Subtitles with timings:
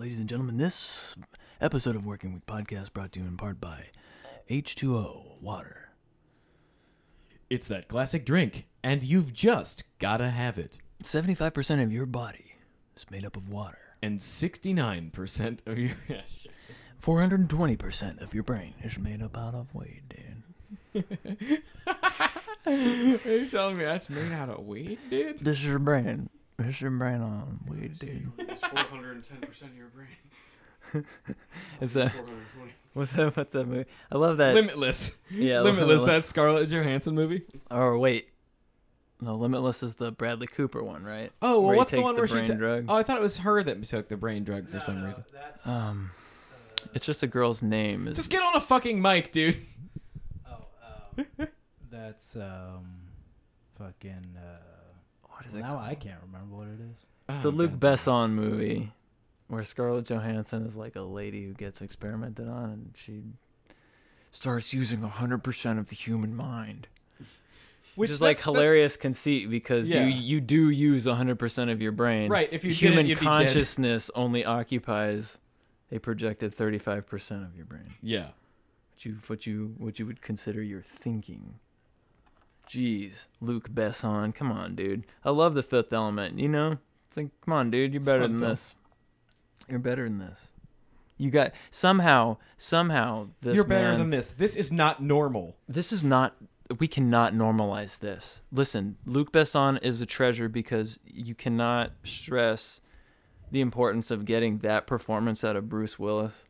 [0.00, 1.14] ladies and gentlemen, this
[1.60, 3.88] episode of Working Week Podcast brought to you in part by
[4.48, 5.90] H2O Water.
[7.50, 10.78] It's that classic drink, and you've just gotta have it.
[11.04, 12.54] 75% of your body
[12.96, 13.76] is made up of water.
[14.00, 15.90] And 69% of your.
[16.08, 16.52] Yeah, shit.
[17.02, 20.02] 420% of your brain is made up out of weed,
[20.94, 21.04] dude.
[22.66, 25.40] Are you telling me that's made out of weed, dude?
[25.40, 26.30] This is your brain.
[26.60, 28.30] This is your brain on weed, dude.
[28.38, 31.04] It's 410% of your brain.
[31.80, 32.12] Is that
[32.94, 33.36] what's that?
[33.36, 33.86] What's that movie?
[34.10, 34.54] I love that.
[34.54, 35.16] Limitless.
[35.30, 37.42] yeah, Limitless, that Scarlett Johansson movie.
[37.70, 38.28] Or wait,
[39.20, 41.30] no, Limitless is the Bradley Cooper one, right?
[41.40, 42.50] Oh, well, Where he what's the one the where brain she.
[42.52, 42.86] ta- drug.
[42.88, 45.24] Oh, I thought it was her that took the brain drug for some reason.
[45.32, 46.10] That's, Um,
[46.94, 48.08] it's just a girl's name.
[48.08, 49.58] Is Just get on a fucking mic, dude.
[50.48, 50.64] oh,
[51.16, 51.48] um,
[51.90, 52.86] that's um,
[53.78, 54.36] fucking.
[54.36, 54.56] Uh,
[55.40, 55.62] what is it?
[55.62, 55.88] now called?
[55.88, 56.96] I can't remember what it is.
[57.28, 57.80] Oh, it's a Oh, Luc God.
[57.80, 58.92] Besson movie
[59.48, 63.22] where Scarlett Johansson is like a lady who gets experimented on, and she
[64.30, 66.86] starts using 100% of the human mind.
[67.96, 70.06] Which, is like that's- that's- hilarious conceit because Yeah.
[70.06, 72.30] you you do use 100% of your brain.
[72.30, 73.24] Right, if you human didn't, dead.
[73.24, 75.38] consciousness only occupies
[75.90, 77.94] a projected 35% of your brain.
[78.00, 78.28] Yeah.
[78.92, 81.58] What you what you what you would consider your thinking.
[82.70, 85.04] Jeez, Luc Besson, come on, dude.
[85.24, 86.38] I love the Fifth Element.
[86.38, 88.50] You know, it's like, come on, dude, you're better than film.
[88.50, 88.76] this.
[89.68, 90.52] You're better than this.
[91.18, 93.56] You got somehow, somehow this.
[93.56, 94.30] You're better man- than this.
[94.30, 95.56] This is not normal.
[95.68, 96.36] This is not.
[96.78, 98.40] We cannot normalize this.
[98.52, 102.80] Listen, Luc Besson is a treasure because you cannot stress
[103.50, 106.44] the importance of getting that performance out of Bruce Willis.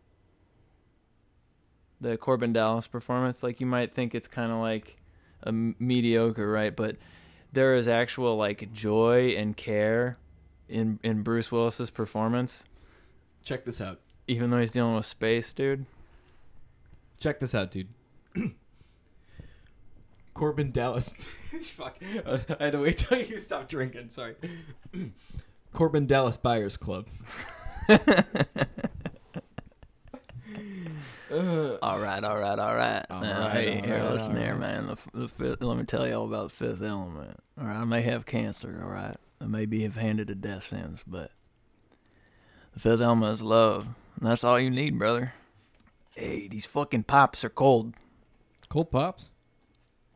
[1.98, 4.99] The Korben Dallas performance, like you might think it's kind of like
[5.42, 6.74] a mediocre, right?
[6.74, 6.96] But
[7.52, 10.18] there is actual like joy and care
[10.68, 12.64] in in Bruce Willis's performance,
[13.42, 14.00] Check this out.
[14.28, 15.86] even though he's dealing with space, dude.
[17.18, 17.88] Check this out, dude.
[20.34, 21.12] Korben Dallas.
[21.62, 21.96] Fuck.
[22.24, 24.10] Uh, I had to wait till you stopped drinking.
[24.10, 24.34] Sorry.
[25.74, 27.06] Korben Dallas Buyers Club.
[31.82, 33.04] All right, all right, all right.
[33.08, 34.60] All Now, right, hey, all here, right, listen here, right.
[34.60, 34.86] man.
[34.88, 37.38] The, the fifth, let me tell you all about the fifth element.
[37.58, 38.80] All right, I may have cancer.
[38.82, 41.30] All right, I maybe have handed a death sentence, but
[42.74, 43.86] the fifth element is love,
[44.18, 45.34] and that's all you need, brother.
[46.16, 47.94] Hey, these fucking pops are cold.
[48.68, 49.30] Cold Pops?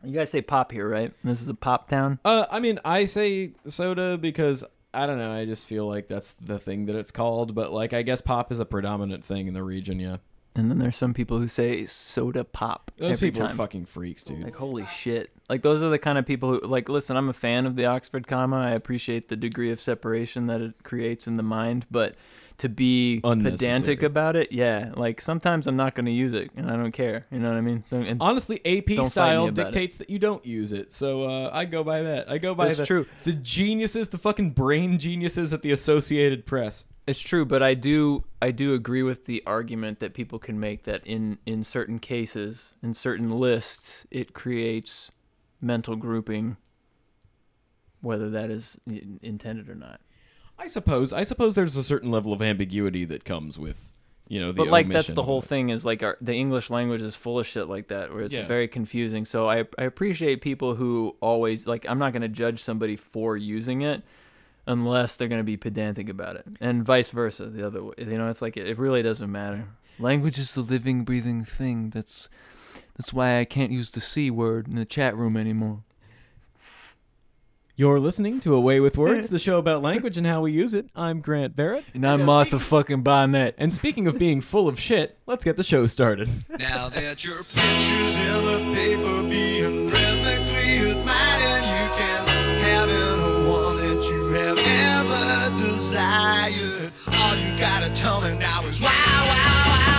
[0.03, 1.13] You guys say pop here, right?
[1.25, 2.19] This is a pop town.
[2.25, 5.33] Uh, I mean, I say soda because I don't know.
[5.33, 7.55] I just feel like that's the thing that it's called.
[7.55, 9.99] But like, I guess pop is a predominant thing in the region.
[9.99, 10.19] Yeah,
[10.57, 13.55] And then there's some people who say soda pop those every people time.
[13.55, 14.45] are fucking freaks, dude.
[14.45, 15.31] Like holy shit!
[15.49, 16.89] Like those are the kind of people who like.
[16.89, 18.59] Listen, I'm a fan of the Oxford comma.
[18.59, 22.15] I appreciate the degree of separation that it creates in the mind, but
[22.59, 24.93] to be pedantic about it, yeah.
[24.95, 27.27] Like sometimes I'm not going to use it, and I don't care.
[27.31, 27.85] You know what I mean?
[27.91, 29.65] And Honestly, AP style about it.
[29.65, 30.93] dictates that you don't use it.
[30.93, 32.31] So uh, I go by that.
[32.31, 33.07] I go by That's the, true.
[33.25, 36.85] the geniuses, the fucking brain geniuses at the Associated Press.
[37.07, 40.85] It's true, but I do I do agree with the argument that people can make
[40.85, 45.11] that in in certain cases, in certain lists, it creates
[45.61, 46.57] mental grouping,
[48.01, 48.79] whether that is
[49.21, 50.01] intended or not.
[50.59, 51.13] I suppose.
[51.13, 53.91] I suppose there's a certain level of ambiguity that comes with,
[54.29, 55.45] you know, the but like that's the whole it.
[55.47, 58.33] thing is like our, the english language is full of shit like that where it's
[58.33, 58.47] Yeah.
[58.47, 62.63] very confusing so I, I appreciate people who always like i'm not going to judge
[62.63, 64.03] somebody for using it
[64.67, 68.17] unless they're going to be pedantic about it and vice versa the other way you
[68.17, 72.31] know it's like it, it really doesn't matter language is the living breathing thing that's
[72.97, 75.83] that's why i can't use the c word in the chat room anymore
[77.77, 80.75] You're listening to A Way with Words, the show about language and how we use
[80.75, 80.87] it.
[80.95, 81.85] I'm Grant Barrett.
[81.93, 85.65] and i'm martha fucking barnette And speaking of being full of shit, let's get the
[85.65, 86.29] show started.
[86.59, 92.29] Now that your picture's in the paper being rhythmically admired, you can
[92.63, 96.93] have any one that you have ever desired.
[97.13, 99.94] All you gotta tell me now is wow, wow, wow,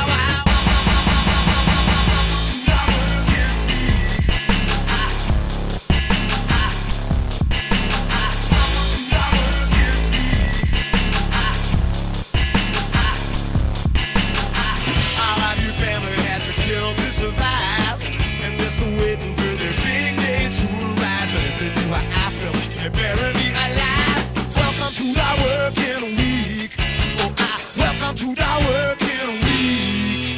[28.16, 30.38] to the working week.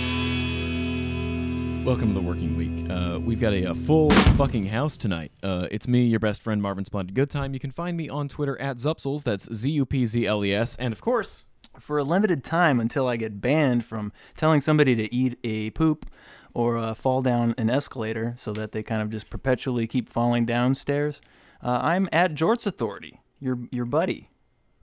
[1.86, 2.90] Welcome to the working week.
[2.90, 5.32] Uh, we've got a, uh full fucking house tonight.
[5.44, 7.54] Uh, it's me, your best friend Marvin Splendid Good Time.
[7.54, 9.24] You can find me on Twitter at Zupzles.
[9.24, 10.76] That's Z U P Z L E S.
[10.78, 11.46] And of course,
[11.80, 16.08] for a limited time until I get banned from telling somebody to eat a poop
[16.56, 20.48] or uh, fall down an escalator so that they kind of just perpetually keep falling
[20.48, 21.22] downstairs.
[21.64, 24.30] Uh, I'm at Jorts Authority, your your buddy.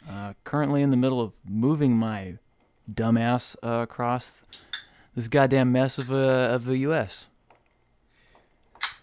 [0.08, 2.36] Uh, currently in the middle of moving my
[2.92, 4.40] dumbass uh, across
[5.14, 6.14] this goddamn mess of a
[6.54, 7.26] of the U.S.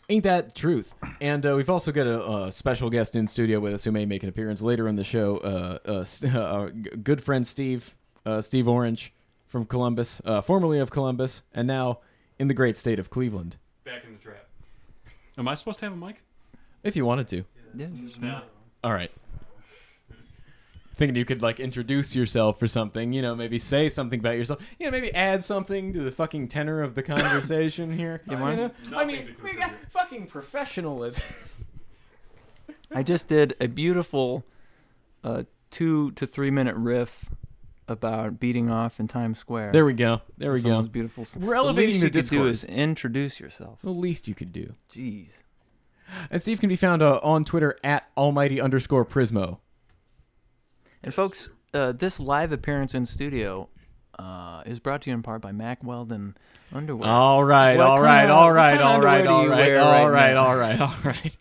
[0.09, 0.93] Ain't that truth?
[1.21, 4.05] And uh, we've also got a, uh special guest in studio with us who may
[4.05, 5.37] make an appearance later in the show.
[5.37, 6.69] Uh, uh, uh,
[7.01, 7.95] good friend Steve,
[8.25, 9.13] uh, Steve Orange
[9.47, 11.99] from Columbus, uh, formerly of Columbus, and now
[12.39, 13.55] in the great state of Cleveland.
[13.85, 14.47] Back in the trap.
[15.37, 16.23] Am I supposed to have a mic?
[16.83, 17.45] If you wanted to.
[17.73, 17.87] Yeah,
[18.19, 18.41] No.
[18.83, 19.11] All right.
[21.01, 24.59] Thinking you could like introduce yourself or something, you know, maybe say something about yourself,
[24.77, 28.21] you know, maybe add something to the fucking tenor of the conversation here.
[28.29, 28.71] You You want- know?
[28.99, 31.23] I mean, we got fucking professionalism.
[32.93, 34.45] I just did a beautiful
[35.23, 37.29] uh, two to three minute riff
[37.87, 39.71] about beating off in Times Square.
[39.71, 40.21] There we go.
[40.37, 40.91] There we Someone's go.
[40.91, 41.25] beautiful.
[41.39, 43.79] We're elevating the the least you could do is introduce yourself.
[43.81, 44.75] The least you could do.
[44.93, 45.29] Jeez.
[46.29, 49.57] And Steve can be found uh, on Twitter at almighty underscore prismo.
[51.03, 53.69] And folks, uh, this live appearance in studio
[54.19, 56.37] uh, is brought to you in part by Mack Weldon
[56.73, 57.09] Underwear.
[57.09, 60.57] All right, What all right, of- all right, all right, all right, all right all
[60.57, 61.37] right, all right.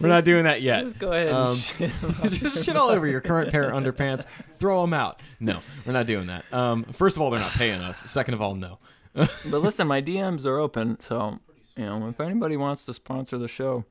[0.00, 0.84] We're not doing that yet.
[0.84, 1.90] Just go ahead Um, and shit.
[2.30, 4.26] Just shit all over your current pair of underpants.
[4.60, 5.20] Throw them out.
[5.40, 6.44] No, we're not doing that.
[6.52, 8.08] Um, first of all, they're not paying us.
[8.08, 8.78] Second of all, no.
[9.14, 9.28] but
[9.58, 11.40] listen, my DMs are open, so
[11.76, 13.84] you know if anybody wants to sponsor the show,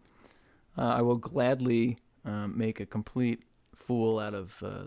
[0.78, 3.44] uh, I will gladly um, make a complete
[3.88, 4.84] fool out of uh,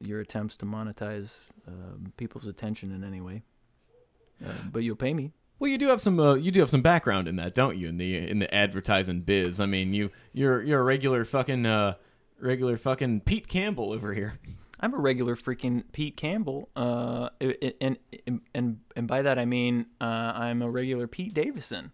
[0.00, 1.30] your attempts to monetize
[1.68, 3.42] um people's attention in any way.
[4.44, 5.32] Uh, but you'll pay me.
[5.60, 7.88] Well, you do have some uh, you do have some background in that, don't you?
[7.88, 9.60] In the in the advertising biz.
[9.60, 11.94] I mean, you you're you're a regular fucking uh,
[12.40, 14.34] regular fucking Pete Campbell over here.
[14.80, 17.96] I'm a regular freaking Pete Campbell, uh, i- i- and
[18.26, 21.92] and and and by that I mean uh, I'm a regular Pete Davidson.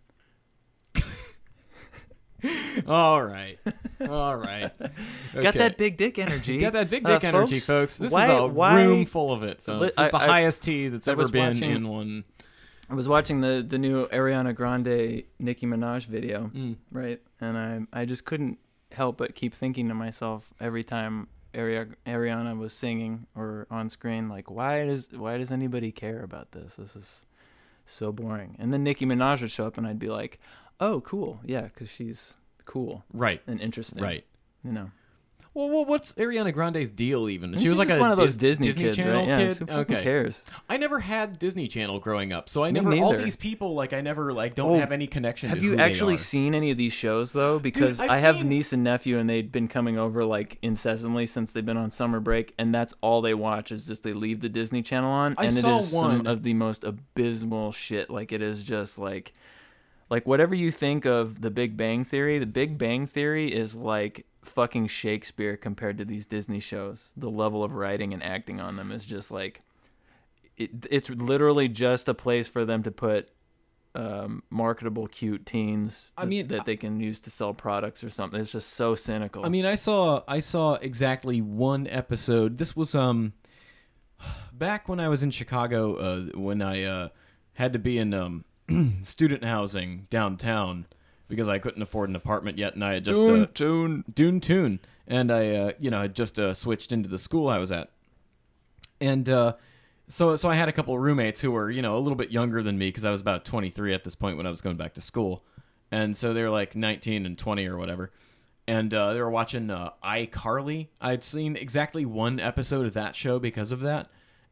[2.89, 3.59] All right,
[4.09, 4.71] all right.
[5.35, 6.59] Got that big dick energy.
[6.59, 7.99] Got that big Uh, dick energy, folks.
[7.99, 9.89] This why- is a why- room full of it, folks.
[9.89, 12.25] It's I- the I- highest tea that's I ever been watching- in one.
[12.89, 16.77] I was watching the the new Ariana Grande Nicki Minaj video, Mm.
[16.91, 17.21] right?
[17.41, 18.59] And I I just couldn't
[18.93, 24.29] help but keep thinking to myself every time Ari- Ariana was singing or on screen,
[24.29, 26.77] like why does why does anybody care about this?
[26.77, 27.25] This is
[27.85, 28.57] so boring.
[28.59, 30.39] And then Nicki Minaj would show up, and I'd be like,
[30.81, 32.35] oh, cool, yeah, because she's
[32.71, 34.25] cool Right, and interesting, right.
[34.65, 34.91] You know,
[35.55, 37.29] Well, well, what's Ariana Grande's deal?
[37.29, 39.29] Even she was like one of those Dis- Disney, kids, Channel right?
[39.41, 39.57] Yeah, kid.
[39.69, 40.03] who okay.
[40.03, 40.43] cares?
[40.69, 42.95] I never had Disney Channel growing up, so I Me never.
[43.03, 45.49] All these people, like, I never like don't Oh, have any connection.
[45.49, 47.59] Have to you actually seen any of these shows though?
[47.59, 51.27] Because I've I have seen- niece and nephew, and they've been coming over like incessantly
[51.27, 54.39] since they've been on summer break, and that's all they watch is just they leave
[54.41, 57.73] the Disney Channel on, I and saw it is one- some of the most abysmal
[57.73, 58.09] shit.
[58.11, 59.33] Like it is just like,
[60.11, 64.27] like whatever you think of the Big Bang Theory, the Big Bang Theory is like
[64.43, 67.13] fucking Shakespeare compared to these Disney shows.
[67.17, 69.63] The level of writing and acting on them is just like,
[70.57, 73.31] it, it's literally just a place for them to put
[73.95, 76.11] um, marketable, cute teens.
[76.17, 78.41] I mean, that they can use to sell products or something.
[78.41, 79.47] It's just so cynical.
[79.47, 82.59] I mean, I saw I saw exactly one episode.
[82.59, 83.33] This was um
[84.53, 87.09] back when I was in Chicago uh, when I uh,
[87.55, 88.45] had to be in um
[89.03, 90.87] student housing downtown
[91.29, 94.05] because I couldn't afford an apartment yet, and I had just uh, tune.
[94.13, 97.59] Dune Tune, and I, uh, you know, had just uh, switched into the school I
[97.59, 97.91] was at,
[99.01, 99.55] and uh,
[100.09, 102.31] so so I had a couple of roommates who were, you know, a little bit
[102.31, 104.77] younger than me because I was about 23 at this point when I was going
[104.77, 105.45] back to school,
[105.91, 108.11] and so they were like 19 and 20 or whatever,
[108.67, 110.89] and uh, they were watching uh, iCarly.
[111.01, 114.09] I'd seen exactly one episode of that show because of that.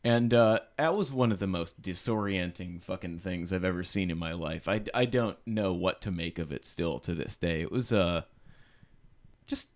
[0.08, 4.16] And uh, that was one of the most disorienting fucking things I've ever seen in
[4.16, 4.66] my life.
[4.66, 7.60] I, I don't know what to make of it still to this day.
[7.60, 8.22] It was uh,
[9.46, 9.68] just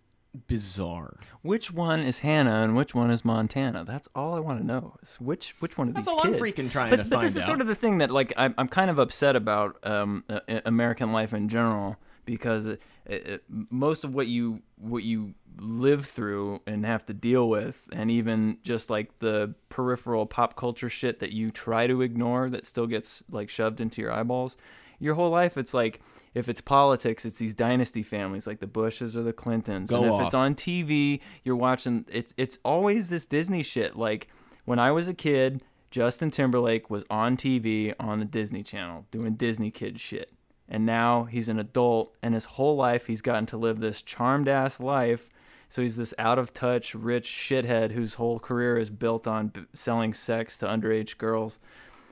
[0.47, 1.19] bizarre.
[1.43, 3.85] Which one is Hannah and which one is Montana?
[3.85, 4.95] That's all I want to know.
[5.03, 6.41] Is which which one of That's these all I'm kids?
[6.41, 8.55] freaking trying but, to but find this is sort of the thing that like I'm
[8.57, 14.03] I'm kind of upset about um, uh, American life in general because it, it, most
[14.03, 18.89] of what you what you live through and have to deal with, and even just
[18.89, 23.49] like the peripheral pop culture shit that you try to ignore that still gets like
[23.49, 24.57] shoved into your eyeballs.
[24.99, 25.99] Your whole life, it's like
[26.33, 30.05] if it's politics, it's these dynasty families like the Bushes or the Clintons, Go and
[30.05, 30.21] if off.
[30.23, 32.05] it's on TV, you're watching.
[32.09, 33.95] It's it's always this Disney shit.
[33.95, 34.27] Like
[34.65, 35.61] when I was a kid,
[35.91, 40.31] Justin Timberlake was on TV on the Disney Channel doing Disney kid shit.
[40.73, 44.47] And now he's an adult, and his whole life he's gotten to live this charmed
[44.47, 45.29] ass life.
[45.69, 49.65] So he's this out of touch, rich shithead whose whole career is built on b-
[49.73, 51.59] selling sex to underage girls,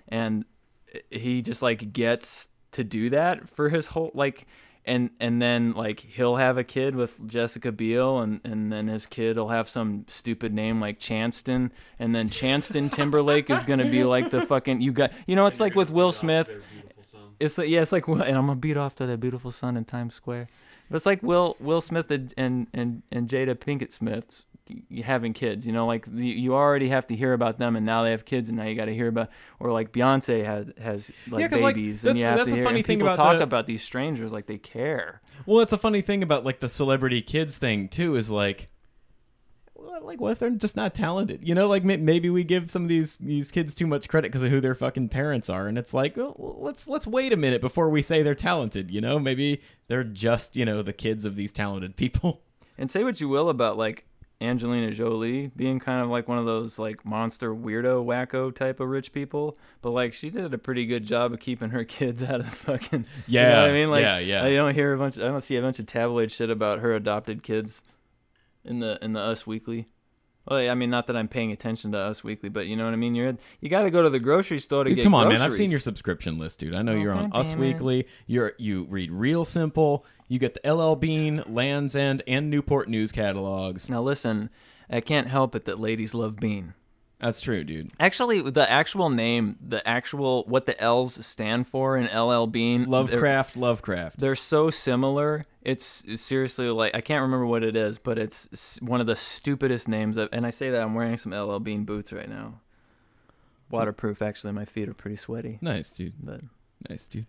[0.08, 0.46] and
[1.10, 4.46] he just like gets to do that for his whole like
[4.86, 9.06] and and then like he'll have a kid with Jessica Biel and and then his
[9.08, 11.72] kid will have some stupid name like Chanston.
[12.00, 15.60] And then Chanston Timberlake is gonna be like the fucking you got you know it's
[15.60, 16.50] like with Will Smith
[17.42, 19.86] it's like yeah it's like and I'm gonna beat off to that beautiful sun in
[19.86, 20.48] Times Square
[20.90, 24.46] but it's like Will Will Smith and and and, and Jada Pinkett Smith's
[25.04, 28.04] having kids you know like the, you already have to hear about them and now
[28.04, 29.30] they have kids and now you got to hear about
[29.60, 32.52] or like Beyonce has has like Yeah, like, babies that's- and you have that's to
[32.52, 35.22] the hear funny and thing people about talk the- about these strangers like they care
[35.46, 38.16] Well, that's a funny thing about like the celebrity kids thing too.
[38.16, 38.68] Is like,
[40.00, 41.48] like what if they're just not talented?
[41.48, 44.44] You know, like maybe we give some of these these kids too much credit because
[44.44, 47.62] of who their fucking parents are, and it's like, well, let's let's wait a minute
[47.62, 48.90] before we say they're talented.
[48.92, 52.42] You know, maybe they're just you know the kids of these talented people.
[52.78, 54.06] And say what you will about like
[54.40, 58.88] Angelina Jolie being kind of like one of those like monster weirdo wacko type of
[58.90, 62.40] rich people, but like she did a pretty good job of keeping her kids out
[62.40, 63.06] of fucking.
[63.28, 64.44] you know Yeah, what I mean, like yeah, yeah.
[64.44, 65.18] I don't hear a bunch.
[65.18, 67.84] Of, I don't see a bunch of tabloid shit about her adopted kids
[68.66, 69.88] in the in the Us Weekly.
[70.48, 72.86] Oh, well, I mean, not that I'm paying attention to Us Weekly, but you know
[72.86, 73.14] what I mean.
[73.14, 75.04] You're you got to go to the grocery store to Dude, get.
[75.04, 75.42] come on, man!
[75.42, 76.74] I've seen your subscription list, dude.
[76.74, 77.60] I know oh, you're on Us it.
[77.60, 78.08] Weekly.
[78.26, 80.06] You're you read Real Simple.
[80.28, 83.90] You get the LL Bean, Land's End, and Newport News catalogs.
[83.90, 84.50] Now listen,
[84.90, 86.74] I can't help it that ladies love Bean.
[87.20, 87.92] That's true, dude.
[88.00, 92.90] Actually, the actual name, the actual what the L's stand for in LL Bean, they're-
[92.90, 94.20] Lovecraft, Lovecraft.
[94.20, 95.46] They're so similar.
[95.64, 99.88] It's seriously like I can't remember what it is, but it's one of the stupidest
[99.88, 100.18] names.
[100.18, 102.62] Of, and I say that I'm wearing some LL Bean boots right now.
[103.70, 104.22] Waterproof.
[104.22, 105.60] Actually, my feet are pretty sweaty.
[105.62, 106.14] Nice, dude.
[106.20, 106.42] But
[106.90, 107.26] Nice, dude.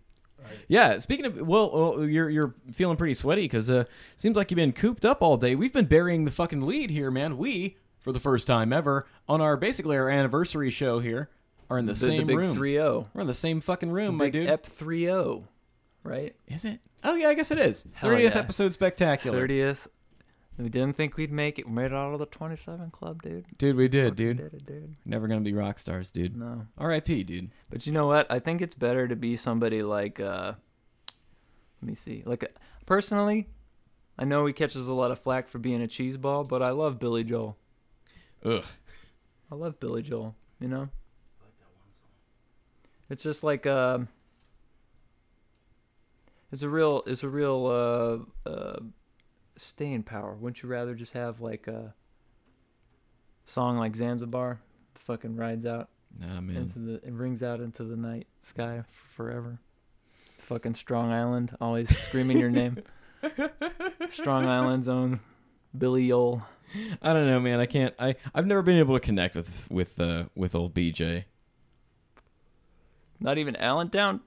[0.67, 3.85] Yeah, speaking of, well, well you're you're feeling pretty sweaty because uh,
[4.17, 5.55] seems like you've been cooped up all day.
[5.55, 7.39] We've been burying the fucking lead here, man.
[7.39, 11.31] We, for the first time ever, on our basically our anniversary show here,
[11.71, 12.55] are in the, the, same the big room.
[12.57, 13.09] three zero.
[13.15, 14.49] We're in the same fucking room, my dude.
[14.49, 15.45] Ep three zero,
[16.05, 16.35] right?
[16.49, 16.81] Is it?
[17.05, 17.87] Oh yeah, I guess it is.
[18.01, 18.41] Thirtieth yeah.
[18.41, 19.39] episode spectacular.
[19.39, 19.89] Thirtieth.
[20.59, 21.67] We didn't think we'd make it.
[21.67, 23.47] We made it out of the twenty seven club, dude.
[23.57, 24.37] Dude, we did, Fucking dude.
[24.37, 24.97] Did it, dude.
[25.05, 26.37] Never gonna be rock stars, dude.
[26.37, 26.67] No.
[26.77, 27.51] R.I.P., dude.
[27.71, 28.31] But you know what?
[28.31, 30.55] I think it's better to be somebody like uh
[31.83, 32.23] let me see.
[32.25, 32.49] Like uh,
[32.87, 33.49] personally,
[34.19, 36.71] I know he catches a lot of flack for being a cheese ball, but I
[36.71, 37.57] love Billy Joel.
[38.45, 38.65] Ugh.
[39.51, 40.81] I love Billy Joel, you know?
[40.81, 42.11] Like that one song.
[43.11, 43.99] it's just like uh
[46.53, 47.67] it's a real it's a real
[48.47, 48.79] uh uh
[49.57, 50.35] staying power.
[50.35, 51.95] Wouldn't you rather just have like a
[53.45, 54.61] song like Zanzibar
[54.95, 56.57] fucking rides out Nah, man.
[56.57, 59.59] into the it rings out into the night sky forever.
[60.39, 62.79] Fucking Strong Island, always screaming your name.
[64.11, 65.21] Strong Island's own
[65.77, 66.43] Billy Yole.
[67.01, 67.61] I don't know, man.
[67.61, 67.95] I can't.
[67.99, 71.25] I I've never been able to connect with with uh with old BJ.
[73.21, 74.21] Not even Allentown.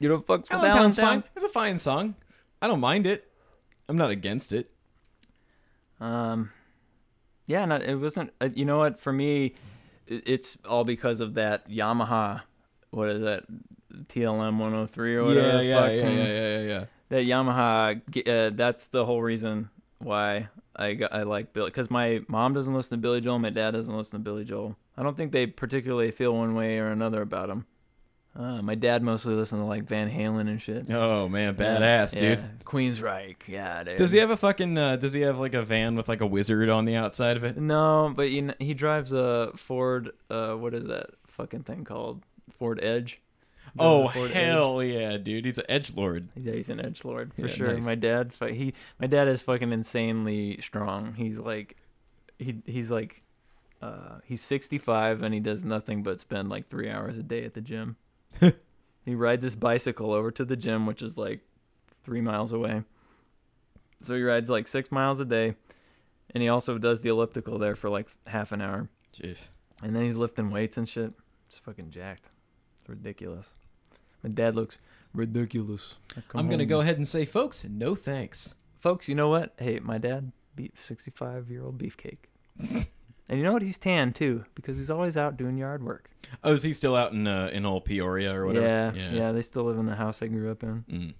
[0.00, 1.22] You don't fuck with Allentown's Allentown.
[1.22, 1.30] fine.
[1.36, 2.14] It's a fine song.
[2.60, 3.30] I don't mind it.
[3.88, 4.70] I'm not against it.
[6.00, 6.50] Um,
[7.46, 8.32] yeah, no, it wasn't.
[8.40, 8.98] Uh, you know what?
[8.98, 9.54] For me,
[10.06, 12.42] it, it's all because of that Yamaha.
[12.90, 13.44] What is that?
[14.08, 15.46] TLM 103 or whatever.
[15.46, 16.84] Yeah, yeah, fuck, yeah, yeah, yeah, yeah.
[17.10, 18.28] That Yamaha.
[18.28, 21.70] Uh, that's the whole reason why I got, I like Billy.
[21.70, 23.38] Because my mom doesn't listen to Billy Joel.
[23.38, 24.76] My dad doesn't listen to Billy Joel.
[24.96, 27.66] I don't think they particularly feel one way or another about him.
[28.36, 30.90] Uh, my dad mostly listens to like Van Halen and shit.
[30.90, 32.20] Oh man, Yeah, badass, yeah.
[32.20, 32.64] dude.
[32.64, 33.96] Queensryche, yeah, dude.
[33.96, 34.76] Does he have a fucking?
[34.76, 37.44] Uh, does he have like a van with like a wizard on the outside of
[37.44, 37.56] it?
[37.56, 40.10] No, but you know, he drives a Ford.
[40.28, 42.22] Uh, what is that fucking thing called?
[42.58, 43.20] Ford Edge.
[43.78, 44.34] Oh a Ford Edge.
[44.36, 45.44] hell yeah, dude!
[45.44, 46.28] He's an edge lord.
[46.36, 47.72] Yeah, he's an edge lord for Yeah, sure.
[47.74, 47.84] nice.
[47.84, 51.14] My dad, he, my dad is fucking insanely strong.
[51.14, 51.76] He's like,
[52.38, 53.22] he, he's like,
[53.80, 57.54] uh, he's 65 and he does nothing but spend like three hours a day at
[57.54, 57.96] the gym.
[59.04, 61.40] he rides his bicycle over to the gym, which is like
[62.02, 62.82] three miles away.
[64.02, 65.54] So he rides like six miles a day,
[66.30, 68.88] and he also does the elliptical there for like half an hour.
[69.16, 69.38] Jeez.
[69.82, 71.12] And then he's lifting weights and shit.
[71.46, 72.30] It's fucking jacked.
[72.78, 73.54] It's ridiculous.
[74.22, 74.78] My dad looks
[75.12, 75.94] ridiculous.
[76.34, 78.54] I'm gonna home- go ahead and say, folks, no thanks.
[78.78, 79.08] folks.
[79.08, 79.54] You know what?
[79.58, 82.18] Hey, my dad, beef, sixty-five-year-old beefcake.
[83.28, 83.62] and you know what?
[83.62, 86.10] He's tan too because he's always out doing yard work.
[86.42, 88.66] Oh, is he still out in uh, in old Peoria or whatever?
[88.66, 90.84] Yeah, yeah, They still live in the house I grew up in.
[90.90, 91.14] Mm.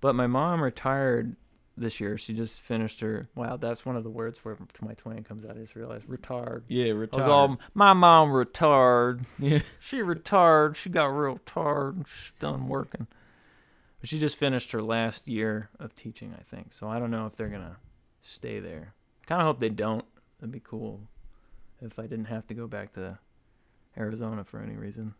[0.00, 1.36] But my mom retired
[1.76, 2.16] this year.
[2.16, 3.28] She just finished her.
[3.34, 5.56] Wow, that's one of the words where to my twang comes out.
[5.56, 6.62] I just realized retard.
[6.68, 7.18] Yeah, I retired.
[7.18, 9.24] was all my mom retard.
[9.38, 9.60] yeah.
[9.78, 10.76] She retired.
[10.76, 12.04] She got real tired.
[12.08, 13.06] She's done working.
[14.00, 16.72] But she just finished her last year of teaching, I think.
[16.72, 17.76] So I don't know if they're gonna
[18.22, 18.94] stay there.
[19.26, 20.04] Kind of hope they don't.
[20.38, 21.00] That'd be cool
[21.80, 23.18] if I didn't have to go back to
[23.96, 25.14] Arizona for any reason.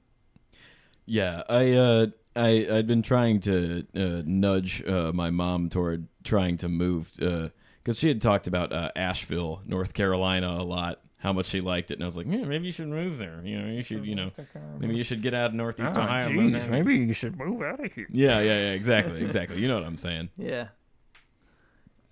[1.06, 6.56] Yeah, I uh, I I'd been trying to uh, nudge uh, my mom toward trying
[6.58, 11.00] to move because she had talked about uh, Asheville, North Carolina, a lot.
[11.18, 13.40] How much she liked it, and I was like, yeah, maybe you should move there.
[13.42, 14.30] You know, you should, you know,
[14.78, 16.28] maybe you should get out of Northeast Ah, Ohio.
[16.28, 16.70] jeez, move there.
[16.70, 18.06] maybe you should move out of here.
[18.12, 19.58] Yeah, yeah, yeah, exactly, exactly.
[19.58, 20.28] You know what I'm saying?
[20.36, 20.68] Yeah.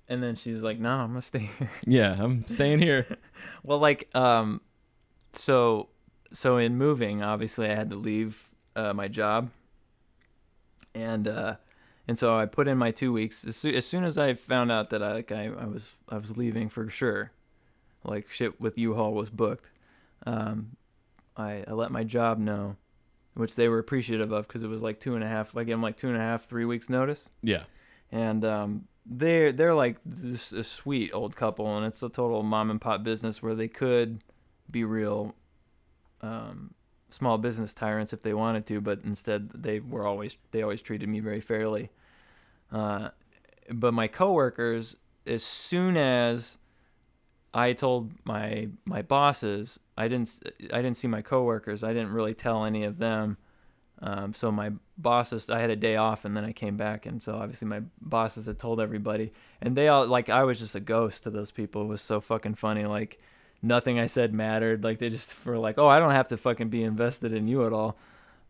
[0.08, 3.06] And then she's like, "No, I'm gonna stay here." Yeah, I'm staying here.
[3.62, 4.60] Well, like, um,
[5.32, 5.88] so,
[6.32, 9.50] so in moving, obviously, I had to leave uh, my job,
[10.94, 11.56] and uh,
[12.06, 14.70] and so I put in my two weeks as, soo- as soon as I found
[14.70, 17.32] out that I like I, I was I was leaving for sure,
[18.04, 19.70] like shit with U-Haul was booked.
[20.26, 20.76] Um,
[21.36, 22.76] I I let my job know,
[23.34, 25.54] which they were appreciative of because it was like two and a half.
[25.54, 27.64] Like I gave them like two and a half, three weeks notice Yeah,
[28.12, 32.70] and um, they're they're like this a sweet old couple, and it's a total mom
[32.70, 34.20] and pop business where they could
[34.70, 35.34] be real
[36.22, 36.74] um,
[37.08, 41.08] small business tyrants if they wanted to, but instead they were always they always treated
[41.08, 41.90] me very fairly.
[42.72, 43.10] Uh,
[43.70, 44.96] but my coworkers,
[45.26, 46.58] as soon as
[47.52, 50.40] I told my my bosses, I didn't
[50.72, 51.84] I didn't see my coworkers.
[51.84, 53.36] I didn't really tell any of them.
[54.04, 57.22] Um, so my bosses, I had a day off, and then I came back, and
[57.22, 59.32] so obviously my bosses had told everybody,
[59.62, 61.82] and they all like I was just a ghost to those people.
[61.82, 62.84] It was so fucking funny.
[62.84, 63.18] Like
[63.62, 64.84] nothing I said mattered.
[64.84, 67.66] Like they just were like, oh, I don't have to fucking be invested in you
[67.66, 67.96] at all.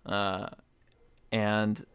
[0.04, 0.48] Uh,
[1.30, 1.86] and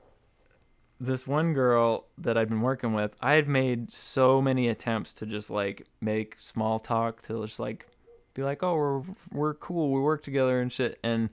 [1.01, 5.25] this one girl that I'd been working with, I had made so many attempts to
[5.25, 7.87] just like make small talk to just like
[8.33, 10.97] be like, oh, we're we're cool, we work together and shit.
[11.03, 11.29] And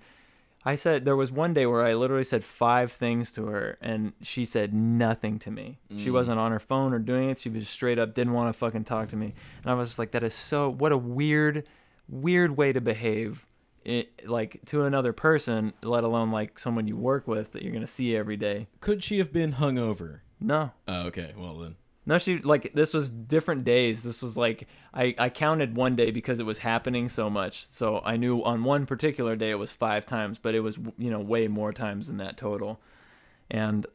[0.67, 4.13] I said there was one day where I literally said five things to her, and
[4.21, 5.79] she said nothing to me.
[5.97, 6.13] She Mm.
[6.15, 7.39] wasn't on her phone or doing it.
[7.39, 9.33] She was straight up didn't want to fucking talk to me.
[9.63, 11.65] And I was just like, that is so what a weird,
[12.09, 13.47] weird way to behave.
[13.85, 17.87] It, like to another person, let alone like someone you work with that you're gonna
[17.87, 18.67] see every day.
[18.81, 20.21] could she have been hungover?
[20.41, 21.77] No, Oh, okay, well then.
[22.09, 24.05] No, she like this was different days.
[24.05, 27.67] This was like I I counted one day because it was happening so much.
[27.69, 31.11] So I knew on one particular day it was five times, but it was you
[31.11, 32.81] know way more times than that total.
[33.51, 33.87] And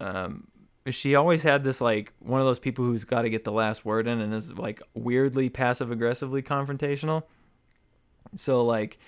[0.00, 0.46] um,
[0.88, 3.84] she always had this like one of those people who's got to get the last
[3.84, 7.24] word in and is like weirdly passive aggressively confrontational.
[8.36, 8.98] So like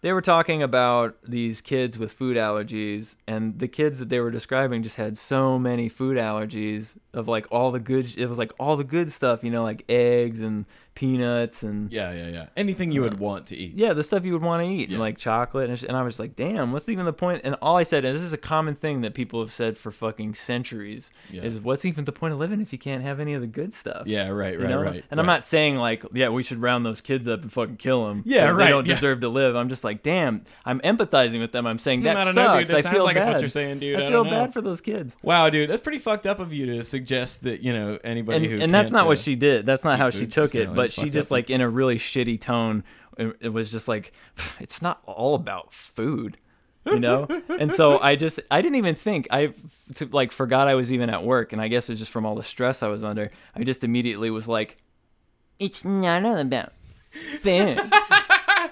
[0.00, 4.30] they were talking about these kids with food allergies and the kids that they were
[4.30, 8.52] describing just had so many food allergies of like all the good it was like
[8.58, 10.66] all the good stuff you know like eggs and
[10.98, 12.46] peanuts and Yeah, yeah, yeah.
[12.56, 13.74] Anything you would want to eat.
[13.76, 14.94] yeah the stuff you would want to eat Yeah.
[14.94, 17.54] and like chocolate and, sh- and i was like damn what's even the point and
[17.62, 20.34] all i said and this is a common thing that people have said for fucking
[20.34, 21.42] centuries Yeah.
[21.42, 23.72] is what's even the point of living if you can't have any of the good
[23.72, 24.82] stuff Yeah, right, you right, know?
[24.82, 25.04] right.
[25.10, 28.06] And I'm not saying like, yeah, we should round those kids up and fucking kill
[28.08, 28.22] them.
[28.26, 28.64] Yeah, right.
[28.64, 28.94] They don't yeah.
[28.94, 29.54] deserve to live.
[29.56, 30.44] I'm just like, damn.
[30.64, 31.66] I'm empathizing with them.
[31.66, 32.36] I'm saying that I sucks.
[32.36, 32.66] know, dude.
[32.68, 33.32] That I feel like bad.
[33.32, 34.00] what you're saying, dude.
[34.00, 35.16] I, I feel bad for those kids.
[35.22, 38.46] Wow, dude, that's pretty fucked up of you to suggest that you know anybody And,
[38.56, 39.66] who and that's not what uh, she did.
[39.66, 40.68] That's not how she took it.
[40.68, 40.74] now.
[40.96, 41.32] But she just up.
[41.32, 42.84] like in a really shitty tone.
[43.16, 44.12] It, it was just like,
[44.60, 46.36] it's not all about food.
[46.86, 47.26] you know
[47.60, 49.52] and so i just i didn't even think i
[49.96, 52.34] to, like forgot i was even at work and i guess it's just from all
[52.34, 54.78] the stress i was under i just immediately was like
[55.58, 56.72] it's not all about
[57.42, 57.78] food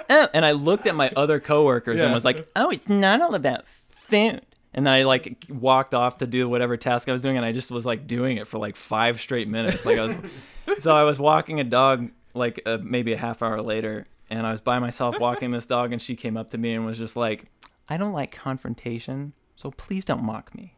[0.09, 2.14] oh, and i looked at my other coworkers and Yeah.
[2.14, 4.40] was like oh it's not all about food
[4.77, 7.51] and then i like walked off to do whatever task i was doing and i
[7.51, 9.85] just was like doing it for like five straight minutes.
[9.85, 10.17] Like i was
[10.79, 14.53] so i was walking a dog like uh, maybe a half hour later and i
[14.53, 17.17] was by myself walking this dog and she came up to me and was just
[17.17, 17.47] like
[17.89, 20.75] i don't like confrontation so please don't mock me.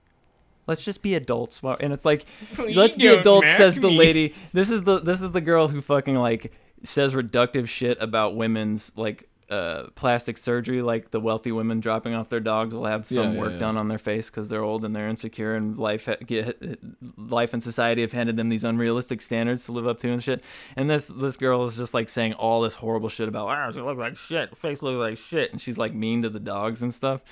[0.67, 1.61] Let's just be adults.
[1.81, 2.25] And it's like
[2.59, 3.99] let's be adults says the me.
[3.99, 4.35] lady.
[4.53, 6.53] This is the this is the girl who fucking like
[6.85, 12.29] says reductive shit about women's like uh plastic surgery like the wealthy women dropping off
[12.29, 13.59] their dogs will have some Yeah, yeah, work yeah.
[13.59, 16.79] done on their face because they're old and they're insecure and life ha- get
[17.17, 20.43] life and society have handed them these unrealistic standards to live up to and shit
[20.77, 23.81] and this this girl is just like saying all this horrible shit about ah she
[23.81, 26.93] look like shit face look like shit and she's like mean to the dogs and
[26.93, 27.23] stuff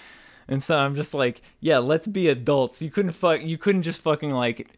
[0.48, 2.80] and so I'm just like, yeah, let's be adults.
[2.80, 3.42] You couldn't fuck.
[3.42, 4.68] You couldn't just fucking like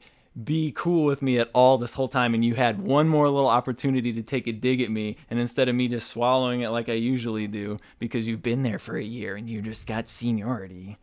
[0.45, 3.49] be cool with me at all this whole time, and you had one more little
[3.49, 6.89] opportunity to take a dig at me, and instead of me just swallowing it like
[6.89, 10.99] I usually do, because you've been there for a year and you just got seniority.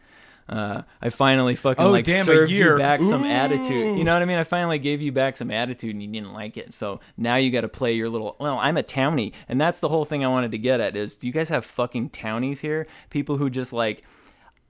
[0.48, 3.98] Uh, I finally fucking Oh, like damn, served you back some attitude.
[3.98, 4.38] You know what I mean?
[4.38, 6.71] I finally gave you back some attitude and you didn't like it.
[6.71, 8.36] So now you got to play your little.
[8.39, 11.17] Well, I'm a townie, and that's the whole thing I wanted to get at is:
[11.17, 12.86] Do you guys have fucking townies here?
[13.10, 14.04] People who just like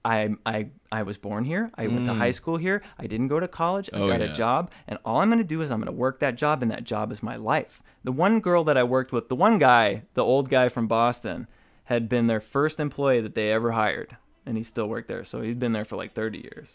[0.06, 1.70] I I I was born here.
[1.74, 2.82] I went to high school here.
[2.98, 3.90] I didn't go to college.
[3.92, 4.00] I Mm.
[4.02, 4.30] Oh, got yeah.
[4.30, 6.62] a job, and all I'm going to do is I'm going to work that job,
[6.62, 7.82] and that job is my life.
[8.04, 11.48] The one girl that I worked with, the one guy, the old guy from Boston,
[11.84, 14.16] had been their first employee that they ever hired,
[14.46, 15.24] and he still worked there.
[15.24, 16.68] So he'd been there for like 30 years.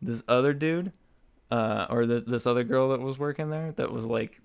[0.00, 0.92] This other dude,
[1.50, 4.40] uh, or this this other girl that was working there, that was like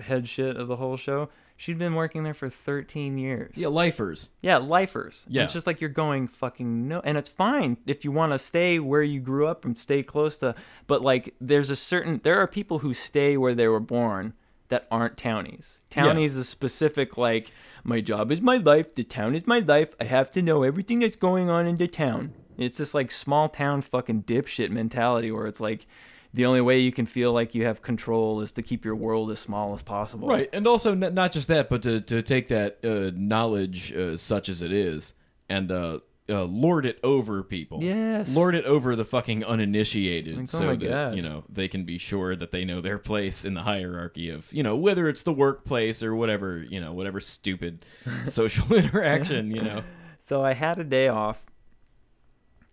[0.00, 1.30] head shit of the whole show.
[1.62, 3.52] She'd been working there for 13 years.
[3.54, 4.30] Yeah, lifers.
[4.40, 5.24] Yeah, lifers.
[5.28, 5.44] Yeah.
[5.44, 8.80] It's just like you're going fucking no, and it's fine if you want to stay
[8.80, 10.56] where you grew up and stay close to.
[10.88, 14.32] But like, there's a certain there are people who stay where they were born
[14.70, 15.78] that aren't townies.
[15.88, 17.16] Townies is specific.
[17.16, 17.52] Like,
[17.84, 18.96] my job is my life.
[18.96, 19.94] The town is my life.
[20.00, 22.34] I have to know everything that's going on in the town.
[22.58, 25.86] It's this like small town fucking dipshit mentality where it's like.
[26.34, 29.30] The only way you can feel like you have control is to keep your world
[29.30, 30.28] as small as possible.
[30.28, 34.16] Right, and also n- not just that, but to, to take that uh, knowledge, uh,
[34.16, 35.12] such as it is,
[35.50, 35.98] and uh,
[36.30, 37.82] uh, lord it over people.
[37.82, 38.32] Yes.
[38.34, 41.16] lord it over the fucking uninitiated, Like, oh so my that God.
[41.16, 44.50] you know they can be sure that they know their place in the hierarchy of
[44.52, 47.84] you know whether it's the workplace or whatever you know whatever stupid
[48.24, 49.82] social interaction you know.
[50.20, 51.44] So I had a day off,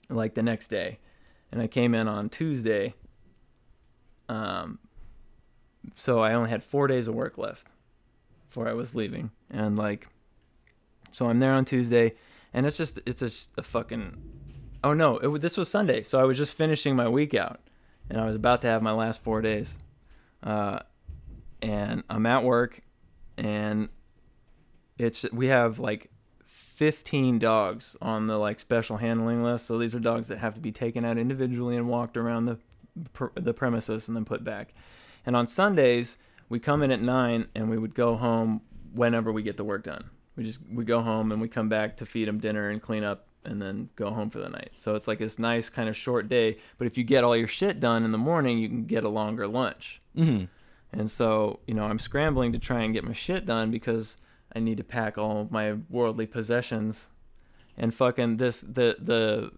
[0.10, 1.00] like the next day,
[1.52, 2.94] and I came in on Tuesday.
[4.30, 4.80] Um,
[5.96, 7.68] so I only had four days of work left
[8.48, 10.08] before I was leaving, and like,
[11.12, 12.14] so I'm there on Tuesday,
[12.54, 14.22] and it's just it's just a fucking.
[14.84, 15.18] Oh no!
[15.18, 17.60] It, this was Sunday, so I was just finishing my week out,
[18.10, 19.78] and I was about to have my last four days,
[20.44, 20.80] uh,
[21.62, 22.82] and I'm at work,
[23.38, 23.90] and
[25.00, 26.12] it's we have like
[26.46, 29.66] 15 dogs on the like special handling list.
[29.66, 32.58] So these are dogs that have to be taken out individually and walked around the
[33.14, 34.74] per- the premises and then put back.
[35.26, 38.62] And on Sundays, we come in at 9 and we would go home
[38.94, 40.10] whenever we get the work done.
[40.36, 43.04] We just we go home and we come back to feed them dinner and clean
[43.04, 44.72] up and then go home for the night.
[44.74, 47.48] So it's like this nice kind of short day, but if you get all your
[47.48, 50.02] shit done in the morning, you can get a longer lunch.
[50.16, 50.46] Mm-hmm.
[50.92, 54.18] And so, you know, I'm scrambling to try and get my shit done because
[54.56, 57.10] I need to pack all of my worldly possessions.
[57.80, 59.52] And fucking this the the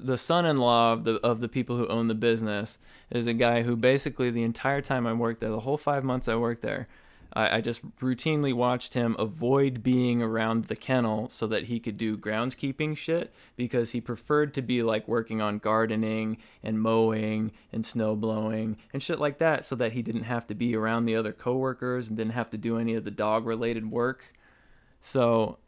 [0.00, 2.78] the son-in-law of the of the people who own the business
[3.10, 6.28] is a guy who basically the entire time I worked there, the whole five months
[6.28, 6.86] I worked there,
[7.32, 11.96] I, I just routinely watched him avoid being around the kennel so that he could
[11.96, 17.84] do groundskeeping shit because he preferred to be like working on gardening and mowing and
[17.84, 21.14] snow blowing and shit like that so that he didn't have to be around the
[21.14, 24.32] other coworkers and didn't have to do any of the dog related work.
[25.00, 25.58] So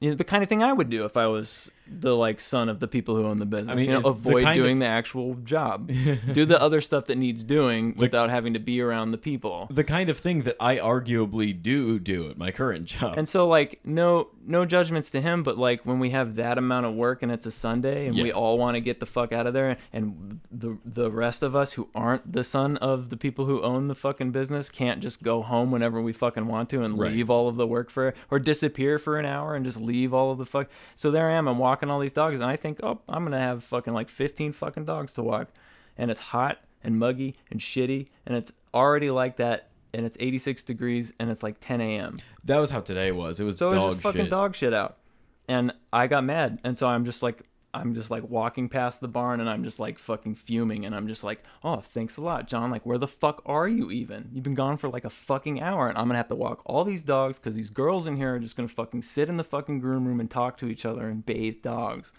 [0.00, 2.68] you know, the kind of thing I would do if I was the like son
[2.68, 3.76] of the people who own the business.
[3.76, 5.90] mean, you know, it's the avoid doing of- the actual job.
[6.32, 9.68] do the other stuff that needs doing without having to be around the people.
[9.70, 13.16] The kind of thing that I arguably do do at my current job.
[13.18, 16.86] And so like no no judgments to him, but like when we have that amount
[16.86, 19.46] of work and it's a Sunday and we all want to get the fuck out
[19.46, 23.44] of there and the the rest of us who aren't the son of the people
[23.46, 26.98] who own the fucking business can't just go home whenever we fucking want to and
[26.98, 27.12] Right.
[27.12, 30.32] leave all of the work for or disappear for an hour and just leave all
[30.32, 30.68] of the fuck.
[30.96, 33.38] So there I am, I'm walking all these dogs and I think, "Oh, I'm to
[33.38, 35.48] have fucking like 15 fucking dogs to walk."
[35.96, 40.62] And it's hot and muggy and shitty and it's already like that and it's 86
[40.62, 42.18] degrees and it's like 10 a.m.
[42.44, 43.40] that was how today was.
[43.40, 44.30] It was So it was just fucking shit.
[44.30, 44.98] dog shit out.
[45.48, 46.60] And I got mad.
[46.62, 47.42] And so I'm just like
[47.74, 51.06] I'm just like walking past the barn and I'm just like fucking fuming and I'm
[51.06, 52.70] just like, "Oh, thanks a lot, John.
[52.70, 54.30] Like where the fuck are you even?
[54.32, 56.84] You've been gone for like a fucking hour and I'm to have to walk all
[56.84, 59.80] these dogs cuz these girls in here are just to fucking sit in the fucking
[59.80, 62.12] groom room and talk to each other and bathe dogs.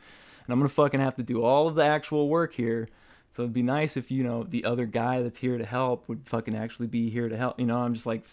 [0.46, 2.88] And I'm to fucking have to do all of the actual work here."
[3.32, 6.22] So it'd be nice if you know the other guy that's here to help would
[6.26, 7.60] fucking actually be here to help.
[7.60, 8.26] You know, I'm just like,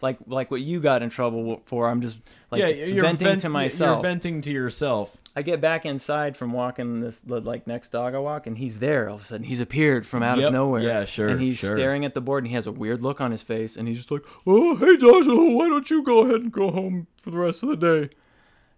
[0.00, 1.88] like, like what you got in trouble for.
[1.88, 2.18] I'm just
[2.50, 3.96] like yeah, you're venting vent- to myself.
[3.96, 5.16] You're venting to yourself.
[5.36, 9.08] I get back inside from walking this like next dog I walk, and he's there.
[9.08, 10.48] All of a sudden, he's appeared from out Yep.
[10.48, 10.82] of nowhere.
[10.82, 11.76] Yeah, sure, And he's sure.
[11.76, 13.96] staring at the board, and he has a weird look on his face, and he's
[13.98, 17.38] just like, "Oh, hey Joshua, why don't you go ahead and go home for the
[17.38, 18.10] rest of the day?"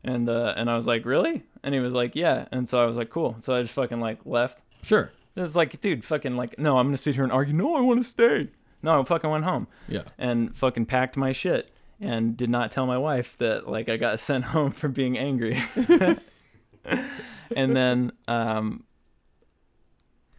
[0.05, 2.87] And uh, and I was like, "Really?" And he was like, "Yeah." And so I
[2.87, 4.63] was like, "Cool." So I just fucking like left.
[4.83, 5.11] Sure.
[5.35, 7.55] It was like, dude, fucking like, no, I'm gonna sit here and argue.
[7.55, 8.49] No, I want to stay.
[8.83, 10.03] No, I fucking went home Yeah.
[10.19, 14.21] and fucking packed my shit and did not tell my wife that like I got
[14.29, 15.63] sent home for being angry.
[17.57, 18.85] and then um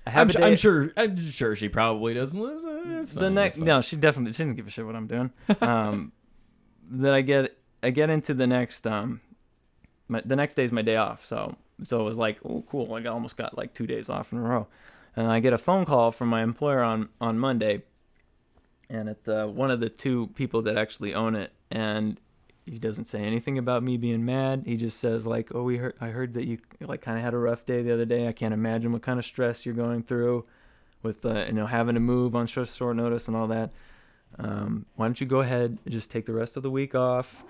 [0.06, 0.92] I have I'm, a day, I'm sure.
[0.98, 3.00] I'm sure she probably doesn't listen.
[3.00, 3.24] It's fine.
[3.24, 5.32] the next no, she definitely she didn't give a shit what I'm doing.
[5.62, 6.12] Um
[6.90, 9.22] then I get I get into the next um
[10.10, 13.06] my, the next day's my day off, so so it was like, oh cool, like
[13.06, 14.68] I almost got like two days off in a row.
[15.16, 17.84] And I get a phone call from my employer on on Monday
[18.90, 22.20] and it's uh, one of the two people that actually own it and
[22.66, 24.64] he doesn't say anything about me being mad.
[24.66, 27.34] He just says like, "Oh, we heard I heard that you like kind of had
[27.34, 28.28] a rough day the other day.
[28.28, 30.46] I can't imagine what kind of stress you're going through
[31.02, 33.72] with uh, you know having to move on short short notice and all that.
[34.40, 37.44] Um, why don't you go ahead and just take the rest of the week off,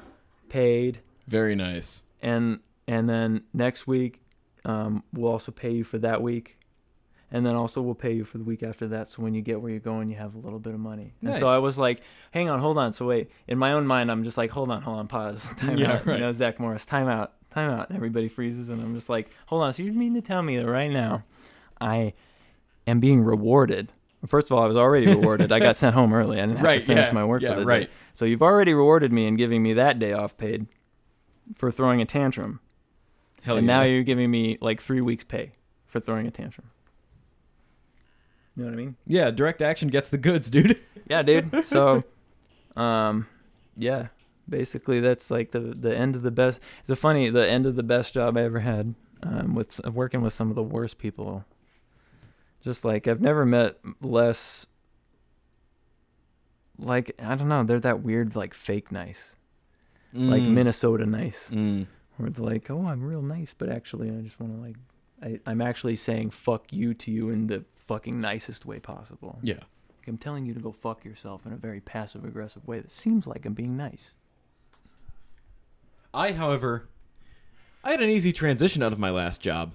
[0.49, 2.03] paid, Very nice.
[2.21, 4.21] and and then next week
[4.65, 6.57] um, we'll also pay you for that week."
[7.33, 9.07] And then also we'll pay you for the week after that.
[9.07, 11.13] So when you get where you're going, you have a little bit of money.
[11.21, 11.33] Nice.
[11.33, 12.93] And so I was like, hang on, hold on.
[12.93, 15.79] So wait, in my own mind, I'm just like, hold on, hold on, pause, time
[15.79, 16.05] Yeah, out.
[16.05, 16.15] right.
[16.17, 17.89] You know, Zach Morris, time out, time out.
[17.89, 19.73] And everybody freezes, and I'm just like, hold on.
[19.73, 21.23] So you mean to tell me that right now,
[21.81, 22.13] I
[22.85, 23.91] am being rewarded?
[24.27, 25.51] First of all, I was already rewarded.
[25.51, 26.37] I got sent home early.
[26.37, 27.87] I didn't have Right, to finish yeah, my work yeah, for the right.
[27.87, 27.93] day.
[28.13, 30.67] So you've already rewarded me and giving me that day off paid
[31.55, 32.59] for throwing a tantrum,
[33.41, 35.53] Hell and now you're giving me like three weeks pay
[35.87, 36.67] for throwing a tantrum.
[38.55, 38.95] You know what I mean?
[39.07, 40.79] yeah, direct action gets the goods, dude.
[41.09, 41.65] Yeah, dude.
[41.67, 42.05] So,
[42.77, 43.27] um,
[43.75, 44.07] yeah,
[44.47, 46.61] basically that's like the the end of the best.
[46.81, 48.95] It's a funny the end of the best job I ever had.
[49.21, 51.43] Um, with working with some of the worst people.
[52.61, 54.65] Just like I've never met less.
[56.79, 59.35] Like I don't know, they're that weird like fake nice,
[60.13, 60.51] like Mm.
[60.53, 61.87] Minnesota nice, Mm.
[62.17, 64.75] where it's like, oh, I'm real nice, but actually I just want to like,
[65.21, 69.39] I, I'm actually saying fuck you to you in the fucking nicest way possible.
[69.41, 69.55] Yeah.
[69.55, 72.91] Like, I'm telling you to go fuck yourself in a very passive aggressive way that
[72.91, 74.15] seems like I'm being nice.
[76.13, 76.87] I, however,
[77.83, 79.73] I had an easy transition out of my last job,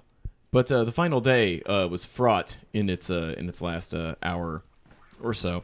[0.51, 4.15] but uh, the final day uh, was fraught in its uh, in its last uh,
[4.23, 4.63] hour
[5.21, 5.63] or so.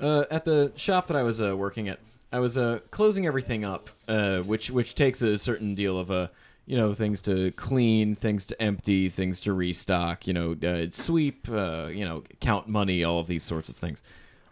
[0.00, 1.98] Uh, at the shop that I was uh, working at,
[2.32, 6.28] I was uh, closing everything up, uh, which which takes a certain deal of uh,
[6.66, 11.48] you know things to clean, things to empty, things to restock, you know, uh, sweep,
[11.50, 14.02] uh, you know, count money, all of these sorts of things.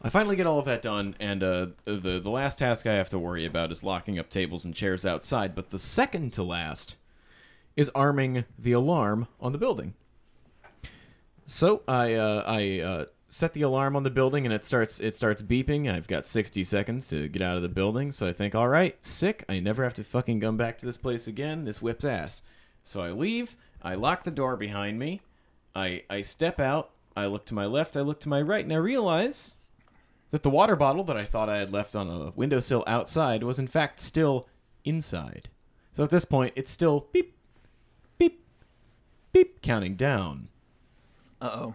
[0.03, 3.09] I finally get all of that done, and uh, the the last task I have
[3.11, 5.55] to worry about is locking up tables and chairs outside.
[5.55, 6.97] But the second to last
[7.77, 9.95] is arming the alarm on the building.
[11.47, 15.17] So I uh, I uh, set the alarm on the building, and it starts it
[15.17, 15.91] starts beeping.
[15.91, 18.95] I've got sixty seconds to get out of the building, so I think, all right,
[19.03, 19.45] sick.
[19.49, 21.65] I never have to fucking come back to this place again.
[21.65, 22.43] This whips ass.
[22.83, 23.57] So I leave.
[23.83, 25.23] I lock the door behind me.
[25.75, 26.91] I I step out.
[27.17, 27.97] I look to my left.
[27.97, 29.57] I look to my right, and I realize
[30.31, 33.59] that the water bottle that I thought I had left on a windowsill outside was
[33.59, 34.47] in fact still
[34.85, 35.49] inside.
[35.95, 37.35] So at this point, it's still beep,
[38.19, 38.45] beep,
[39.33, 40.49] beep, counting down.
[41.41, 41.75] Uh oh.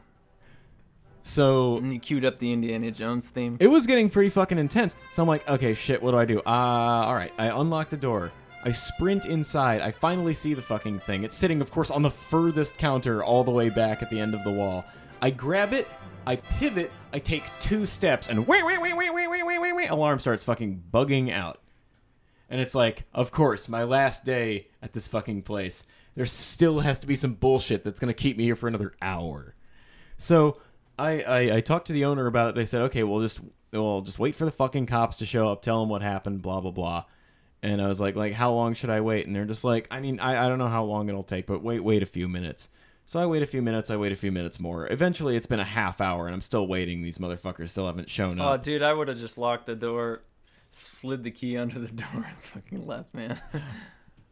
[1.27, 3.57] So And you queued up the Indiana Jones theme.
[3.59, 4.95] it was getting pretty fucking intense.
[5.11, 6.39] So I'm like, okay, shit, what do I do?
[6.39, 6.49] Uh,
[7.05, 7.33] all right.
[7.37, 8.31] I unlock the door.
[8.63, 9.81] I sprint inside.
[9.81, 11.23] I finally see the fucking thing.
[11.23, 14.33] It's sitting, of course, on the furthest counter all the way back at the end
[14.33, 14.85] of the wall.
[15.21, 15.87] I grab it.
[16.25, 16.91] I pivot.
[17.13, 19.89] I take two steps, and wait, wait, wait, wait, wait, wait, wait, wait, wait.
[19.89, 21.61] Alarm starts fucking bugging out.
[22.49, 25.83] And it's like, of course, my last day at this fucking place.
[26.15, 29.55] There still has to be some bullshit that's gonna keep me here for another hour.
[30.17, 30.59] So
[30.97, 32.55] I, I I talked to the owner about it.
[32.55, 33.39] They said, okay, we'll just
[33.71, 36.61] we'll just wait for the fucking cops to show up, tell them what happened, blah
[36.61, 37.05] blah blah.
[37.63, 39.27] And I was like, like how long should I wait?
[39.27, 41.63] And they're just like, I mean, I, I don't know how long it'll take, but
[41.63, 42.69] wait wait a few minutes.
[43.05, 43.89] So I wait a few minutes.
[43.89, 44.85] I wait a few minutes more.
[44.91, 47.03] Eventually, it's been a half hour, and I'm still waiting.
[47.03, 48.59] These motherfuckers still haven't shown oh, up.
[48.59, 50.23] Oh, dude, I would have just locked the door,
[50.73, 53.41] slid the key under the door, and fucking left, man.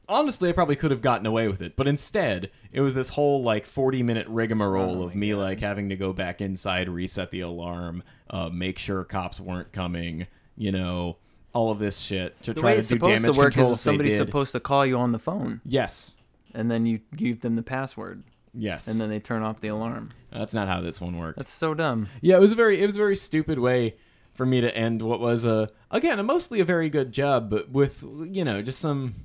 [0.10, 3.44] honestly, I probably could have gotten away with it, but instead, it was this whole
[3.44, 5.38] like 40 minute rigmarole Oh of me God.
[5.40, 10.28] like having to go back inside, reset the alarm, uh, make sure cops weren't coming,
[10.58, 11.18] you know,
[11.54, 13.54] all of this shit to the try way to it's do supposed damage to work
[13.54, 16.16] control is somebody's supposed to call you on the phone, Yes,
[16.54, 20.12] and then you give them the password, yes, and then they turn off the alarm.
[20.32, 21.38] that's not how this one worked.
[21.38, 22.10] That's so dumb.
[22.22, 23.96] Yeah, it was a very it was a very stupid way
[24.34, 27.70] for me to end what was a again a mostly a very good job, but
[27.72, 29.16] with you know just some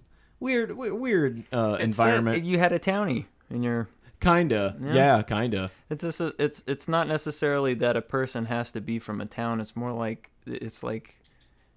[0.40, 2.36] weird we- weird uh, It's environment.
[2.38, 3.88] that- you had a townie in your.
[4.20, 4.94] kinda, Yeah.
[4.94, 5.70] yeah, kinda.
[5.88, 9.26] It's just a, it's it's not necessarily that a person has to be from a
[9.26, 9.60] town.
[9.60, 11.16] It's more like it's like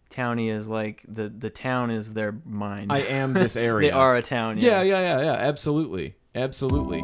[0.10, 2.92] townie is like the the town is their mind.
[2.92, 3.90] I am this area.
[3.92, 4.58] they are a town.
[4.58, 5.34] Yeah, yeah, yeah, yeah.
[5.34, 7.02] Absolutely, absolutely.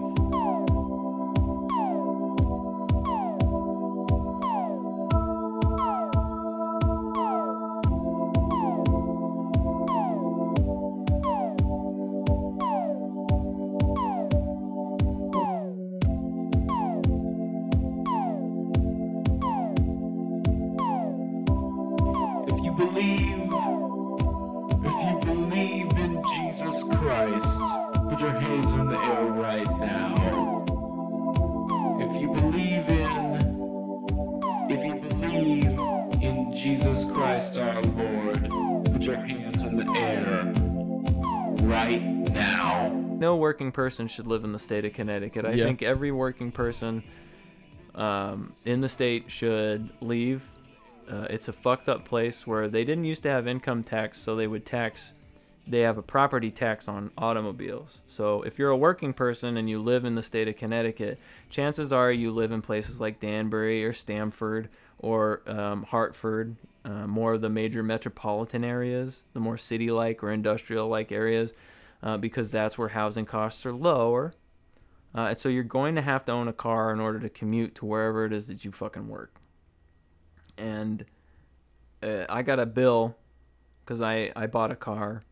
[43.89, 45.45] Person should live in the state of Connecticut.
[45.45, 45.65] I Yeah.
[45.65, 47.03] think every working person
[47.95, 50.47] um, in the state should leave.
[51.09, 54.35] Uh, it's a fucked up place where they didn't used to have income tax, so
[54.35, 55.13] they would tax.
[55.65, 58.03] They have a property tax on automobiles.
[58.07, 61.17] So if you're a working person and you live in the state of Connecticut,
[61.49, 67.33] chances are you live in places like Danbury or Stamford or um, Hartford, uh, more
[67.33, 71.53] of the major metropolitan areas, the more city-like or industrial-like areas,
[72.01, 74.33] uh, because that's where housing costs are lower.
[75.13, 77.75] Uh, and so you're going to have to own a car in order to commute
[77.75, 79.33] to wherever it is that you fucking work.
[80.57, 81.05] And
[82.03, 83.17] uh, I got a bill
[83.83, 85.23] because I, I bought a car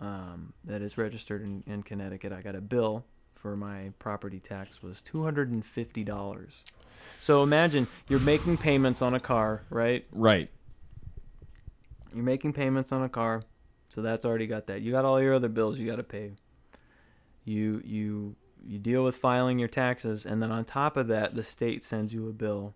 [0.00, 2.32] um, that is registered in, in Connecticut.
[2.32, 6.64] I got a bill for my property tax was two hundred and fifty dollars.
[7.20, 10.04] So imagine you're making payments on a car, right?
[10.10, 10.50] Right.
[12.12, 13.44] You're making payments on a car,
[13.88, 14.82] so that's already got that.
[14.82, 16.32] You got all your other bills you got to pay.
[17.44, 21.42] You you you deal with filing your taxes, and then on top of that, the
[21.42, 22.74] state sends you a bill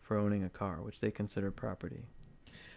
[0.00, 2.04] for owning a car, which they consider property.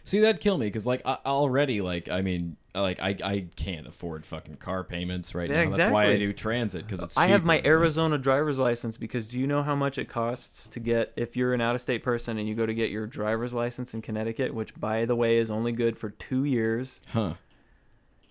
[0.03, 4.25] See, that'd kill me because, like, already, like, I mean, like, I, I can't afford
[4.25, 5.75] fucking car payments right Yeah, now.
[5.75, 7.17] That's why I do transit because it's.
[7.17, 7.61] I have my.
[7.65, 11.53] Arizona driver's license because do you know how much it costs to get if you're
[11.53, 15.05] an out-of-state person and you go to get your driver's license in Connecticut, which by
[15.05, 17.01] the way is only good for two years.
[17.07, 17.33] Huh.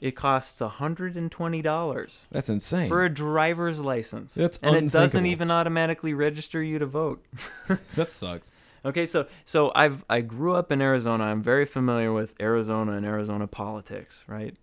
[0.01, 2.27] It costs hundred and twenty dollars.
[2.31, 2.89] That's insane.
[2.89, 4.35] for a driver's license.
[4.35, 7.25] That's and it doesn't even automatically register you to vote.
[7.95, 8.51] that sucks.
[8.85, 11.25] Okay, so so I've I grew up in Arizona.
[11.25, 14.57] I'm very familiar with Arizona and Arizona politics, right?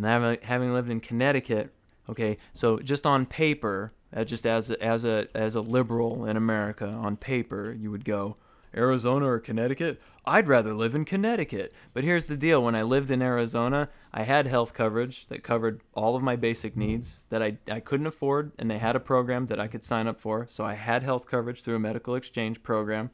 [0.00, 1.72] Having lived in Connecticut,
[2.08, 6.36] okay, so just on paper, uh, just as a, as a as a liberal in
[6.36, 8.36] America, on paper, you would go
[8.74, 10.00] Arizona or Connecticut.
[10.24, 11.74] I'd rather live in Connecticut.
[11.92, 15.82] But here's the deal: when I lived in Arizona, I had health coverage that covered
[15.94, 19.46] all of my basic needs that I I couldn't afford, and they had a program
[19.46, 20.46] that I could sign up for.
[20.48, 23.10] So I had health coverage through a medical exchange program.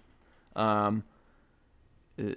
[0.59, 1.05] Um,
[2.19, 2.33] uh,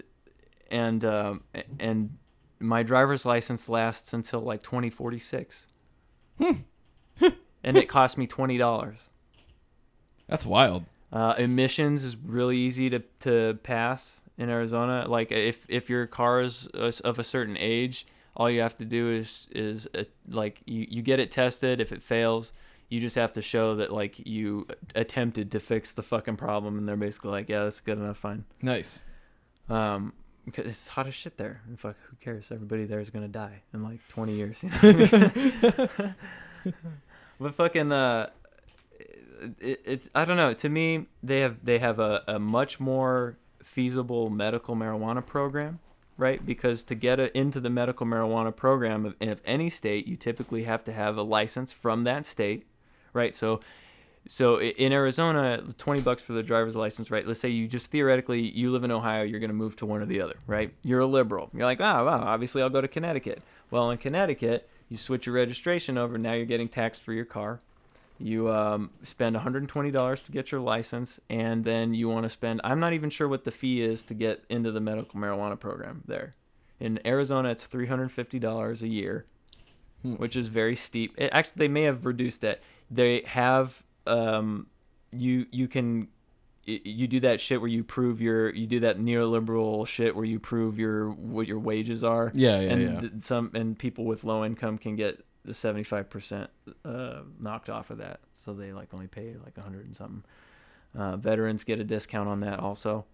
[0.69, 2.17] and um, a- and
[2.59, 5.67] my driver's license lasts until like 2046.
[6.39, 9.09] and it cost me twenty dollars.
[10.27, 10.85] That's wild.
[11.11, 15.05] Uh, emissions is really easy to, to pass in Arizona.
[15.07, 18.85] Like if if your car is uh, of a certain age, all you have to
[18.85, 21.81] do is is uh, like you, you get it tested.
[21.81, 22.53] If it fails,
[22.91, 26.87] you just have to show that like you attempted to fix the fucking problem, and
[26.87, 28.43] they're basically like, yeah, that's good enough, fine.
[28.61, 29.05] Nice.
[29.69, 30.11] Um,
[30.45, 31.61] because it's hot as shit there.
[31.65, 32.51] And fuck, who cares?
[32.51, 34.61] Everybody there is gonna die in like 20 years.
[34.61, 36.15] You know I
[36.65, 36.75] mean?
[37.39, 38.29] but fucking, uh,
[39.59, 40.53] it, it's I don't know.
[40.53, 45.79] To me, they have they have a, a much more feasible medical marijuana program,
[46.17, 46.45] right?
[46.45, 50.63] Because to get a, into the medical marijuana program of, of any state, you typically
[50.63, 52.65] have to have a license from that state,
[53.13, 53.33] right?
[53.33, 53.59] So
[54.27, 57.25] so in Arizona, 20 bucks for the driver's license, right?
[57.25, 59.99] Let's say you just theoretically you live in Ohio, you're going to move to one
[60.01, 60.71] or the other, right?
[60.83, 61.49] You're a liberal.
[61.53, 65.33] You're like, "Oh, wow, obviously I'll go to Connecticut." Well, in Connecticut, you switch your
[65.35, 67.61] registration over, now you're getting taxed for your car.
[68.19, 72.79] You um, spend $120 to get your license, and then you want to spend, I'm
[72.79, 76.35] not even sure what the fee is to get into the medical marijuana program there.
[76.79, 79.25] In Arizona, it's $350 a year,
[80.03, 80.15] Hmm.
[80.15, 81.13] which is very steep.
[81.17, 82.59] It, actually, they may have reduced that.
[82.91, 84.67] They have, um,
[85.11, 86.09] you you can,
[86.65, 90.39] you do that shit where you prove your, you do that neoliberal shit where you
[90.39, 92.31] prove your what your wages are.
[92.35, 93.09] Yeah, yeah, and yeah.
[93.19, 96.47] some and people with low income can get the 75%
[96.85, 98.19] uh, knocked off of that.
[98.35, 100.23] So they like only pay like 100 and something.
[100.95, 103.05] Uh, veterans get a discount on that also.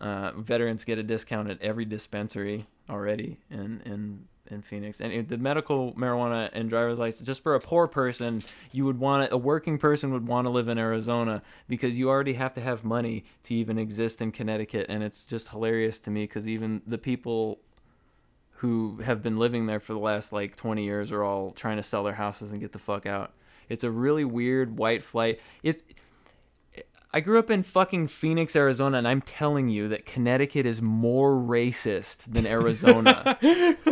[0.00, 3.38] Uh, veterans get a discount at every dispensary already.
[3.50, 7.86] In in in Phoenix and the medical marijuana and driver's license just for a poor
[7.86, 11.96] person you would want to, a working person would want to live in Arizona because
[11.96, 15.98] you already have to have money to even exist in Connecticut and it's just hilarious
[15.98, 17.58] to me because even the people
[18.58, 21.82] who have been living there for the last like 20 years are all trying to
[21.82, 23.32] sell their houses and get the fuck out.
[23.68, 25.40] It's a really weird white flight.
[25.62, 25.82] It
[27.14, 31.30] I grew up in fucking Phoenix, Arizona, and I'm telling you that Connecticut is more
[31.30, 33.38] racist than Arizona.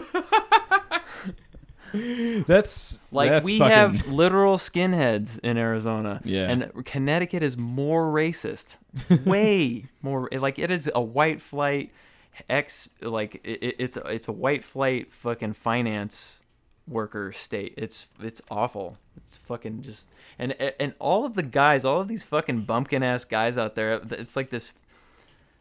[1.95, 6.21] That's like that's we fucking- have literal skinheads in Arizona.
[6.25, 6.51] Yeah.
[6.51, 8.77] And Connecticut is more racist.
[9.27, 11.93] Way more like it is a white flight
[12.49, 16.42] ex like it, it- it's it's a white flight fucking finance
[16.89, 17.75] worker state.
[17.77, 18.97] It's it's awful.
[19.17, 23.25] It's fucking just and and all of the guys, all of these fucking bumpkin ass
[23.25, 24.73] guys out there, it's like this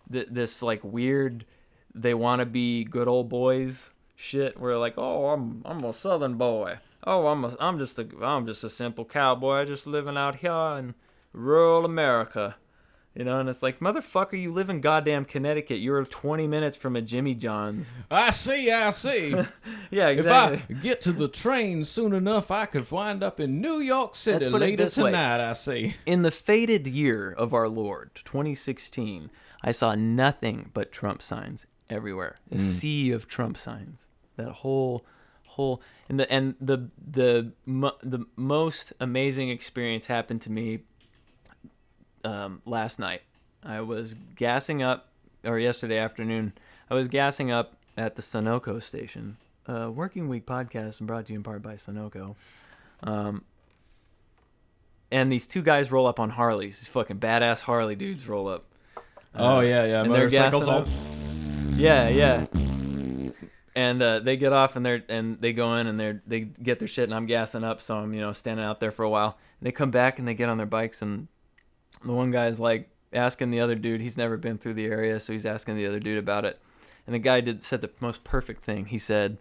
[0.10, 1.46] this like weird
[1.94, 4.60] they want to be good old boys shit.
[4.60, 6.78] We're like, oh, I'm I'm a Southern boy.
[7.06, 10.78] Oh, I'm a I'm just a I'm just a simple cowboy, just living out here
[10.78, 10.96] in
[11.34, 12.56] rural America.
[13.14, 15.80] You know, and it's like, motherfucker, you live in goddamn Connecticut.
[15.80, 17.98] You're 20 minutes from a Jimmy John's.
[18.10, 19.36] I see, I see.
[19.94, 20.60] Yeah, exactly.
[20.70, 20.78] if.
[20.78, 24.46] I get to the train soon enough, I could wind up in New York City
[24.46, 25.12] Let's put it later this way.
[25.12, 25.42] tonight.
[25.42, 25.96] I see.
[26.06, 29.30] In the fated year of our Lord, 2016,
[29.62, 32.40] I saw nothing but Trump signs everywhere.
[32.50, 32.60] A mm.
[32.60, 34.08] sea of Trump signs.
[34.38, 35.06] That whole,
[35.44, 40.84] whole, and the and the the the most amazing experience happened to me
[42.24, 43.22] um, last night.
[43.64, 45.08] I was gassing up,
[45.46, 46.54] or yesterday afternoon.
[46.90, 49.38] I was gassing up at the Sunoco station.
[49.68, 52.36] Uh, Working Week podcast brought to you in part by Sunoco.
[53.04, 53.44] Um,
[55.12, 56.80] and these two guys roll up on Harleys.
[56.80, 58.66] These fucking badass Harley dudes roll up.
[59.36, 60.02] Oh yeah, yeah.
[60.04, 60.82] and they're Motorcycles gassing all.
[60.82, 60.88] up.
[61.76, 62.46] Yeah, yeah.
[63.76, 66.80] And uh, they get off and they're and they go in and they they get
[66.80, 69.10] their shit and I'm gassing up, so I'm you know standing out there for a
[69.10, 69.38] while.
[69.60, 71.28] And they come back and they get on their bikes and
[72.04, 74.02] the one guy's like asking the other dude.
[74.02, 76.60] He's never been through the area, so he's asking the other dude about it.
[77.06, 78.86] And the guy did said the most perfect thing.
[78.86, 79.38] He said,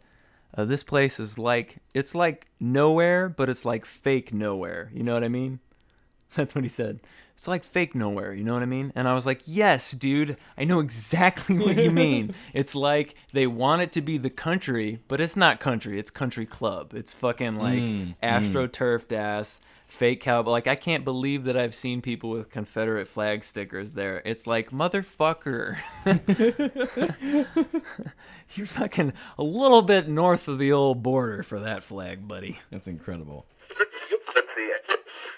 [0.57, 4.91] uh, "This place is like it's like nowhere, but it's like fake nowhere.
[4.95, 5.61] You know what I mean?"
[6.35, 7.01] That's what he said.
[7.35, 8.93] It's like fake nowhere, you know what I mean?
[8.95, 12.35] And I was like, yes, dude, I know exactly what you mean.
[12.53, 15.99] it's like they want it to be the country, but it's not country.
[15.99, 16.93] It's country club.
[16.95, 19.59] It's fucking like Mm, astroturfed ass,
[19.91, 20.53] fake cowboy.
[20.53, 24.23] Like, I can't believe that I've seen people with Confederate flag stickers there.
[24.25, 25.79] It's like, motherfucker.
[28.55, 32.59] You're fucking a little bit north of the old border for that flag, buddy.
[32.71, 33.47] That's incredible.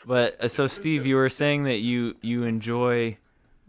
[0.05, 3.17] But uh, so Steve, you were saying that you you enjoy,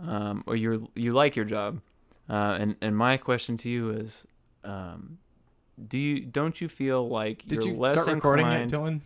[0.02, 1.80] um, or you you like your job,
[2.28, 4.26] uh, and and my question to you is,
[4.64, 5.20] um,
[5.88, 8.72] do you don't you feel like Did you're you less start recording inclined?
[8.72, 9.02] yet, Dylan?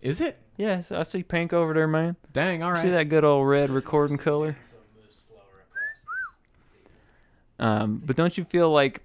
[0.00, 0.24] Yeah, let's go.
[0.24, 0.38] Is it?
[0.56, 2.16] Yes, I see pink over there, man.
[2.32, 2.62] Dang.
[2.62, 2.82] All right.
[2.82, 4.56] See that good old red recording color.
[4.60, 6.82] So move slower across
[7.58, 7.64] this.
[7.64, 9.02] Um, but don't you feel like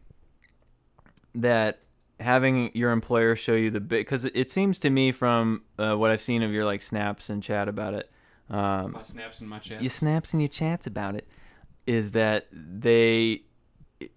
[1.35, 1.79] that
[2.19, 3.99] having your employer show you the bit?
[4.01, 7.29] Because it, it seems to me from uh, what I've seen of your like snaps
[7.29, 8.09] and chat about it.
[8.49, 9.81] Um, My snaps and my chats.
[9.81, 11.27] your snaps and your chats about it
[11.87, 13.41] is that they
[13.99, 14.11] it,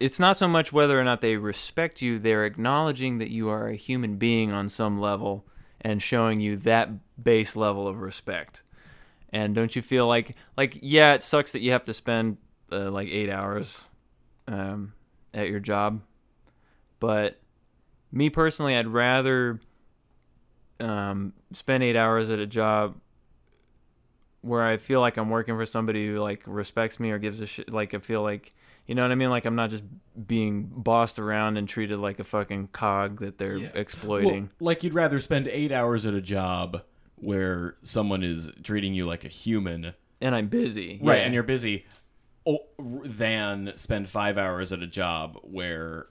[0.00, 3.68] it's not so much whether or not they respect you they're acknowledging that you are
[3.68, 5.46] a human being on some level
[5.84, 6.90] and showing you that
[7.22, 8.62] base level of respect
[9.30, 12.38] and don't you feel like like yeah it sucks that you have to spend
[12.72, 13.84] uh, like eight hours
[14.48, 14.92] um,
[15.32, 16.00] at your job
[16.98, 17.38] but
[18.10, 19.60] me personally i'd rather
[20.80, 22.96] um, spend eight hours at a job
[24.44, 27.46] where I feel like I'm working for somebody who like respects me or gives a
[27.46, 27.72] shit.
[27.72, 28.54] Like I feel like
[28.86, 29.30] you know what I mean.
[29.30, 29.84] Like I'm not just
[30.26, 33.68] being bossed around and treated like a fucking cog that they're Yeah.
[33.74, 34.50] exploiting.
[34.58, 36.82] Well, like you'd rather spend eight hours at a job
[37.16, 41.18] where someone is treating you like a human, and I'm busy, right?
[41.18, 41.24] Yeah.
[41.24, 41.86] And you're busy,
[42.78, 46.06] than spend five hours at a job where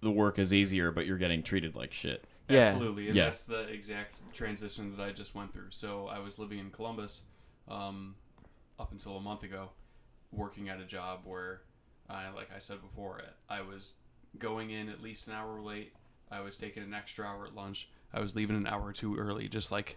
[0.00, 2.24] the work is easier, but you're getting treated like shit.
[2.48, 2.60] Yeah.
[2.60, 3.24] Absolutely, and Yeah.
[3.26, 5.70] that's the exact transition that I just went through.
[5.70, 7.22] So I was living in Columbus
[7.66, 8.14] um,
[8.78, 9.70] up until a month ago,
[10.32, 11.62] working at a job where,
[12.08, 13.94] I, like I said before, I was
[14.38, 15.92] going in at least an hour late.
[16.30, 17.88] I was taking an extra hour at lunch.
[18.12, 19.96] I was leaving an hour or two early, just like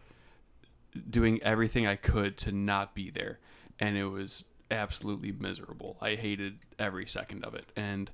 [1.09, 3.39] doing everything I could to not be there,
[3.80, 5.97] and it was absolutely miserable.
[6.01, 8.12] I hated every second of it, and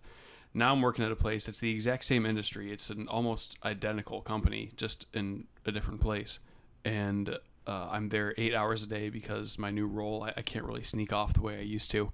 [0.54, 1.48] now I'm working at a place.
[1.48, 2.72] It's the exact same industry.
[2.72, 6.40] It's an almost identical company, just in a different place,
[6.86, 10.24] and uh, I'm there eight hours a day because my new role.
[10.24, 12.12] I, I can't really sneak off the way I used to,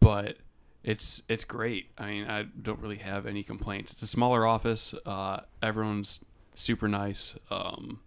[0.00, 0.36] but
[0.84, 1.90] it's it's great.
[1.98, 3.92] I mean, I don't really have any complaints.
[3.92, 4.94] It's a smaller office.
[5.06, 6.24] Uh, everyone's
[6.54, 7.36] super nice.
[7.50, 8.00] Um,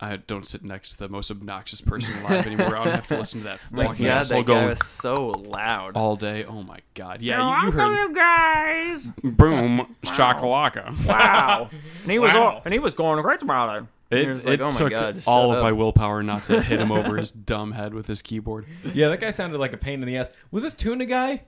[0.00, 2.76] I don't sit next to the most obnoxious person alive anymore.
[2.76, 4.86] I don't have to listen to that My fucking God, asshole that guy going was
[4.86, 5.14] so
[5.56, 5.96] loud.
[5.96, 6.44] all day.
[6.44, 7.20] Oh my god.
[7.20, 8.14] Yeah, you, you heard.
[8.14, 9.04] guys.
[9.24, 11.04] Boom, shakalaka.
[11.04, 11.68] Wow.
[12.04, 12.42] and he was Wow.
[12.42, 13.88] all, and he was going great about it.
[14.10, 16.80] And It, like, oh my took God, all shut of my willpower not to hit
[16.80, 18.64] him over his dumb head with his keyboard.
[18.94, 20.30] Yeah, that guy sounded like a pain in the ass.
[20.50, 21.42] Was this tuna guy?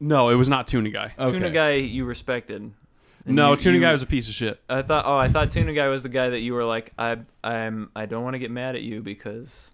[0.00, 1.14] No, it was not Tuna Guy.
[1.16, 1.30] Okay.
[1.30, 2.60] Tuna guy you respected.
[2.60, 2.74] And
[3.24, 4.60] no, you- Tuna you- Guy was a piece of shit.
[4.68, 5.04] I thought.
[5.06, 8.06] Oh, I thought Tuna Guy was the guy that you were like, I, I'm, I
[8.06, 9.70] don't want to get mad at you because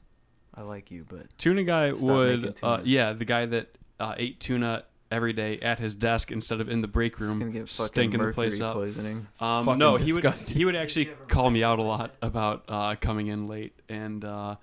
[0.55, 3.68] I like you, but Tuna Guy would, making uh, yeah, the guy that
[3.99, 8.20] uh, ate tuna every day at his desk instead of in the break room, stinking
[8.20, 8.74] the place up.
[8.74, 9.26] poisoning.
[9.40, 13.28] Um, no, he would he would actually call me out a lot about uh, coming
[13.28, 14.56] in late, and uh,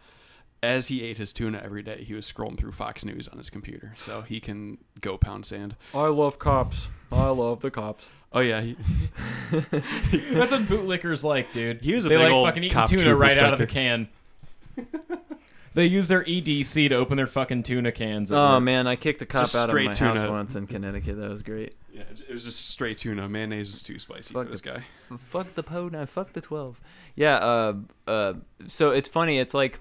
[0.62, 3.50] as he ate his tuna every day, he was scrolling through Fox News on his
[3.50, 5.76] computer, so he can go pound sand.
[5.94, 6.90] I love cops.
[7.12, 8.10] I love the cops.
[8.34, 8.74] Oh yeah, he,
[9.52, 11.82] That's what bootlickers like, dude.
[11.82, 14.10] He was a they big like old fucking eating tuna right out of the can.
[15.76, 18.32] they use their EDC to open their fucking tuna cans.
[18.32, 18.64] at Oh work.
[18.64, 20.32] man, I kicked a cop Just out of straight my house tuna.
[20.32, 21.18] once in Connecticut.
[21.20, 21.76] That was great.
[21.94, 23.30] yeah, it was just straight tuna.
[23.30, 24.84] Mayonnaise is too spicy Fuck for this guy.
[25.12, 26.06] F- fuck the po now.
[26.06, 26.82] Fuck the twelve.
[27.16, 27.36] Yeah.
[27.36, 27.74] Uh.
[28.08, 28.34] Uh.
[28.68, 29.38] So it's funny.
[29.38, 29.80] It's like,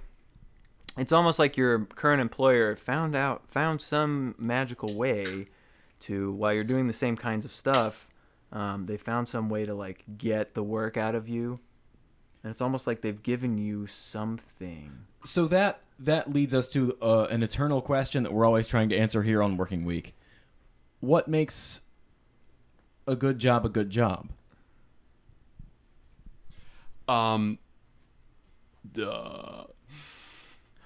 [0.99, 5.47] it's almost like your current employer found out found some magical way
[6.01, 8.11] to while you're doing the same kinds of stuff.
[8.53, 11.59] Um, they found some way to like get the work out of you,
[12.43, 14.93] and it's almost like they've given you something.
[15.25, 18.97] So that that leads us to uh, an eternal question that we're always trying to
[18.97, 20.15] answer here on Working Week.
[21.01, 21.81] What makes
[23.07, 24.29] a good job a good job?
[27.09, 27.59] Um,
[28.93, 29.65] duh.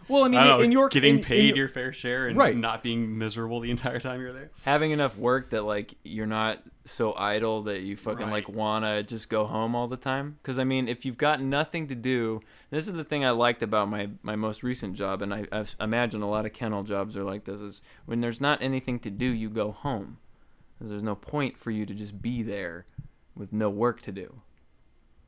[0.09, 2.36] Well, I mean, I know, in your getting in- paid in- your fair share and
[2.36, 2.56] Right.
[2.56, 4.50] not being miserable the entire time you're there.
[4.64, 8.32] having enough work that like you're not so idle that you fucking Right.
[8.47, 11.86] like wanna just go home all the time because i mean if you've got nothing
[11.89, 15.32] to do this is the thing i liked about my my most recent job and
[15.34, 18.61] i i imagine a lot of kennel jobs are like this is when there's not
[18.62, 20.18] anything to do you go home.
[20.78, 22.86] Because there's no point for you to just be there
[23.34, 24.41] with no work to do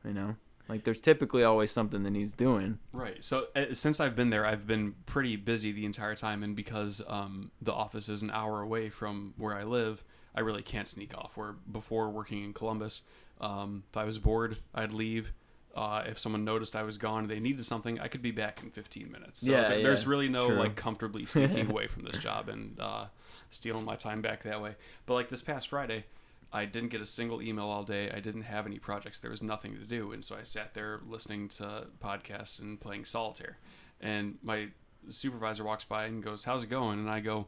[0.04, 0.36] you know
[0.68, 3.24] like there's typically always something that he's doing Right.
[3.24, 7.02] So uh, since I've been there, I've been pretty busy the entire time, and because
[7.08, 10.04] um, the office is an hour away from where I live,
[10.34, 11.36] I really can't sneak off.
[11.36, 13.02] Where before working in Columbus,
[13.40, 15.32] um, if I was bored, I'd leave.
[15.74, 18.70] Uh, if someone noticed I was gone, they needed something, I could be back in
[18.70, 19.40] 15 minutes.
[19.46, 20.56] So Yeah, there- there's really no true.
[20.58, 23.04] like comfortably sneaking away from this job and uh,
[23.50, 24.74] stealing my time back that way.
[25.06, 26.06] But like this past Friday,
[26.52, 28.10] I didn't get a single email all day.
[28.10, 29.20] I didn't have any projects.
[29.20, 33.04] There was nothing to do, and so I sat there listening to podcasts and playing
[33.04, 33.58] solitaire.
[34.00, 34.70] And my
[35.08, 37.46] supervisor walks by and goes, "How's it going?" And I go,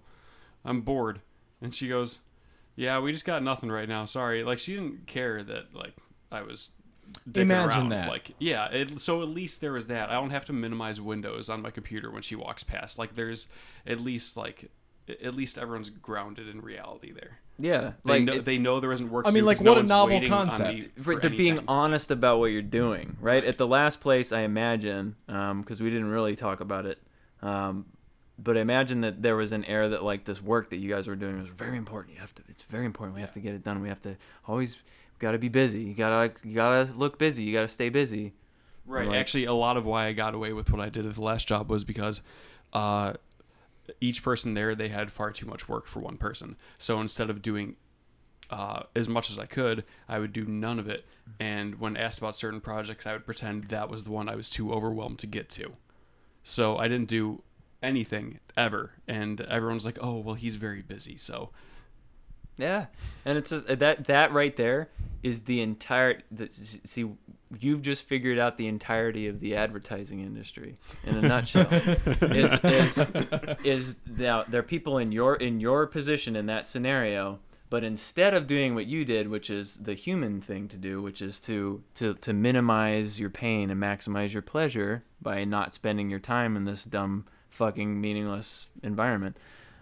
[0.64, 1.20] "I'm bored."
[1.60, 2.20] And she goes,
[2.76, 4.04] "Yeah, we just got nothing right now.
[4.04, 5.94] Sorry." Like she didn't care that like
[6.30, 6.70] I was.
[7.34, 7.88] Imagine around.
[7.90, 8.08] that.
[8.08, 8.68] Like yeah.
[8.70, 10.08] It, so at least there was that.
[10.10, 12.98] I don't have to minimize windows on my computer when she walks past.
[12.98, 13.48] Like there's
[13.86, 14.70] at least like
[15.22, 17.40] at least everyone's grounded in reality there.
[17.58, 19.26] yeah They like know it- they know there isn't work.
[19.26, 21.00] I mean, like 'cause no what a novel waiting on me concept.
[21.00, 23.34] for they're being honest about what you're doing, right?
[23.42, 23.44] Right.
[23.44, 26.98] At the last place, I imagine, because we didn't really talk about it,
[27.42, 27.84] um,
[28.42, 31.06] but I imagine that there was an air that like this work that you guys
[31.06, 32.14] were doing was very important.
[32.14, 33.14] You have to, it's very important.
[33.14, 33.80] We have to get it done.
[33.82, 34.16] We have to
[34.46, 34.76] always,
[35.18, 35.82] got to be busy.
[35.82, 37.42] You gotta, you gotta look busy.
[37.44, 38.32] You gotta stay busy.
[38.86, 39.06] Right.
[39.06, 41.22] Like- Actually, a lot of why I got away with what I did at the
[41.22, 42.20] last job was because
[42.72, 43.12] uh,
[44.00, 46.56] each person there they had far too much work for one person.
[46.78, 47.76] So instead of doing
[48.50, 51.04] uh, as much as I could, I would do none of it.
[51.38, 54.50] And when asked about certain projects, I would pretend that was the one I was
[54.50, 55.72] too overwhelmed to get to.
[56.42, 57.42] So I didn't do
[57.82, 58.92] anything ever.
[59.08, 61.50] And everyone's like, "Oh, well, he's very busy." So
[62.56, 62.86] Yeah,
[63.24, 64.90] and it's just, that that right there
[65.22, 66.22] is the entire.
[66.30, 67.10] The, see,
[67.58, 71.68] you've just figured out the entirety of the advertising industry in a nutshell.
[71.72, 72.98] is is
[73.64, 78.34] is now there are people in your in your position in that scenario, but instead
[78.34, 81.82] of doing what you did, which is the human thing to do, which is to
[81.94, 86.64] to to minimize your pain and maximize your pleasure by not spending your time in
[86.64, 89.36] this dumb fucking meaningless environment.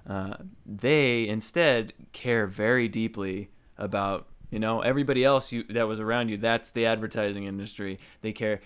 [0.08, 0.34] Uh,
[0.66, 3.48] they instead care very deeply
[3.78, 6.36] about you know everybody else you that was around you.
[6.36, 7.98] That's the advertising industry.
[8.20, 8.60] They care.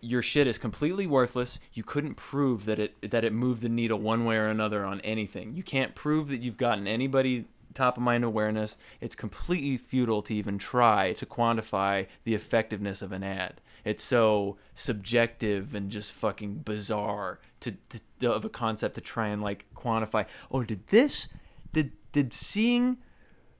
[0.00, 1.58] Your shit is completely worthless.
[1.72, 5.00] You couldn't prove that it that it moved the needle one way or another on
[5.00, 5.54] anything.
[5.54, 8.76] You can't prove that you've gotten anybody top of mind awareness.
[9.00, 13.60] It's completely futile to even try to quantify the effectiveness of an ad.
[13.84, 19.42] It's so subjective and just fucking bizarre to, to of a concept to try and
[19.42, 20.26] like quantify.
[20.50, 21.28] Oh, did this?
[21.72, 22.98] Did did seeing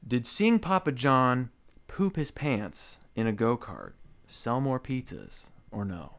[0.07, 1.51] did seeing Papa John
[1.89, 3.93] poop his pants in a go kart
[4.27, 6.17] sell more pizzas or no?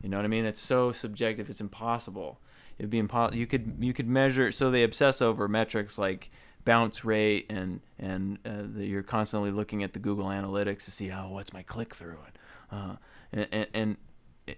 [0.00, 0.44] You know what I mean?
[0.44, 1.50] It's so subjective.
[1.50, 2.40] It's impossible.
[2.78, 3.38] It'd be impossible.
[3.38, 4.52] You could you could measure.
[4.52, 6.30] So they obsess over metrics like
[6.64, 11.10] bounce rate and and uh, the, you're constantly looking at the Google Analytics to see
[11.10, 12.38] oh what's my click through and
[12.70, 12.96] uh,
[13.32, 13.96] and, and, and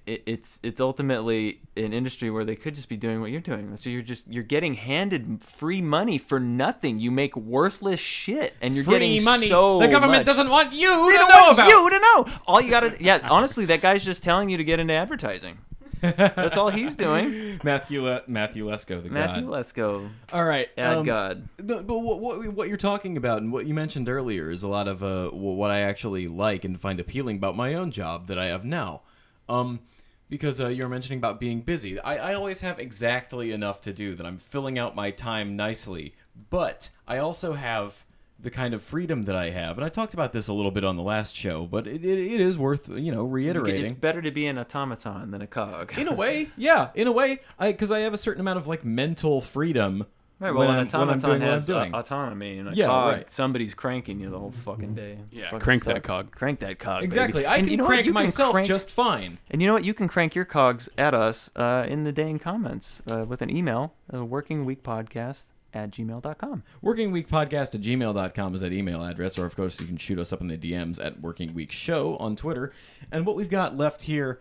[0.06, 3.76] it, it's it's ultimately an industry where they could just be doing what you're doing.
[3.76, 6.98] So you're just you're getting handed free money for nothing.
[6.98, 9.48] You make worthless shit, and you're Free getting money.
[9.48, 10.26] so the government much.
[10.26, 11.68] doesn't want you They to don't know want about.
[11.68, 12.26] you to know.
[12.46, 13.26] All you gotta, yeah.
[13.30, 15.58] Honestly, that guy's just telling you to get into advertising.
[16.02, 17.60] That's all he's doing.
[17.64, 19.50] Matthew Le- Matthew Lesko, the Matthew god.
[19.52, 21.48] Lesko, All right, um, god.
[21.56, 24.68] the- but what, what what you're talking about and what you mentioned earlier is a
[24.68, 28.38] lot of uh, what I actually like and find appealing about my own job that
[28.38, 29.02] I have now.
[29.48, 29.80] Um,
[30.28, 32.00] because uh, you're mentioning about being busy.
[32.00, 36.14] I, I always have exactly enough to do that I'm filling out my time nicely,
[36.48, 38.04] but I also have
[38.42, 40.84] the kind of freedom that I have, and I talked about this a little bit
[40.84, 43.84] on the last show, but it, it, it is worth you know reiterating.
[43.84, 45.96] It's better to be an automaton than a cog.
[45.96, 48.84] in a way, yeah, in a way, because I have a certain amount of like
[48.84, 50.06] mental freedom.
[50.40, 51.94] Right, well, when an I'm- I'm automaton doing has uh, doing.
[51.94, 53.30] autonomy, and a Yeah, cog, right.
[53.30, 55.18] somebody's cranking you the whole fucking day.
[55.30, 56.32] Yeah, Fucking crank that cog.
[56.32, 57.04] Crank that cog.
[57.04, 57.46] Exactly, baby.
[57.46, 59.38] I And can you know crank You can myself crank- just fine.
[59.52, 59.84] And you know what?
[59.84, 63.56] You can crank your cogs at us uh, in the dang comments uh, with an
[63.56, 65.44] email, uh, workingweekpodcast
[65.74, 66.62] at gmail.com.
[66.80, 70.18] Working Week Podcast at gmail.com is that email address, or of course you can shoot
[70.18, 72.72] us up in the DMs at Working Week Show on Twitter.
[73.10, 74.40] And what we've got left here,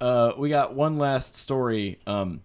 [0.00, 1.98] uh, we got one last story.
[2.06, 2.42] Um,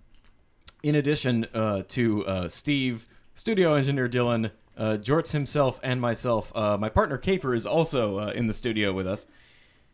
[0.84, 6.78] in addition uh, to uh, Steve, studio engineer Dylan, uh, Jorts himself, and myself, uh,
[6.78, 9.28] my partner Caper is also uh, in the studio with us.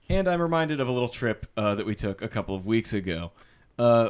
[0.08, 2.94] And I'm reminded of a little trip uh, that we took a couple of weeks
[2.94, 3.32] ago.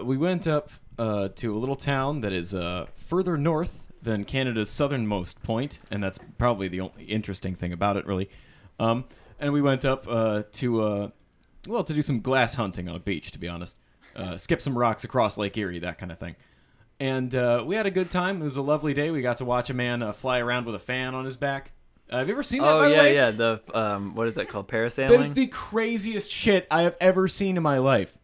[0.04, 2.54] We went up to a little town that is
[2.96, 8.06] further north than Canada's southernmost point, and that's probably the only interesting thing about it,
[8.06, 8.30] really.
[8.80, 9.06] Um,
[9.40, 11.10] and we went up uh, to, uh,
[11.68, 13.78] well, to do some glass hunting on a beach, to be honest.
[14.16, 16.38] Uh, skip some rocks across Lake Erie, that kind of thing.
[17.00, 18.40] And uh, we had a good time.
[18.42, 19.12] It was a lovely day.
[19.12, 21.72] We got to watch a man uh, fly around with a fan on his back.
[22.10, 22.70] Uh, have you ever seen that?
[22.70, 23.16] Oh yeah, way?
[23.16, 23.32] yeah.
[23.32, 24.68] The um, what is that called?
[24.68, 25.10] Parasailing.
[25.10, 28.16] That is the craziest shit I have ever seen in my life.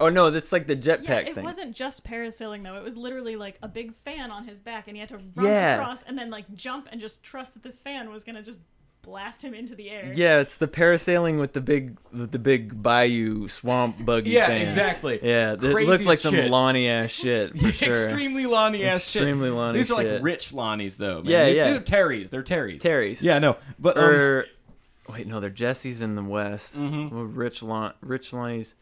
[0.00, 1.44] Oh no, that's like the jetpack Yeah, it thing.
[1.44, 2.76] wasn't just parasailing though.
[2.76, 5.46] It was literally like a big fan on his back, and he had to run
[5.46, 5.74] Yeah.
[5.76, 8.60] across and then like jump and just trust that this fan was gonna just
[9.02, 10.12] blast him into the air.
[10.14, 14.30] Yeah, it's the parasailing with the big, with the big bayou swamp buggy.
[14.30, 14.60] Yeah, fan.
[14.60, 15.18] exactly.
[15.22, 16.50] Yeah, it looks like as some shit.
[16.50, 17.88] Lonnie ass shit for sure.
[18.08, 19.22] Extremely Lonnie ass shit.
[19.22, 21.22] Extremely Lonnie These are like rich Lonnies though.
[21.22, 21.30] Man.
[21.30, 21.64] Yeah, These, yeah.
[21.70, 22.28] They're Terrys.
[22.30, 22.80] They're Terrys.
[22.82, 23.22] Terry's.
[23.22, 24.46] Yeah, no, but um, Or
[25.08, 26.76] wait, no, they're Jesse's in the west.
[26.78, 27.34] Mm-hmm.
[27.34, 28.74] Rich Lon, Rich Lonnie's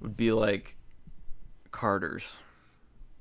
[0.00, 0.76] would be like
[1.70, 2.40] Carter's.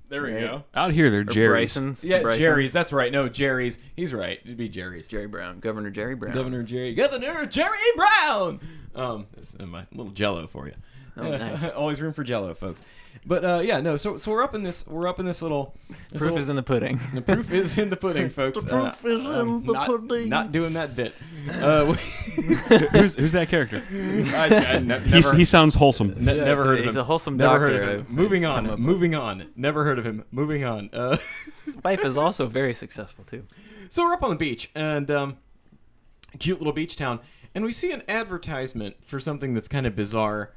[0.09, 0.63] there we go.
[0.73, 1.75] Out here, they're Or Jerry's.
[1.75, 2.03] Bryson's.
[2.03, 2.41] Yeah, Bryson's.
[2.41, 2.73] Jerry's.
[2.73, 3.11] That's right.
[3.11, 3.80] No, Jerry's.
[3.95, 4.39] He's right.
[4.43, 5.07] It'd be Jerry's.
[5.07, 6.34] Jerry Brown, Governor Jerry Brown.
[6.34, 6.93] Governor Jerry.
[6.95, 8.59] Governor Jerry Brown.
[8.95, 10.73] Um, that's uh, my little Jello for you.
[11.18, 11.72] Oh, nice.
[11.76, 12.82] Always room for Jello, folks.
[13.26, 13.97] But uh, yeah, no.
[13.97, 14.86] So so we're up in this.
[14.88, 15.76] We're up in this little.
[15.89, 16.99] this Proof little- is in the pudding.
[17.13, 18.61] The proof is in the pudding, folks.
[18.61, 20.30] The proof is in I'm the not, pudding.
[20.30, 21.13] Not doing that bit.
[21.47, 23.82] Uh, who's, who's that character?
[23.89, 26.13] I, I ne- never, he sounds wholesome.
[26.20, 26.86] ne- Yeah, never it's a- heard of him.
[26.88, 28.05] he's a wholesome never doctor, Heard of him.
[28.09, 28.70] I've- Moving on.
[28.70, 29.47] up Moving on.
[29.55, 30.26] Never heard of him.
[30.32, 30.89] Moving on.
[30.91, 31.18] Uh,
[31.63, 33.45] His wife is also very successful too.
[33.88, 35.38] so we're up on the beach and um,
[36.38, 37.22] cute little beach town,
[37.55, 40.53] and we see an advertisement for something that's kind of bizarre.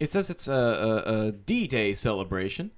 [0.00, 2.70] It says it's a, a, a D-Day celebration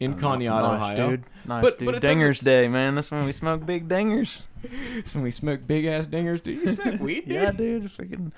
[0.00, 1.10] in Conneaut, nice, Ohio.
[1.10, 1.24] dude.
[1.44, 1.92] Nice, But- dude.
[1.92, 2.94] but Dingers Day, man.
[2.96, 4.40] That's when we smoke big dingers.
[4.64, 6.42] It's when we smoke big ass dingers.
[6.42, 7.28] Do you smoke weed?
[7.28, 7.30] Dude?
[7.34, 7.84] Yeah, dude.
[7.92, 8.32] Freaking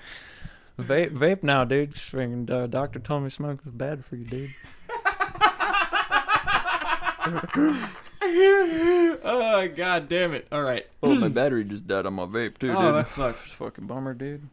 [0.77, 1.95] vape, vape now, dude.
[1.95, 4.53] Freaking uh, doctor told me smoke was bad for you, dude.
[9.23, 10.47] oh god damn it!
[10.51, 10.85] All right.
[11.01, 12.75] Oh, my battery just died on my vape too, dude.
[12.75, 12.95] Oh, dude.
[12.95, 13.43] that sucks.
[13.43, 14.47] It's fucking bummer, dude.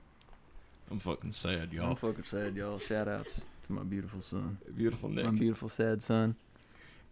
[0.90, 1.90] I'm fucking sad, y'all.
[1.90, 2.78] I'm fucking sad, y'all.
[2.78, 4.58] Shout outs to my beautiful son.
[4.76, 5.24] Beautiful Nick.
[5.24, 6.36] My beautiful sad son.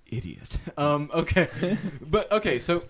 [0.07, 0.59] idiot.
[0.79, 1.11] Um.
[1.15, 1.49] Okay.
[2.01, 2.59] but okay.
[2.59, 2.85] So,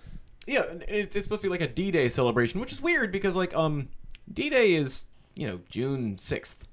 [0.46, 3.54] yeah, it, it's supposed to be like a D-Day celebration, which is weird because like
[3.54, 3.88] um,
[4.32, 6.66] D-Day is you know June sixth,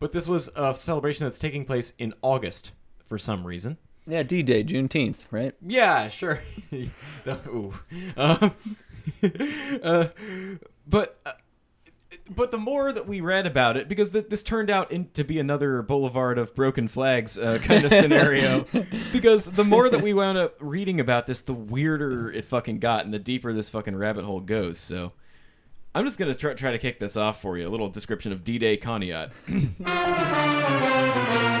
[0.00, 2.72] but this was a celebration that's taking place in August
[3.08, 3.78] for some reason.
[4.06, 5.54] Yeah, D Day, Juneteenth, right?
[5.64, 6.40] Yeah, sure.
[7.48, 7.72] Ooh.
[8.16, 8.54] Um,
[9.82, 10.08] uh,
[10.86, 11.32] but uh,
[12.28, 15.24] but the more that we read about it, because th- this turned out in, to
[15.24, 18.66] be another boulevard of broken flags uh, kind of scenario,
[19.12, 23.04] because the more that we wound up reading about this, the weirder it fucking got,
[23.04, 24.78] and the deeper this fucking rabbit hole goes.
[24.78, 25.12] So.
[25.96, 27.68] I'm just gonna try, try to kick this off for you.
[27.68, 29.30] A little description of D-Day Conneaut.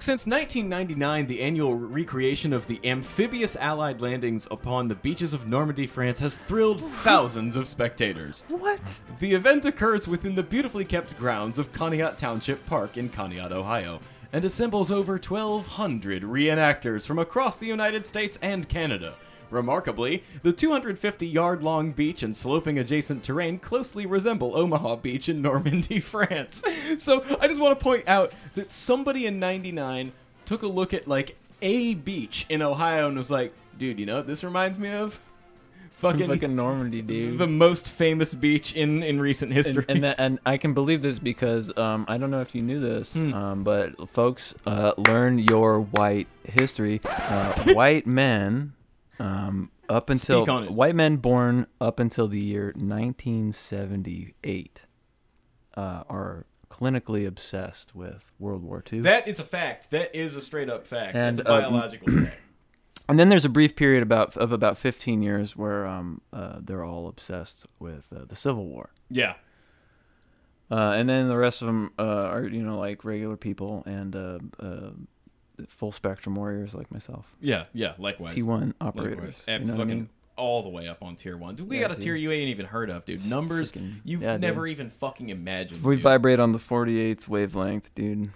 [0.00, 5.88] Since 1999, the annual recreation of the amphibious Allied landings upon the beaches of Normandy,
[5.88, 8.44] France, has thrilled thousands of spectators.
[8.48, 8.80] What?
[9.18, 14.00] The event occurs within the beautifully kept grounds of Conneaut Township Park in Conneaut, Ohio,
[14.32, 19.14] and assembles over 1,200 reenactors from across the United States and Canada.
[19.50, 25.40] Remarkably, the 250 yard long beach and sloping adjacent terrain closely resemble Omaha Beach in
[25.42, 26.62] Normandy, France.
[26.98, 30.12] So I just want to point out that somebody in 99
[30.44, 34.16] took a look at like a beach in Ohio and was like, dude, you know
[34.16, 35.18] what this reminds me of?
[35.92, 37.38] Fucking, Fucking Normandy, dude.
[37.38, 39.84] the most famous beach in, in recent history.
[39.88, 42.62] and, and, that, and I can believe this because um, I don't know if you
[42.62, 43.34] knew this, Hmm.
[43.34, 47.00] um, but folks, uh, learn your white history.
[47.04, 48.74] Uh, white men,
[49.18, 50.70] um, up until Speak on it.
[50.70, 54.86] white men born up until the year 1978,
[55.76, 59.00] uh, are clinically obsessed with World War II.
[59.00, 59.90] That is a fact.
[59.90, 61.16] That is a straight up fact.
[61.16, 62.36] And, That's a uh, biological fact.
[63.08, 66.84] and then there's a brief period about of about 15 years where um, uh, they're
[66.84, 68.90] all obsessed with uh, the Civil War.
[69.10, 69.34] Yeah.
[70.70, 74.14] Uh, and then the rest of them uh, are, you know, like regular people and
[74.14, 74.90] uh, uh,
[75.68, 77.34] full spectrum warriors like myself.
[77.40, 77.64] Yeah.
[77.72, 77.94] Yeah.
[77.98, 78.34] Likewise.
[78.34, 79.44] T1 operators.
[79.48, 80.08] Ab- you know what I fucking mean?
[80.36, 81.56] all the way up on tier one.
[81.56, 82.04] Dude, we Yeah, got a dude.
[82.04, 83.26] tier you ain't even heard of, dude.
[83.26, 84.42] Numbers Freaking- you've yeah, dude.
[84.42, 85.82] never even fucking imagined.
[85.82, 86.02] We dude.
[86.04, 88.30] vibrate on the 48th wavelength, dude.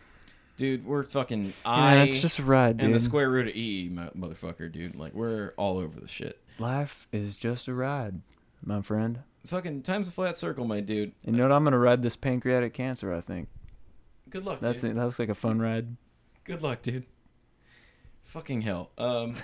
[0.56, 0.84] dude.
[0.84, 2.86] We're fucking Yeah, it's just a ride, dude.
[2.86, 4.96] and the square root of E, mo- motherfucker, dude.
[4.96, 6.40] Like we're all over the shit.
[6.58, 8.20] Life is just a ride,
[8.64, 9.20] my friend.
[9.42, 11.12] It's fucking time's a flat circle, my dude.
[11.24, 11.54] And you know what?
[11.54, 13.12] I'm gonna ride this pancreatic cancer.
[13.12, 13.48] I think
[14.30, 14.60] Good luck.
[14.60, 14.90] that's dude.
[14.92, 14.94] it.
[14.96, 15.96] That looks like a fun ride.
[16.44, 17.06] Good luck, dude.
[18.32, 18.90] Fucking hell.
[18.96, 19.36] Um,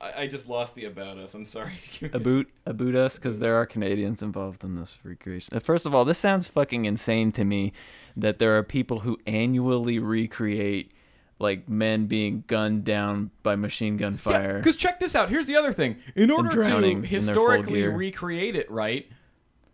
[0.00, 1.34] I, I just lost the about us.
[1.34, 1.74] I'm sorry.
[2.14, 5.54] Aboot, aboot us, because there are Canadians involved in this recreation.
[5.54, 7.74] Uh, First of all, this sounds fucking insane to me
[8.16, 10.92] that there are people who annually recreate
[11.38, 14.56] like men being gunned down by machine gun fire.
[14.56, 15.28] Because check this out.
[15.28, 15.96] Here's the other thing.
[16.14, 19.06] In order to in their full historically recreate it right,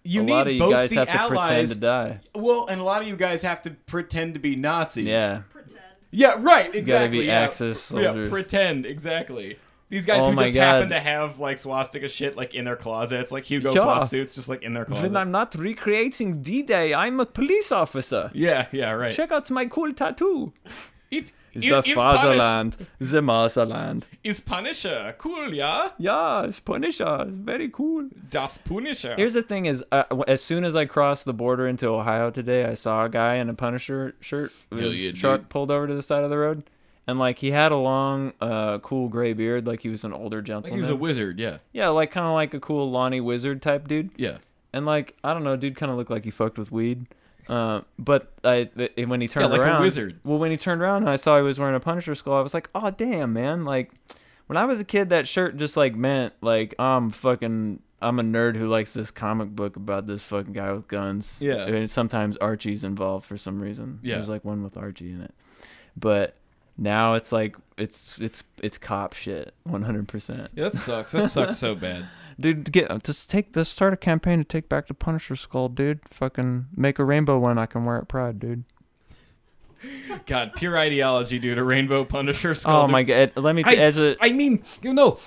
[0.02, 2.20] you a need lot of you both guys the have to pretend to die.
[2.34, 5.06] Well, and a lot of you guys have to pretend to be Nazis.
[5.06, 5.80] Yeah, Pretend.
[6.10, 6.34] Yeah.
[6.38, 6.72] Right.
[6.72, 6.84] you Exactly.
[6.84, 7.40] gotta be yeah.
[7.40, 8.26] Axis Yeah.
[8.28, 8.86] Pretend.
[8.86, 9.58] Exactly.
[9.88, 13.32] These guys Oh who just happen to have like swastika shit like in their closets,
[13.32, 13.80] like Hugo Yeah.
[13.84, 15.02] Boss suits, just like in their closet.
[15.04, 18.30] When I'm not recreating D-Day, I'm a police officer.
[18.32, 18.66] Yeah.
[18.70, 18.92] Yeah.
[18.92, 19.12] Right.
[19.12, 20.52] Check out my cool tattoo.
[21.10, 24.06] It, The it- is Punish, fatherland, the motherland.
[24.22, 25.52] is Punisher cool?
[25.52, 25.90] Yeah.
[25.98, 27.24] Yeah, it's Punisher.
[27.26, 28.08] It's very cool.
[28.30, 29.14] Das Punisher.
[29.16, 32.64] Here's the thing: is uh, as soon as I crossed the border into Ohio today,
[32.64, 35.48] I saw a guy in a Punisher shirt Hell his yeah, truck dude.
[35.48, 36.62] pulled over to the side of the road,
[37.06, 40.38] and like he had a long, uh, cool gray beard, like he was an older
[40.38, 40.72] like gentleman.
[40.74, 41.38] he was a wizard.
[41.40, 41.58] Yeah.
[41.72, 44.10] yeah, like kind of like a cool Lonnie Wizard type dude.
[44.16, 44.38] Yeah.
[44.72, 47.06] And like I don't know, dude, kind of looked like he fucked with weed.
[47.50, 50.20] Uh, but I th- when he turned like a around, wizard.
[50.22, 52.42] Well, when he turned around and I saw he was wearing a Punisher skull, I
[52.42, 53.64] was like, oh damn, man!
[53.64, 53.90] Like
[54.46, 57.82] when I was a kid, that shirt just like meant like I'm fucking.
[58.02, 61.36] I'm a nerd who likes this comic book about this fucking guy with guns.
[61.38, 61.66] Yeah.
[61.66, 63.98] And sometimes Archie's involved for some reason.
[64.02, 64.14] Yeah.
[64.14, 65.34] There's like one with Archie in it.
[65.98, 66.38] But
[66.78, 70.48] now it's like it's it's it's cop shit, 100%.
[70.54, 71.12] Yeah, that sucks.
[71.12, 72.06] That sucks so bad.
[72.40, 76.00] Dude, get just take let's start a campaign to take back the Punisher skull, dude.
[76.08, 78.64] Fucking make a rainbow one I can wear at Pride, dude.
[80.26, 81.58] God, pure ideology, dude.
[81.58, 82.80] A rainbow Punisher skull.
[82.80, 82.92] Oh dude.
[82.92, 83.32] my god!
[83.36, 85.18] Let me I, as a I mean, you know,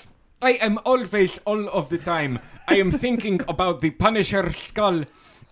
[0.42, 5.06] I am always, all of the time, I am thinking about the Punisher skull.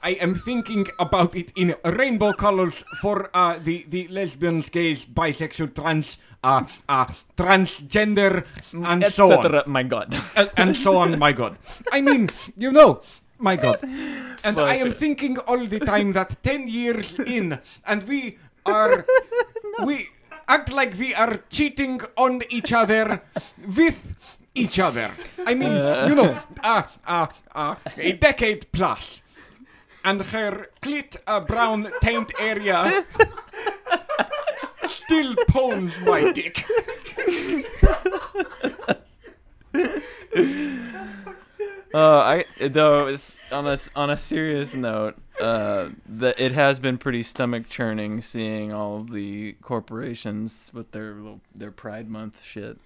[0.03, 5.75] I am thinking about it in rainbow colors for uh, the, the lesbians, gays, bisexual,
[5.75, 7.05] trans, uh, uh,
[7.37, 9.63] transgender, and so on.
[9.67, 10.15] My god.
[10.35, 11.19] and, and so on.
[11.19, 11.57] My God,
[11.91, 13.01] I mean, you know,
[13.37, 13.79] my God,
[14.43, 19.05] and I am thinking all the time that ten years in, and we are,
[19.83, 20.09] we
[20.47, 23.21] act like we are cheating on each other
[23.77, 25.11] with each other.
[25.45, 25.71] I mean,
[26.09, 29.20] you know, uh, uh, uh, a decade plus,
[30.03, 33.05] and her clit uh, brown taint area.
[34.87, 36.65] Still pones my dick.
[41.93, 46.97] Uh, I though it's on a on a serious note, uh, that it has been
[46.97, 52.77] pretty stomach churning seeing all the corporations with their little their Pride Month shit.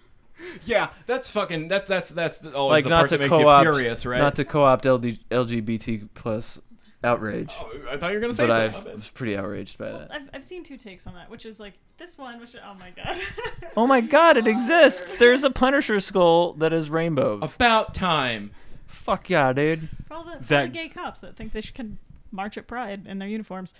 [0.65, 1.67] Yeah, that's fucking.
[1.67, 4.19] That that's that's always Like the not part to that makes co-opt, you furious, right?
[4.19, 6.59] not to co-opt LD, LGBT plus
[7.05, 8.95] outrage, Oh, I thought you were gonna say but I something.
[8.95, 10.11] was pretty outraged by that.
[10.11, 12.89] I've, I've seen two takes on that, which is like this one, which oh my
[12.91, 13.19] god.
[13.77, 15.15] Oh my god, it exists!
[15.15, 17.39] There's a Punisher skull that is rainbow.
[17.41, 18.51] About time.
[18.87, 19.89] Fuck yeah, dude.
[20.07, 21.97] for all the, for all Zach- the gay cops that think they should can
[22.31, 23.73] march at Pride in their uniforms.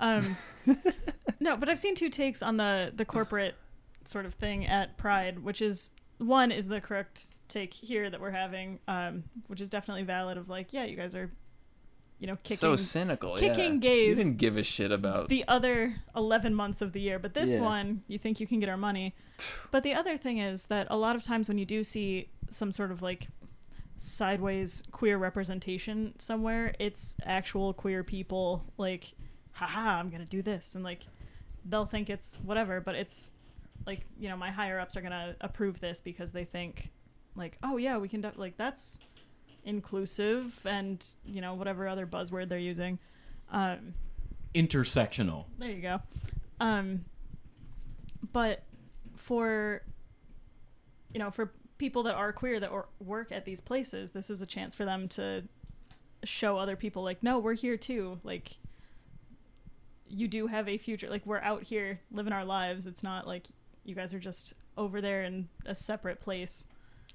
[0.00, 0.36] Um,
[1.40, 3.54] no, but I've seen two takes on the the corporate
[4.04, 8.30] sort of thing at Pride, which is one is the correct take here that we're
[8.30, 10.36] having, um, which is definitely valid.
[10.38, 11.30] Of like, yeah, you guys are,
[12.20, 13.36] you know, kicking so cynical.
[13.36, 13.78] kicking yeah.
[13.80, 15.28] gays You didn't give a shit about.
[15.28, 17.60] the other 11 months of the year but this Yeah.
[17.60, 19.14] one you think you can get our money
[19.70, 22.72] but the other thing is that a lot of times when you do see some
[22.72, 23.28] sort of like
[23.96, 29.12] sideways queer representation somewhere it's actual queer people like
[29.52, 31.00] haha i'm gonna do this and like
[31.64, 33.32] they'll think it's whatever but it's
[33.86, 36.90] like you know my higher ups are gonna approve this because they think
[37.34, 38.98] like oh yeah we can def- like that's
[39.68, 42.98] inclusive and you know whatever other buzzword they're using
[43.52, 43.94] um
[44.54, 45.44] Intersectional.
[45.58, 46.00] there you go.
[46.58, 47.04] Um,
[48.32, 48.64] but
[49.16, 49.82] for
[51.12, 54.42] you know, for people that are queer that or work at these places, this is
[54.42, 55.42] a chance for them to
[56.24, 58.18] show other people like, no, we're here too.
[58.24, 58.56] Like,
[60.08, 61.08] you do have a future.
[61.08, 62.86] Like we're out here living our lives.
[62.86, 63.46] It's not like
[63.84, 66.66] you guys are just over there in a separate place.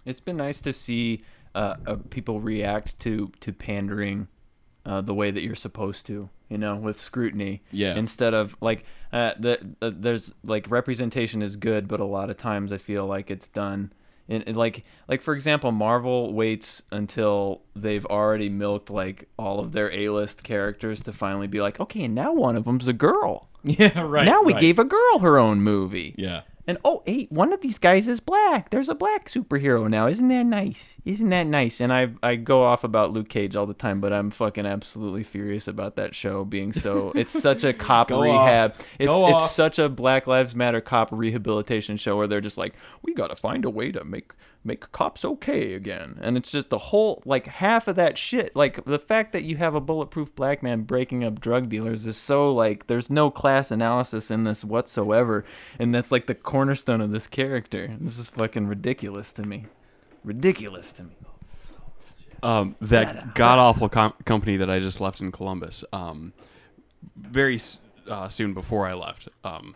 [0.05, 1.23] It's been nice to see
[1.55, 4.27] uh, uh, people react to to pandering
[4.85, 7.61] uh, the way that you're supposed to, you know, with scrutiny.
[7.71, 7.95] Yeah.
[7.95, 12.37] Instead of like uh, the, uh, there's like representation is good, but a lot of
[12.37, 13.93] times I feel like it's done.
[14.27, 19.73] In, in like like for example, Marvel waits until they've already milked like all of
[19.73, 23.49] their A-list characters to finally be like, okay, and now one of them's a girl.
[23.65, 24.25] Yeah, right.
[24.25, 24.59] now we right.
[24.59, 26.15] gave a girl her own movie.
[26.17, 26.41] Yeah.
[26.65, 28.69] And oh, hey, one of these guys is black.
[28.69, 30.07] There's a black superhero now.
[30.07, 30.97] Isn't that nice?
[31.03, 31.81] Isn't that nice?
[31.81, 35.23] And I I go off about Luke Cage all the time, but I'm fucking absolutely
[35.23, 37.11] furious about that show being so.
[37.15, 38.71] It's such a cop rehab.
[38.71, 38.87] off.
[38.97, 39.51] It's Go it's off.
[39.51, 43.65] such a Black Lives Matter cop rehabilitation show where they're just like, we gotta find
[43.65, 44.31] a way to make
[44.65, 46.17] make cops okay again.
[46.21, 48.55] And it's just the whole like half of that shit.
[48.55, 52.15] Like the fact that you have a bulletproof black man breaking up drug dealers is
[52.17, 55.43] so like there's no class analysis in this whatsoever.
[55.79, 57.95] And that's like the cornerstone of this character.
[57.99, 59.65] This is fucking ridiculous to me.
[60.23, 61.11] Ridiculous to me.
[62.41, 65.83] um, that god awful com- company that I just left in Columbus.
[65.93, 66.33] Um,
[67.17, 69.75] very s- uh, soon before I left, um,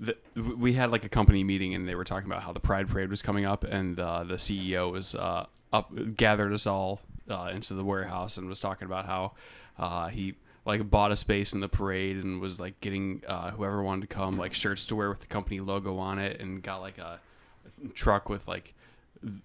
[0.00, 2.88] the, we had like a company meeting, and they were talking about how the Pride
[2.88, 7.50] Parade was coming up, and uh, the CEO was uh, up gathered us all uh,
[7.54, 9.32] into the warehouse and was talking about how
[9.78, 10.34] uh, he
[10.64, 14.14] like bought a space in the parade and was like getting uh, whoever wanted to
[14.14, 17.20] come like shirts to wear with the company logo on it, and got like a
[17.94, 18.74] truck with like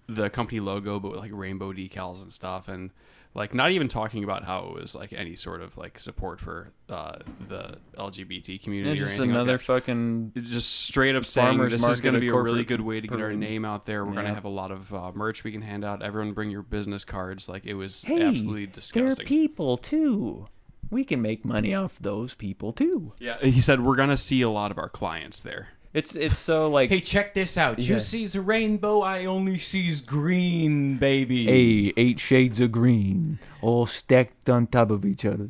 [0.08, 2.68] the company logo but with like rainbow decals and stuff.
[2.68, 2.90] And
[3.36, 6.72] like not even talking about how it was like any sort of like support for
[6.88, 7.16] uh,
[7.48, 11.58] the LGBT Yeah, community or just anything another like fucking It's just straight up saying
[11.68, 14.04] this is going to be a really good way to get our name out there.
[14.04, 16.02] We're going to have a lot of uh, merch we can hand out.
[16.02, 17.48] Everyone bring your business cards.
[17.48, 19.26] Like it was Hey, absolutely they're disgusting.
[19.26, 20.48] people too.
[20.88, 23.12] We can make money off those people too.
[23.18, 25.68] yeah, he said we're going to see a lot of our clients there.
[25.96, 27.78] It's it's so like Hey, check this out.
[27.78, 27.94] Yeah.
[27.94, 31.46] You sees a rainbow, I only sees green, baby.
[31.46, 35.48] Hey, eight shades of green, all stacked on top of each other.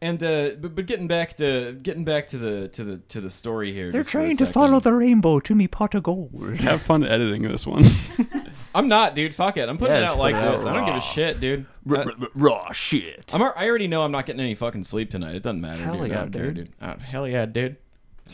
[0.00, 3.28] And uh, but, but getting back to getting back to the to the to the
[3.28, 3.90] story here.
[3.92, 4.52] They're just for a trying to second.
[4.54, 6.30] follow the rainbow to me pot of gold.
[6.60, 7.84] Have fun editing this one.
[8.74, 9.34] I'm not, dude.
[9.34, 9.68] Fuck it.
[9.68, 10.64] I'm putting Yeah, it just out put like it out this.
[10.66, 11.00] I don't give a raw.
[11.02, 11.66] shit, dude.
[11.90, 12.04] Uh,
[12.34, 13.30] Raw shit.
[13.34, 15.34] I'm, al- I already know I'm not getting any fucking sleep tonight.
[15.34, 15.82] It doesn't matter.
[15.82, 16.02] Hell dude.
[16.04, 16.54] I yeah, don't care, dude.
[16.54, 16.70] dude.
[16.80, 17.76] Uh, hell yeah, dude.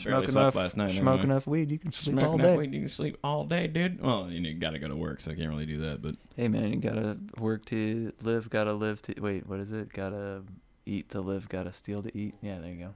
[0.03, 0.91] Barely Smoke enough, last night.
[0.91, 1.23] smoke anyway.
[1.23, 2.57] enough weed, you can sleep Smoke all day.
[2.57, 4.01] weed, you can sleep all day, dude.
[4.01, 6.01] Well, you, know, you gotta go to work, so I can't really do that.
[6.01, 9.47] But Hey man, you gotta work to live, gotta live to wait.
[9.47, 9.91] What is it?
[9.93, 10.43] Gotta
[10.85, 12.35] eat to live, gotta steal to eat.
[12.41, 12.95] Yeah, there you go.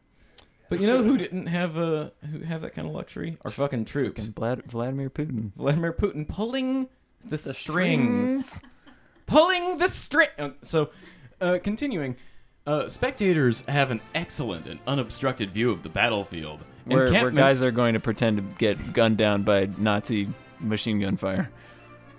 [0.69, 3.37] but you know who didn't have a who have that kind of luxury?
[3.43, 4.27] Our fucking troops.
[4.27, 5.51] Fucking Vlad- Vladimir Putin.
[5.55, 6.89] Vladimir Putin pulling
[7.25, 8.59] the, strings.
[9.25, 10.27] Pulling the string.
[10.37, 10.89] Uh, so,
[11.41, 12.15] uh, continuing,
[12.67, 16.59] uh, spectators have an excellent and unobstructed view of the battlefield.
[16.85, 20.27] Where, where guys are going to pretend to get gunned down by Nazi
[20.59, 21.49] machine gun fire.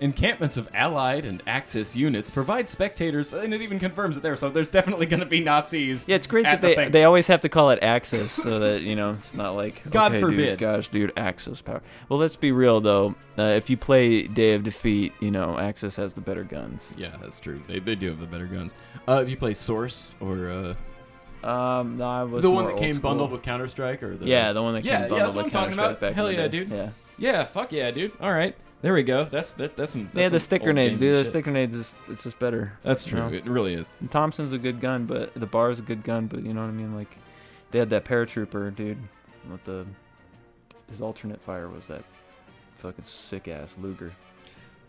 [0.01, 4.35] Encampments of Allied and Axis units provide spectators, and it even confirms it there.
[4.35, 6.05] So there's definitely going to be Nazis.
[6.09, 6.91] Yeah, it's great that the they thing.
[6.91, 10.13] they always have to call it Axis so that you know it's not like God
[10.13, 10.37] okay, forbid.
[10.37, 11.83] dude, gosh, dude, Axis power.
[12.09, 13.15] Well, let's be real though.
[13.39, 16.95] Uh, if you play Day of Defeat, you know Axis has the better guns.
[16.97, 17.63] Yeah, that's true.
[17.69, 18.75] They, they do have the better guns.
[19.07, 22.95] Uh, if you play Source or uh, Um, no, I was the one that came
[22.95, 23.11] school.
[23.11, 25.35] bundled with Counter Strike, or the Yeah, the one that came Yeah, yeah, bundled that's
[25.35, 26.01] what with I'm talking Counter-Strike about.
[26.01, 26.69] back Hell yeah, dude.
[26.71, 26.89] Yeah.
[27.19, 28.13] yeah, fuck yeah, dude.
[28.21, 29.25] All right, there we go.
[29.25, 30.05] That's that, that's some.
[30.05, 31.15] That's yeah, the some sticker old nades, dude.
[31.15, 31.33] The shit.
[31.33, 32.79] sticker nades is it's just better.
[32.83, 33.21] That's you true.
[33.21, 33.37] know?
[33.37, 33.91] It really is.
[34.01, 36.63] And Thompson's a good gun, but the bar is a good gun, but you know
[36.63, 36.95] what I mean?
[36.95, 37.17] Like,
[37.71, 38.99] they had that paratrooper, dude.
[39.51, 39.87] With the
[40.91, 42.05] his alternate fire was that
[42.77, 44.13] fucking sick ass Luger.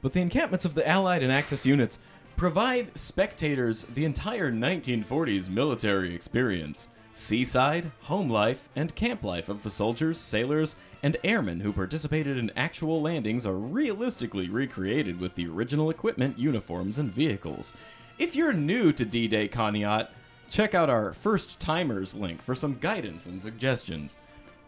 [0.02, 2.00] But the encampments of the Allied and Axis units
[2.36, 6.88] provide spectators the entire 1940s military experience.
[7.14, 12.52] Seaside, home life, and camp life of the soldiers, sailors, and airmen who participated in
[12.56, 17.74] actual landings are realistically recreated with the original equipment, uniforms, and vehicles.
[18.18, 20.08] If you're new to D Day Conneaut,
[20.50, 24.16] check out our First Timers link for some guidance and suggestions.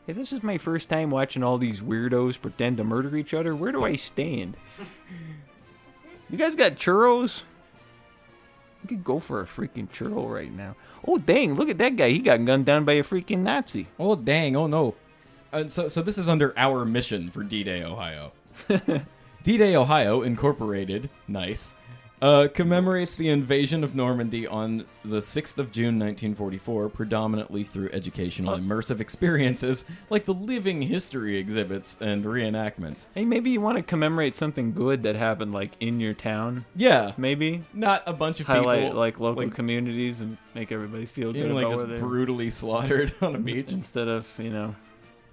[0.05, 3.55] Hey, this is my first time watching all these weirdos pretend to murder each other.
[3.55, 4.57] Where do I stand?
[6.29, 7.43] you guys got churros?
[8.83, 10.75] We could go for a freaking churro right now.
[11.07, 11.55] Oh dang!
[11.55, 12.09] Look at that guy.
[12.09, 13.87] He got gunned down by a freaking Nazi.
[13.97, 14.55] Oh dang!
[14.55, 14.95] Oh no!
[15.51, 18.31] And so, so this is under our mission for D-Day Ohio.
[19.43, 21.73] D-Day Ohio Incorporated, nice,
[22.23, 28.57] uh, commemorates the invasion of Normandy on the 6th of June 1944, predominantly through educational
[28.57, 33.07] immersive experiences like the living history exhibits and reenactments.
[33.13, 36.63] Hey, maybe you want to commemorate something good that happened like in your town.
[36.77, 41.05] Yeah, Maybe not a bunch of highlight people like local like, communities and make everybody
[41.05, 43.67] feel good like just brutally slaughtered on a beach.
[43.67, 44.75] instead of you know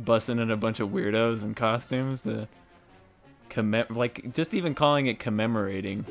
[0.01, 2.49] busting in a bunch of weirdos in costumes to
[3.49, 6.05] commem like just even calling it commemorating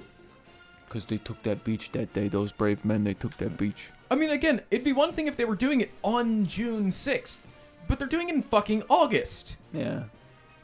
[0.89, 4.15] because they took that beach that day those brave men they took that beach I
[4.15, 7.41] mean, again, it'd be one thing if they were doing it on June 6th,
[7.87, 9.55] but they're doing it in fucking August.
[9.71, 10.05] yeah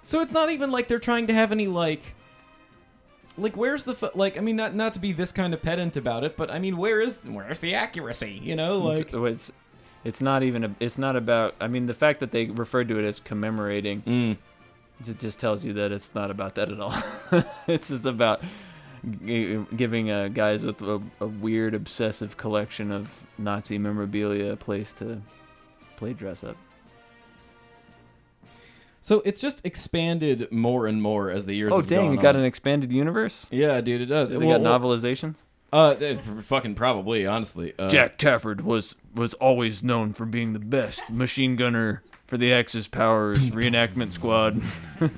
[0.02, 2.16] So it's not even like they're trying to have any like
[3.38, 5.98] like where's the fu- like I mean not not to be this kind of pedant
[5.98, 8.80] about it, but I mean where is where's the accuracy, you know?
[8.80, 9.52] Like it's, it's
[10.04, 13.00] it's not even a, it's not about i mean the fact that they referred to
[13.00, 14.38] it as commemorating Mm.
[15.08, 16.96] it just tells you that it's not about that at all
[17.68, 18.40] it's just about
[19.26, 24.93] g- giving uh, guys with a, a weird obsessive collection of nazi memorabilia a place
[24.93, 25.22] to
[25.97, 26.58] play dress up
[29.01, 32.22] So it's just expanded more and more as the years oh have dang gone you
[32.22, 32.41] got on.
[32.41, 34.30] an expanded universe Yeah, dude, it does.
[34.32, 35.38] they Well, got novelizations
[35.74, 37.74] Uh, eh, fucking probably, honestly.
[37.78, 42.51] Uh, Jack Tafford was was always known for being the best machine gunner for the
[42.53, 44.62] Axis Powers reenactment squad.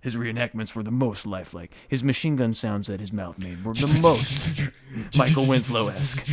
[0.00, 1.72] his reenactments were the most lifelike.
[1.88, 4.70] His machine gun sounds that his mouth made were the most
[5.16, 6.26] Michael Winslow esque.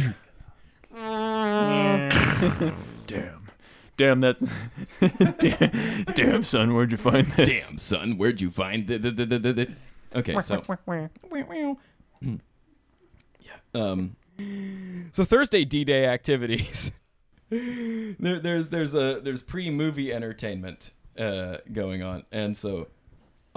[3.07, 3.47] damn.
[3.97, 4.38] Damn that
[5.39, 7.49] damn, damn son, where'd you find this?
[7.49, 9.39] Damn, son, where'd you find the the the the?
[9.39, 9.68] the, the?
[10.15, 10.61] Okay, so
[13.41, 13.57] yeah.
[13.74, 14.15] um,
[15.11, 16.91] so Thursday D-Day activities.
[17.49, 22.88] there, there's there's a there's pre-movie entertainment uh, going on, and so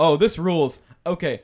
[0.00, 0.80] oh this rules.
[1.06, 1.42] Okay,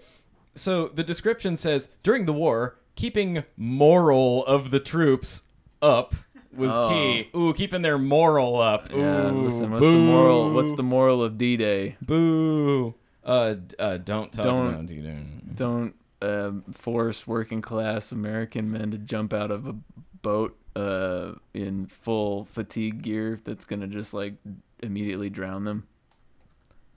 [0.55, 5.43] so the description says during the war, keeping moral of the troops
[5.83, 6.15] up
[6.53, 6.89] was Oh.
[6.89, 7.29] key.
[7.37, 8.91] Ooh, keeping their moral up.
[8.91, 11.97] Yeah, listen, what's the moral what's the moral of D Day?
[12.03, 12.95] Boo.
[13.25, 15.19] Uh, uh don't talk Don't- about D-Day.
[15.55, 19.75] don't um, force working class American men to jump out of a
[20.23, 24.35] boat uh, in full fatigue gear that's gonna just like
[24.83, 25.87] immediately drown them.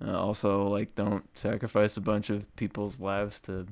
[0.05, 3.67] Uh, also, like, don't sacrifice a bunch of people's lives to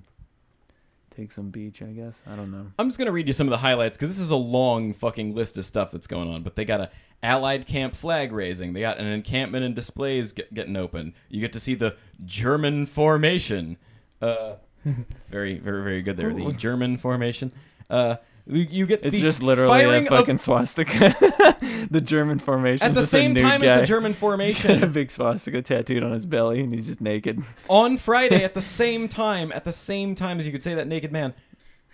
[1.16, 1.82] take some beach.
[1.82, 2.68] I guess I don't know.
[2.78, 5.34] I'm just gonna read you some of the highlights because this is a long fucking
[5.34, 6.44] list of stuff that's going on.
[6.44, 6.90] But they got a
[7.24, 8.74] Allied camp flag raising.
[8.74, 11.16] They got an encampment and displays get, getting open.
[11.30, 13.78] You get to see the German formation.
[14.22, 14.56] Uh,
[15.30, 16.32] very, very, very good there.
[16.32, 17.52] The German formation.
[17.90, 18.18] Uh,
[18.50, 21.16] you, get It's the just literally a fucking of, swastika.
[21.92, 22.88] the German formation.
[22.88, 26.62] at the same time as the German formation, a big swastika tattooed on his belly,
[26.62, 27.44] and he's just naked.
[27.70, 30.88] on Friday at the same time, at the same time as you could say that
[30.88, 31.34] naked man,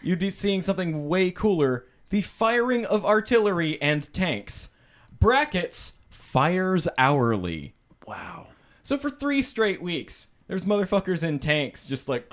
[0.02, 4.70] you'd be seeing something way cooler: the firing of artillery and tanks.
[5.20, 7.74] Brackets fires hourly.
[8.06, 8.48] Wow.
[8.84, 12.28] So for three straight weeks, there's motherfuckers in tanks just like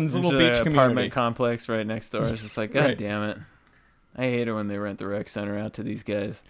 [0.00, 0.70] this little beach community.
[0.72, 2.24] apartment complex right next door.
[2.24, 2.98] It's just like, God Right.
[2.98, 3.38] damn it.
[4.16, 6.42] I hate it when they rent the rec center out to these guys.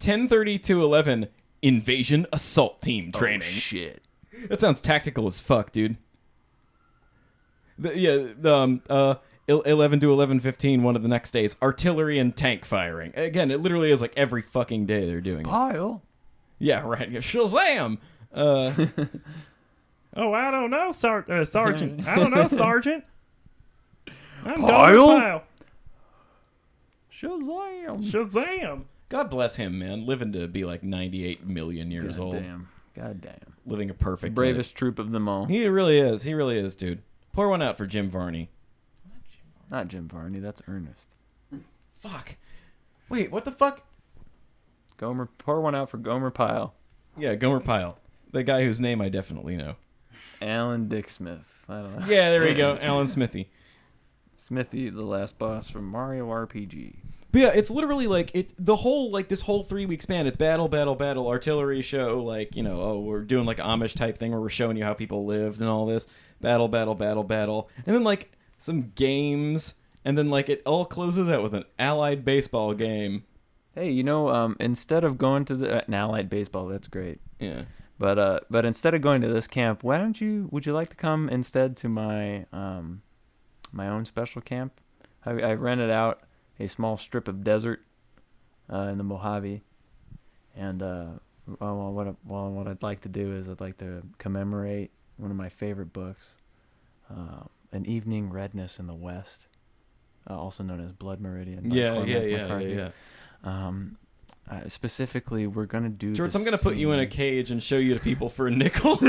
[0.00, 1.28] 10:30 to 11
[1.62, 3.42] invasion assault team training.
[3.42, 4.02] Oh, shit.
[4.48, 5.96] That sounds tactical as fuck, dude.
[7.78, 9.16] The, yeah, um, uh,
[9.48, 13.12] 11 to 11:15 one of the next days, artillery and tank firing.
[13.16, 15.46] Again, it literally is like every fucking day they're doing it.
[15.50, 16.02] Pile.
[16.58, 17.10] Yeah, right.
[17.14, 17.98] Shazam!
[18.32, 18.72] Uh,
[20.16, 22.06] Oh, I don't know, Sar- uh, Sergeant.
[22.06, 23.04] I don't know, Sergeant.
[24.44, 24.94] I'm Pile?
[24.94, 25.42] Gomer Pyle.
[27.12, 28.02] Shazam.
[28.10, 28.82] Shazam!
[29.08, 30.06] God bless him, man.
[30.06, 32.34] Living to be like 98 million years God old.
[32.36, 32.68] damn.
[32.94, 33.34] God damn.
[33.66, 34.34] Living a perfect life.
[34.36, 35.44] Bravest troop of them all.
[35.46, 36.22] He really is.
[36.22, 37.02] He really is, dude.
[37.32, 38.48] Pour one out for Jim Varney.
[39.70, 41.14] Not Jim Varney, that's Ernest.
[42.00, 42.34] Fuck.
[43.08, 43.82] Wait, what the fuck?
[44.96, 46.74] Gomer pour one out for Gomer Pyle.
[47.16, 47.98] Yeah, Gomer Pyle.
[48.32, 49.76] The guy whose name I definitely know.
[50.40, 51.64] Alan Dick Smith.
[51.68, 52.06] I don't know.
[52.06, 52.78] Yeah, there we go.
[52.82, 53.48] Alan Smithee.
[54.36, 56.96] Smithy, the last boss from Mario RPG.
[57.32, 60.36] But yeah, it's literally like it the whole like this whole three week span, it's
[60.36, 64.32] battle, battle, battle, artillery show, like, you know, oh, we're doing like Amish type thing
[64.32, 66.06] where we're showing you how people lived and all this.
[66.40, 67.68] Battle, battle, battle, battle.
[67.86, 69.74] And then like some games,
[70.04, 73.24] and then like it all closes out with an allied baseball game.
[73.74, 77.20] Hey, you know, um, instead of going to the uh, an allied baseball, that's great.
[77.38, 77.62] Yeah.
[78.00, 80.48] But uh, but instead of going to this camp, why don't you?
[80.50, 83.02] Would you like to come instead to my um,
[83.72, 84.80] my own special camp?
[85.26, 86.22] I, I rented out
[86.58, 87.82] a small strip of desert
[88.72, 89.60] uh, in the Mojave,
[90.56, 91.06] and uh,
[91.58, 95.36] well, what well, what I'd like to do is I'd like to commemorate one of
[95.36, 96.38] my favorite books,
[97.10, 99.46] uh, an evening redness in the west,
[100.26, 101.70] uh, also known as blood meridian.
[101.70, 102.64] Yeah, Cormac yeah, yeah, McCarthy.
[102.70, 102.76] yeah,
[103.44, 103.66] yeah.
[103.66, 103.98] Um,
[104.50, 106.12] uh, specifically, we're gonna do.
[106.12, 108.48] George, the I'm gonna put you in a cage and show you to people for
[108.48, 108.98] a nickel.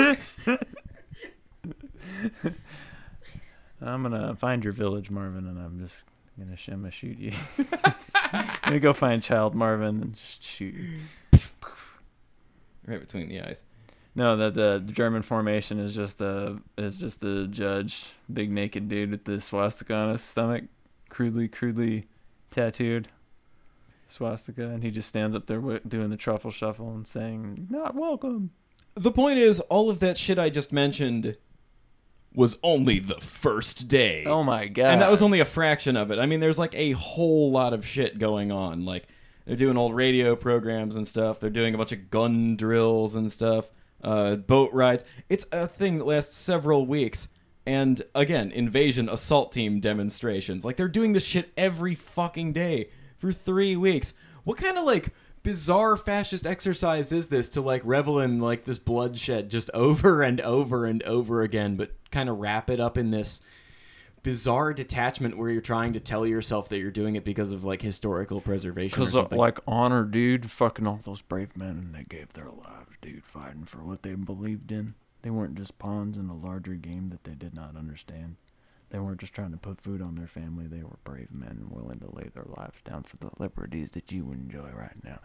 [3.81, 6.03] I'm gonna find your village, Marvin, and I'm just
[6.37, 7.33] gonna, sh- I'm gonna shoot you.
[8.31, 10.99] I'm gonna go find Child Marvin and just shoot you.
[12.85, 13.63] right between the eyes.
[14.13, 19.09] No, that the German formation is just a is just a judge, big naked dude
[19.09, 20.65] with the swastika on his stomach,
[21.09, 22.05] crudely crudely
[22.51, 23.07] tattooed
[24.11, 28.51] swastika, and he just stands up there doing the truffle shuffle and saying, "Not welcome."
[28.95, 31.37] The point is, all of that shit I just mentioned
[32.33, 34.23] was only the first day.
[34.25, 34.91] Oh my god!
[34.91, 36.19] and that was only a fraction of it.
[36.19, 38.85] I mean, there's like a whole lot of shit going on.
[38.85, 39.07] Like
[39.45, 41.39] they're doing old radio programs and stuff.
[41.39, 43.69] They're doing a bunch of gun drills and stuff.
[44.03, 45.03] Uh, boat rides.
[45.29, 47.27] It's a thing that lasts several weeks.
[47.65, 50.65] And again, invasion assault team demonstrations.
[50.65, 52.89] Like they're doing this shit every fucking day
[53.21, 54.13] for three weeks.
[54.43, 55.13] What kind of like
[55.43, 60.41] bizarre fascist exercise is this to like revel in like this bloodshed just over and
[60.41, 63.41] over and over again, but kind of wrap it up in this
[64.23, 67.81] bizarre detachment where you're trying to tell yourself that you're doing it because of like
[67.81, 72.33] historical preservation or Because, like, honor, dude, fucking all those brave men, and they gave
[72.33, 74.95] their lives, dude, fighting for what they believed in.
[75.21, 78.37] They weren't just pawns in a larger game that they did not understand.
[78.91, 80.67] They weren't just trying to put food on their family.
[80.67, 84.31] They were brave men willing to lay their lives down for the liberties that you
[84.31, 85.19] enjoy right now.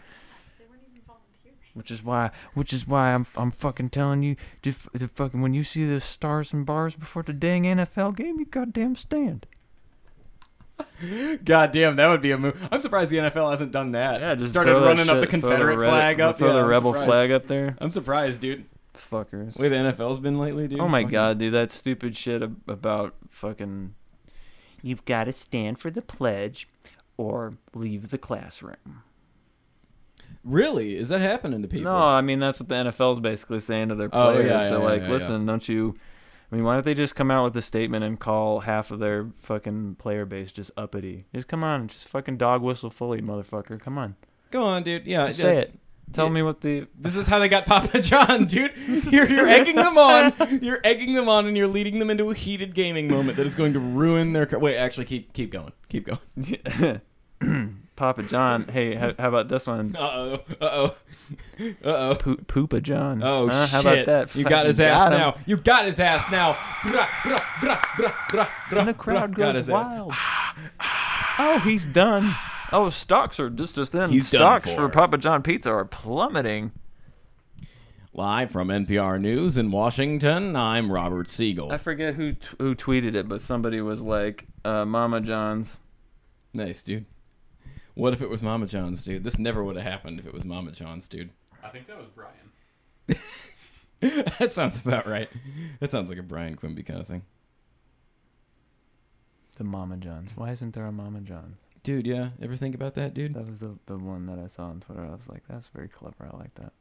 [1.75, 5.53] Which is why, which is why I'm, I'm fucking telling you to, f- fucking when
[5.53, 9.45] you see the stars and bars before the dang NFL game, you goddamn stand.
[11.45, 12.57] God damn, that would be a move.
[12.73, 14.21] I'm surprised the NFL hasn't done that.
[14.23, 16.39] Yeah, just started throw that running up the shit, throw Confederate red- flag up.
[16.39, 17.11] Throw Yeah, the I'm rebel surprised.
[17.11, 17.77] flag up there.
[17.79, 18.65] I'm surprised, dude.
[18.99, 19.59] Fuckers.
[19.59, 20.81] Way the NFL's been lately, dude.
[20.81, 23.95] Oh my Fucking- god, dude, that stupid shit ab- about fucking.
[24.83, 26.69] You've got to stand for the pledge,
[27.17, 29.03] or leave the classroom.
[30.45, 30.97] Really?
[30.97, 31.91] Is that happening to people?
[31.93, 34.47] No, I mean that's what the NFL's basically saying to their Oh, players.
[34.47, 35.97] yeah, yeah, They're yeah, like, yeah, listen, don't you?
[36.51, 39.01] I mean, why don't they just come out with a statement and call half of
[39.01, 41.27] their fucking player base just uppity?
[41.35, 43.81] Just come on, just fucking dog whistle fully, motherfucker.
[43.81, 44.15] Come on,
[44.53, 45.07] Go on, dude.
[45.07, 45.45] Yeah, just yeah.
[45.45, 45.79] say it.
[46.13, 46.87] Tell me what the.
[46.99, 48.73] This is how they got Papa John, dude.
[49.11, 50.33] You're, you're egging them on.
[50.63, 53.55] You're egging them on, and you're leading them into a heated gaming moment that is
[53.55, 54.47] going to ruin their.
[54.47, 55.73] ca- Wait, actually, keep keep going.
[55.91, 57.01] Keep going.
[57.97, 58.67] Papa John.
[58.69, 59.97] Hey, how, how about this one?
[59.97, 60.33] Uh oh.
[60.61, 60.95] Uh oh.
[61.61, 62.15] Uh oh.
[62.15, 63.23] Po- Poopa John.
[63.23, 63.67] Oh Huh?
[63.67, 63.71] shit!
[63.73, 64.35] How about that?
[64.37, 65.37] You got his ass got now.
[65.47, 66.53] You got his ass now.
[66.83, 69.73] Brah, brah, brah, brah, brah, brah, And the crowd goes his ass.
[69.73, 70.13] wild.
[71.39, 72.35] oh, he's done.
[72.77, 74.11] Oh, stocks are just just in.
[74.11, 74.77] He's stocks for.
[74.77, 76.73] for Papa John Pizza are plummeting.
[78.13, 81.73] Live from NPR News in Washington, I'm Robert Siegel.
[81.73, 85.79] I forget who t- who tweeted it, but somebody was like, uh, "Mama John's."
[86.53, 87.07] Nice, dude.
[87.95, 89.25] What if it was Mama John's, dude?
[89.25, 91.31] This never would have happened if it was Mama John's, dude.
[91.65, 93.23] I think that was Brian.
[94.39, 95.31] that sounds about right.
[95.81, 97.23] That sounds like a Brian Quimby kind of thing.
[99.57, 100.33] The Mama John's.
[100.35, 101.57] Why isn't there a Mama John's?
[101.87, 102.31] Dude, yeah.
[102.43, 103.35] Ever think about that, dude?
[103.35, 105.05] That was the the one that I saw on Twitter.
[105.05, 106.29] I was like, "That's very clever.
[106.33, 106.73] I like that."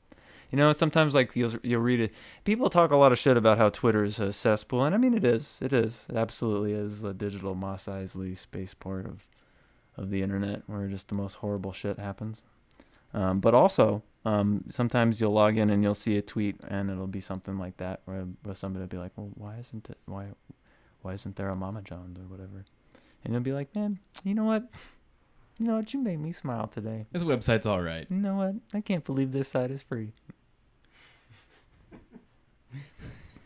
[0.50, 2.12] You know, sometimes like you'll you'll read it.
[2.44, 5.14] People talk a lot of shit about how Twitter is a cesspool, and I mean
[5.14, 5.60] it is.
[5.62, 6.08] It is.
[6.10, 9.28] It absolutely is a digital Mos Eisley spaceport of
[9.96, 12.42] of the internet where just the most horrible shit happens.
[13.14, 17.06] Um, but also, um, sometimes you'll log in and you'll see a tweet, and it'll
[17.06, 20.00] be something like that, where, where somebody will be like, "Well, why isn't it?
[20.08, 20.30] Why,
[21.04, 22.66] why isn't there a Mama John's or whatever?"
[23.26, 24.70] And you'll be like, "Man, you know what?
[25.58, 25.94] You know what?
[25.94, 27.06] You made me smile today.
[27.12, 28.06] This website's all right.
[28.10, 28.56] You know what?
[28.74, 30.14] I can't believe this site is free."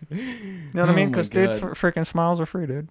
[0.10, 0.18] You
[0.74, 1.10] know what I Oh mean?
[1.10, 2.90] Because dude, fr- freaking smiles are free, dude.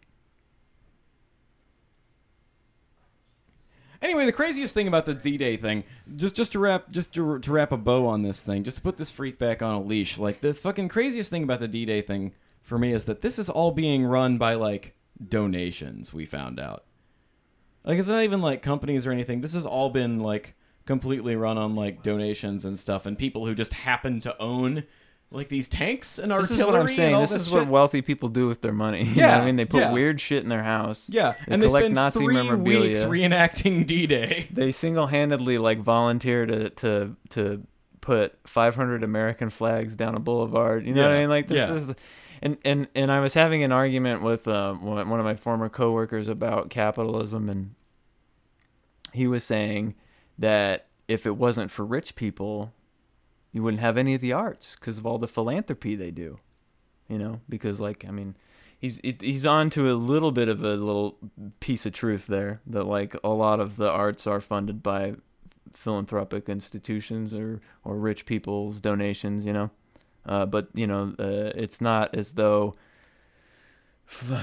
[4.00, 5.82] Anyway, the craziest thing about the D-Day thing,
[6.16, 8.82] just just to wrap just to, to wrap a bow on this thing, just to
[8.82, 12.02] put this freak back on a leash, like the fucking craziest thing about the D-Day
[12.02, 14.94] thing for me is that this is all being run by like
[15.28, 16.14] donations.
[16.14, 16.84] We found out,
[17.84, 19.40] like it's not even like companies or anything.
[19.40, 20.54] This has all been like
[20.86, 24.84] completely run on like donations and stuff, and people who just happen to own
[25.30, 26.60] like these tanks and This artillery.
[26.60, 27.20] is what I'm saying.
[27.20, 29.04] This this is what wealthy people do with their money.
[29.04, 29.92] You know Yeah, what I mean, they put yeah.
[29.92, 31.06] weird shit in their house.
[31.10, 32.80] Yeah, They and they collect spend Nazi three memorabilia.
[32.88, 34.48] weeks reenacting D-Day.
[34.50, 37.62] they single-handedly like volunteer to to to
[38.00, 40.86] put 500 American flags down a boulevard.
[40.86, 41.28] You know what I mean?
[41.28, 41.74] Like this yeah.
[41.74, 41.94] is,
[42.42, 46.28] and and and I was having an argument with uh, one of my former coworkers
[46.28, 47.74] about capitalism, and
[49.12, 49.94] he was saying
[50.38, 52.72] that if it wasn't for rich people,
[53.52, 56.38] you wouldn't have any of the arts because of all the philanthropy they do.
[57.08, 58.36] You know, because like I mean,
[58.78, 61.18] he's he's on to a little bit of a little
[61.60, 65.14] piece of truth there that like a lot of the arts are funded by
[65.72, 69.70] philanthropic institutions or or rich people's donations, you know.
[70.28, 72.76] Uh, but you know, uh, it's not as though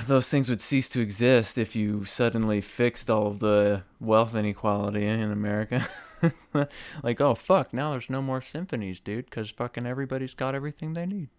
[0.07, 5.05] those things would cease to exist if you suddenly fixed all of the wealth inequality
[5.05, 5.87] in America.
[7.03, 11.05] like, oh fuck, now there's no more symphonies, dude, because fucking everybody's got everything they
[11.05, 11.29] need.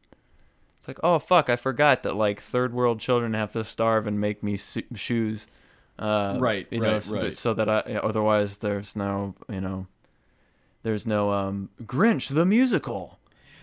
[0.78, 4.20] It's like, oh fuck, I forgot that like third world children have to starve and
[4.20, 5.46] make me su- shoes.
[5.98, 7.32] Uh, Right, you know, right, so, right.
[7.32, 9.86] so that I otherwise there's no you know
[10.82, 13.18] there's no um Grinch the musical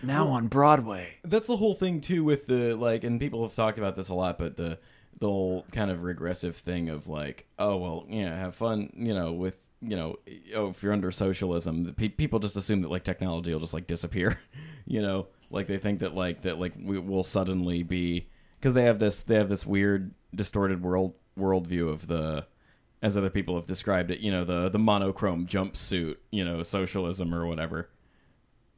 [0.06, 1.14] now on Broadway.
[1.24, 4.14] That's the whole thing too with the like, and people have talked about this a
[4.14, 4.78] lot, but the
[5.20, 9.32] the whole kind of regressive thing of like, oh well, yeah, have fun, you know,
[9.32, 10.16] with you know,
[10.54, 13.74] oh if you're under socialism, the pe- people just assume that like technology will just
[13.74, 14.38] like disappear,
[14.86, 18.28] you know, like they think that like that like we will suddenly be
[18.58, 22.46] because they have this they have this weird distorted world worldview of the
[23.02, 27.34] as other people have described it, you know, the the monochrome jumpsuit, you know, socialism
[27.34, 27.90] or whatever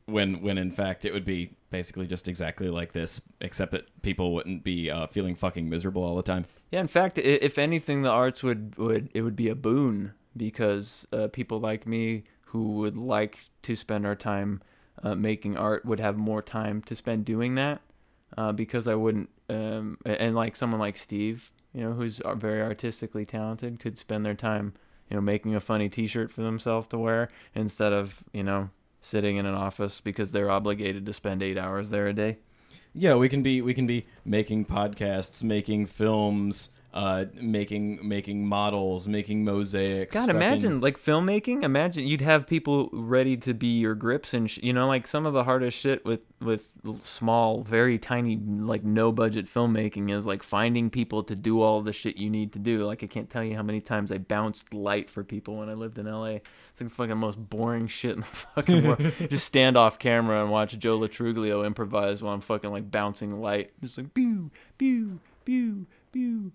[0.06, 4.32] when when in fact it would be basically just exactly like this, except that people
[4.34, 6.44] wouldn't be uh, feeling fucking miserable all the time.
[6.70, 11.06] Yeah, in fact, if anything, the arts would would it would be a boon because
[11.12, 14.62] uh, people like me who would like to spend our time
[15.02, 17.80] uh, making art would have more time to spend doing that
[18.36, 23.24] uh, because I wouldn't um, and like someone like Steve, you know, who's very artistically
[23.24, 24.74] talented, could spend their time,
[25.10, 28.70] you know, making a funny T-shirt for themselves to wear instead of you know
[29.06, 32.38] sitting in an office because they're obligated to spend eight hours there a day.
[32.92, 39.06] Yeah, we can be we can be making podcasts, making films, uh, making making models,
[39.06, 40.14] making mosaics.
[40.14, 41.62] God, fucking- imagine like filmmaking.
[41.62, 45.26] Imagine you'd have people ready to be your grips and sh- you know like some
[45.26, 46.70] of the hardest shit with with
[47.02, 51.92] small, very tiny like no budget filmmaking is like finding people to do all the
[51.92, 52.86] shit you need to do.
[52.86, 55.74] Like I can't tell you how many times I bounced light for people when I
[55.74, 56.38] lived in LA.
[56.70, 59.12] It's like the fucking most boring shit in the fucking world.
[59.30, 63.38] Just stand off camera and watch Joe Lo Truglio improvise while I'm fucking like bouncing
[63.38, 63.72] light.
[63.82, 66.52] Just like pew pew pew pew.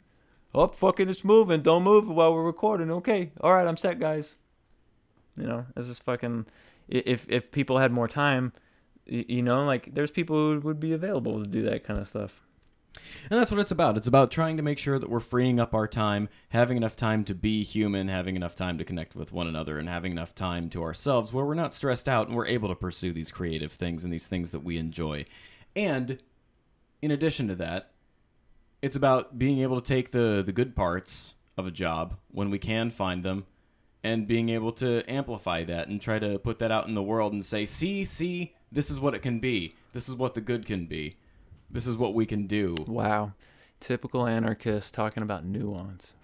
[0.54, 1.62] Oh, fucking, it's moving.
[1.62, 2.92] Don't move while we're recording.
[2.92, 3.32] Okay.
[3.40, 4.36] All right, I'm set, guys.
[5.38, 6.46] You know, it's just fucking.
[6.88, 8.52] If if people had more time,
[9.06, 12.42] you know, like there's people who would be available to do that kind of stuff.
[13.30, 13.98] And that's what it's about.
[13.98, 17.24] It's about trying to make sure that we're freeing up our time, having enough time
[17.26, 20.70] to be human, having enough time to connect with one another, and having enough time
[20.72, 24.04] to ourselves where we're not stressed out and we're able to pursue these creative things
[24.04, 25.26] and these things that we enjoy.
[25.76, 26.20] And
[27.02, 27.92] in addition to that,
[28.82, 32.60] it's about being able to take the the good parts of a job when we
[32.60, 33.46] can find them
[34.04, 37.34] and being able to amplify that and try to put that out in the world
[37.34, 39.76] and say, "See, see, this is what it can be.
[39.94, 41.18] This is what the good can be.
[41.70, 43.34] This is what we can do." Wow,
[43.80, 46.14] typical anarchist talking about nuance.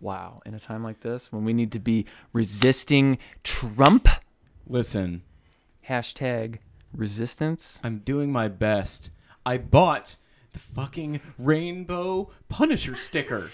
[0.00, 4.08] Wow, in a time like this when we need to be resisting Trump,
[4.66, 5.22] Listen,
[5.88, 6.58] hashtag
[6.94, 7.80] resistance.
[7.82, 9.10] I'm doing my best.
[9.44, 10.16] I bought
[10.52, 13.50] the fucking rainbow Punisher sticker.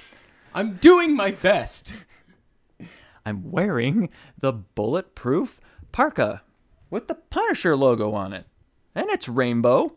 [0.55, 1.93] I'm doing my best.
[3.25, 4.09] I'm wearing
[4.39, 5.61] the bulletproof
[5.93, 6.43] parka
[6.91, 8.47] with the Punisher logo on it.
[8.95, 9.97] And it's rainbow.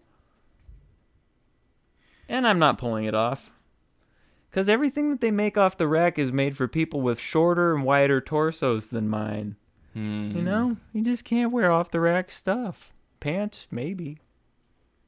[2.28, 3.50] And I'm not pulling it off.
[4.50, 7.86] Because everything that they make off the rack is made for people with shorter and
[7.86, 9.56] wider torsos than mine.
[9.94, 10.44] You hmm.
[10.44, 10.78] know?
[10.94, 12.94] You just can't wear off the rack stuff.
[13.20, 14.20] Pants, maybe.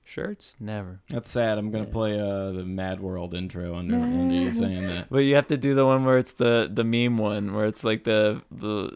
[0.05, 0.99] Shirts, never.
[1.09, 1.57] That's sad.
[1.57, 5.09] I'm gonna play uh, the Mad World intro under, under you saying that.
[5.09, 7.83] But you have to do the one where it's the the meme one, where it's
[7.83, 8.95] like the the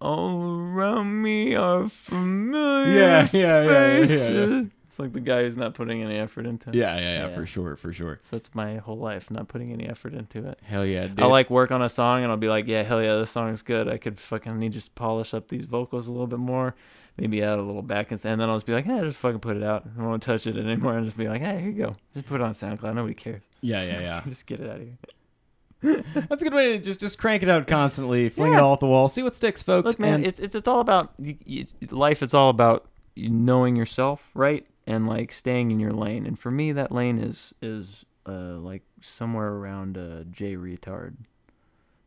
[0.00, 4.50] all around me are familiar Yeah, yeah, yeah, yeah, yeah, faces.
[4.50, 4.62] yeah.
[4.86, 6.74] It's like the guy who's not putting any effort into it.
[6.74, 7.34] Yeah, yeah, yeah, Yeah.
[7.34, 8.18] for sure, for sure.
[8.20, 10.58] So it's my whole life, not putting any effort into it.
[10.62, 11.20] Hell yeah, dude.
[11.20, 13.48] I'll like work on a song and I'll be like, yeah, hell yeah, this song
[13.50, 13.88] is good.
[13.88, 16.74] I could fucking need just polish up these vocals a little bit more.
[17.18, 19.40] Maybe add a little back and and then I'll just be like, hey, just fucking
[19.40, 19.86] put it out.
[19.98, 20.96] I won't touch it anymore.
[20.96, 21.96] And just be like, hey, here you go.
[22.14, 22.94] Just put it on SoundCloud.
[22.94, 23.42] Nobody cares.
[23.60, 24.22] yeah, yeah, yeah.
[24.28, 26.04] just get it out of here.
[26.28, 28.62] That's a good way to just just crank it out constantly, fling it Yeah.
[28.62, 29.88] all at the wall, see what sticks, folks.
[29.88, 32.22] Look, man, and it's, it's it's all about y- life.
[32.22, 32.86] It's all about
[33.16, 36.24] knowing yourself, right, and like staying in your lane.
[36.24, 41.16] And for me, that lane is is uh like somewhere around uh J retard,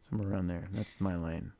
[0.09, 0.69] somewhere around there.
[0.73, 1.51] That's my lane.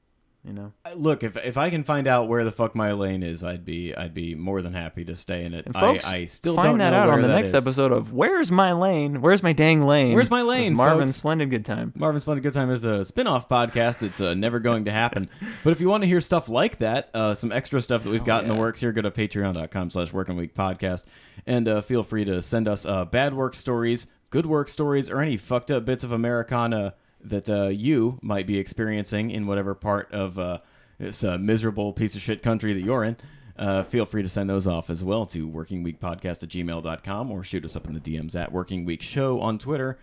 [0.45, 0.73] You know.
[0.95, 3.95] Look, if if I can find out where the fuck my lane is, I'd be
[3.95, 5.65] I'd be more than happy to stay in it.
[5.65, 7.55] And folks, I, I still find that out on the next is.
[7.55, 9.21] episode of Where's My Lane?
[9.21, 10.13] Where's My Dang Lane?
[10.13, 11.17] Where's My Lane, Marvin folks?
[11.17, 11.93] Splendid Good Time.
[11.95, 15.29] Marvin's Splendid Good Time is a spin-off podcast that's uh, never going to happen.
[15.63, 18.25] But if you want to hear stuff like that, uh, some extra stuff that we've
[18.25, 21.05] got in the works here, go to patreon.com slash working week podcast
[21.47, 25.21] and uh, feel free to send us uh, bad work stories, good work stories, or
[25.21, 26.93] any fucked up bits of Americana
[27.29, 30.59] that uh, you might be experiencing in whatever part of uh,
[30.97, 33.17] this uh, miserable piece of shit country that you're in,
[33.57, 37.63] uh, feel free to send those off as well to workingweekpodcast at gmail.com or shoot
[37.63, 39.97] us up in the DMs at Working Week Show on Twitter.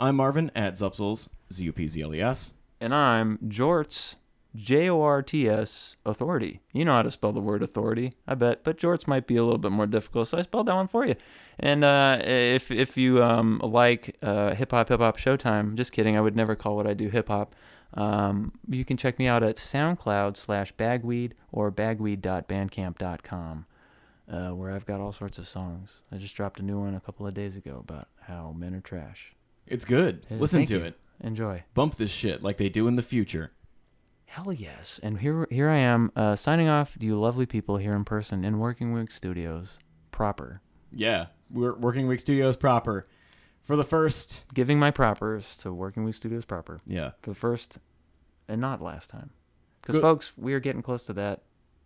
[0.00, 2.54] I'm Marvin at Zupzles, Z U P Z L E S.
[2.80, 4.16] And I'm Jorts,
[4.54, 6.60] J O R T S, authority.
[6.72, 9.42] You know how to spell the word authority, I bet, but Jorts might be a
[9.44, 11.14] little bit more difficult, so I spelled that one for you.
[11.58, 16.16] And uh, if if you um, like uh, hip hop, hip hop Showtime, just kidding,
[16.16, 17.54] I would never call what I do hip hop.
[17.94, 23.66] Um, you can check me out at SoundCloud slash Bagweed or bagweed.bandcamp.com,
[24.30, 25.92] uh, where I've got all sorts of songs.
[26.10, 28.80] I just dropped a new one a couple of days ago about how men are
[28.80, 29.34] trash.
[29.66, 30.24] It's good.
[30.30, 30.84] Listen thank to you.
[30.84, 30.98] it.
[31.20, 31.62] Enjoy.
[31.74, 33.52] Bump this shit like they do in the future.
[34.32, 34.98] Hell yes.
[35.02, 38.44] And here here I am uh, signing off to you lovely people here in person
[38.46, 39.76] in Working Week Studios
[40.10, 40.62] proper.
[40.90, 43.06] Yeah, we're Working Week Studios proper
[43.62, 44.44] for the first.
[44.54, 47.76] Giving my propers to Working Week Studios proper Yeah, for the first
[48.48, 49.32] and not last time.
[49.82, 51.42] Because, folks, we are getting close to that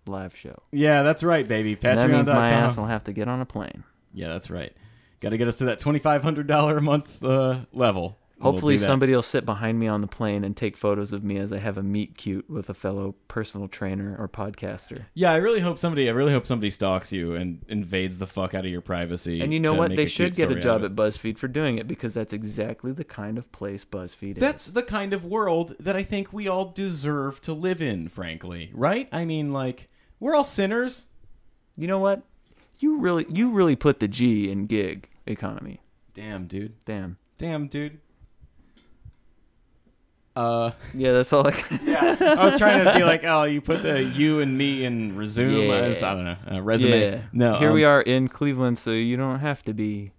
[0.06, 0.62] live show.
[0.70, 1.73] yeah, that's right, baby.
[1.82, 3.82] And that means my ass will have to get on a plane.
[4.14, 4.73] Yeah, that's right.
[5.18, 8.18] Got to get us to that twenty five hundred dollar a month uh, level.
[8.39, 11.39] We'll Hopefully, somebody will sit behind me on the plane and take photos of me
[11.39, 15.07] as I have a meet cute with a fellow personal trainer or podcaster.
[15.15, 16.07] Yeah, I really hope somebody.
[16.07, 19.41] I really hope somebody stalks you and invades the fuck out of your privacy.
[19.41, 19.97] And you know what?
[19.97, 20.95] They should get a job at.
[20.95, 24.37] BuzzFeed for doing it because that's exactly the kind of place BuzzFeed is.
[24.37, 28.09] That's the kind of world that I think we all deserve to live in.
[28.09, 29.09] Frankly, right?
[29.13, 29.89] I mean, like
[30.21, 31.07] we're all sinners.
[31.75, 32.23] You know what?
[32.81, 35.81] You really you really put the G in gig economy.
[36.13, 36.75] Damn, dude.
[36.85, 37.17] Damn.
[37.39, 38.01] Damn, dude.
[40.37, 41.47] Uh, Yeah, that's all.
[41.49, 42.17] I yeah.
[42.39, 45.69] I was trying to be like, oh, you put the you and me in resume.
[45.69, 45.75] Yeah.
[45.75, 47.01] as, I don't know, uh, resume.
[47.01, 47.23] Yeah.
[47.33, 50.13] No, Here we um, are in Cleveland, so you don't have to be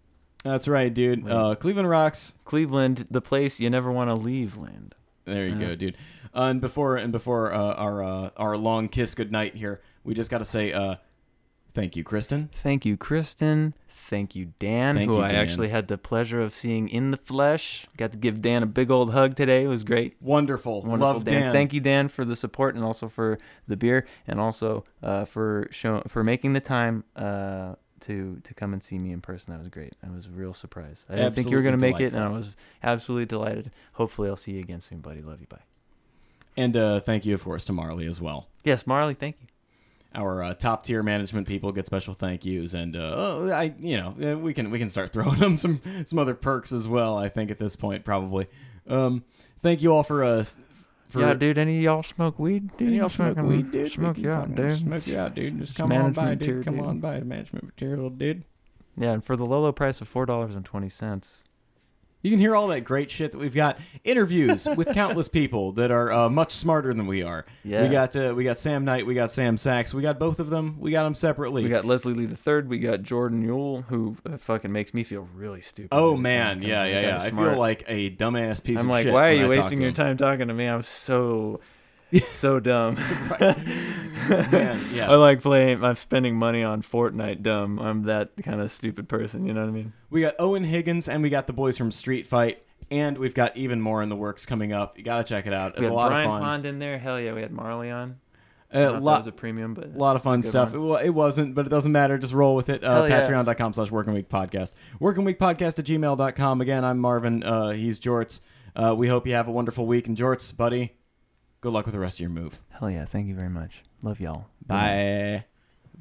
[0.43, 1.23] That's right, dude.
[1.23, 1.31] Wait.
[1.31, 2.33] Uh, Cleveland rocks.
[2.45, 4.57] Cleveland, the place you never want to leave.
[4.57, 4.95] Land.
[5.25, 5.97] There you Uh, go, dude.
[6.35, 10.29] Uh, and before and before uh, our uh, our long kiss goodnight here, we just
[10.31, 10.95] got to say uh,
[11.77, 12.49] thank you, Kristen.
[12.53, 13.73] Thank you, Kristen.
[13.87, 15.35] Thank you, Dan, Thank who you, I Dan.
[15.35, 17.87] actually had the pleasure of seeing in the flesh.
[17.97, 19.65] Got to give Dan a big old hug today.
[19.65, 20.15] It was great.
[20.21, 21.41] Wonderful, Wonderful, love Dan.
[21.43, 21.53] Dan.
[21.53, 23.37] Thank you, Dan, for the support and also for
[23.67, 28.73] the beer and also uh, for show for making the time uh, to to come
[28.73, 29.53] and see me in person.
[29.53, 29.93] That was great.
[30.01, 31.05] I was a real surprise.
[31.09, 33.71] I didn't think you were going to make it, and I was absolutely delighted.
[33.93, 35.21] Hopefully, I'll see you again soon, buddy.
[35.21, 35.47] Love you.
[35.47, 35.63] Bye.
[36.55, 38.47] And uh, thank you, of course, to Marley as well.
[38.63, 39.13] Yes, Marley.
[39.13, 39.47] Thank you.
[40.15, 43.97] Our uh, top tier management people get special thank yous, and uh, oh, I you
[43.97, 47.17] know uh, we can we can start throwing them some some other perks as well.
[47.17, 48.47] I think at this point probably.
[48.87, 49.23] Um,
[49.61, 50.57] thank you all for uh s-
[51.09, 51.57] for yeah, dude.
[51.57, 52.75] Any of y'all smoke weed?
[52.77, 53.91] Dude, Any of y'all smoke weed, dude?
[53.91, 54.79] Smoke you out, dude.
[54.79, 55.59] Smoke you out, dude.
[55.59, 56.65] Just come on by, dude.
[56.65, 58.43] Come on by, management material, dude.
[58.97, 61.43] Yeah, and for the low low price of four dollars and twenty cents.
[62.23, 63.77] You can hear all that great shit that we've got.
[64.03, 67.45] Interviews with countless people that are uh, much smarter than we are.
[67.63, 67.83] Yeah.
[67.83, 70.49] We got uh, we got Sam Knight, we got Sam Sachs, we got both of
[70.49, 70.77] them.
[70.79, 71.63] We got them separately.
[71.63, 72.69] We got Leslie Lee the third.
[72.69, 75.89] We got Jordan Uhl, who uh, fucking makes me feel really stupid.
[75.91, 77.21] oh man, yeah, yeah, yeah.
[77.21, 78.85] I feel like a dumbass piece of.
[78.85, 79.13] I'm of like, shit.
[79.13, 80.65] why are you wasting your time talking to me?
[80.65, 81.59] I'm so,
[82.29, 82.95] so dumb.
[84.29, 85.09] Man, yeah.
[85.09, 85.83] I like playing.
[85.83, 87.41] I'm spending money on Fortnite.
[87.41, 87.79] Dumb.
[87.79, 89.45] I'm that kind of stupid person.
[89.45, 89.93] You know what I mean?
[90.09, 93.55] We got Owen Higgins and we got the boys from Street Fight, and we've got
[93.57, 94.97] even more in the works coming up.
[94.97, 95.77] You gotta check it out.
[95.77, 96.41] It's a lot Brian of fun.
[96.41, 96.97] Pond in there.
[96.97, 98.17] Hell yeah, we had Marley on.
[98.71, 100.43] I A don't know if that lot, was a premium, but a lot of fun
[100.43, 100.73] stuff.
[100.73, 102.17] It, it wasn't, but it doesn't matter.
[102.17, 102.83] Just roll with it.
[102.83, 103.23] Uh, yeah.
[103.23, 104.73] Patreon.com slash Working Week Podcast.
[104.99, 106.59] Working Week Podcast at gmail.com.
[106.61, 107.43] Again, I'm Marvin.
[107.43, 108.41] Uh, he's Jorts.
[108.75, 110.07] Uh, we hope you have a wonderful week.
[110.07, 110.96] And Jorts, buddy,
[111.67, 112.61] good luck with the rest of your move.
[112.69, 113.03] Hell yeah.
[113.03, 113.83] Thank you very much.
[114.01, 114.45] Love y'all.
[114.65, 115.43] Bye.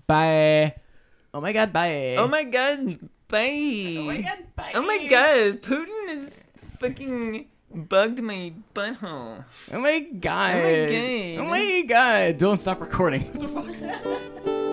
[0.06, 0.76] Bye.
[1.34, 2.14] Oh my god, bye.
[2.16, 3.96] Oh my god, bye.
[3.98, 4.72] Oh my god, bye.
[4.76, 6.30] Oh my god, Putin is
[6.78, 9.44] fucking bugged my butthole.
[9.72, 10.54] Oh my god.
[10.54, 11.46] Oh my god.
[11.46, 12.38] Oh my god.
[12.38, 13.22] Dylan, stop recording.
[13.34, 14.65] What the fuck?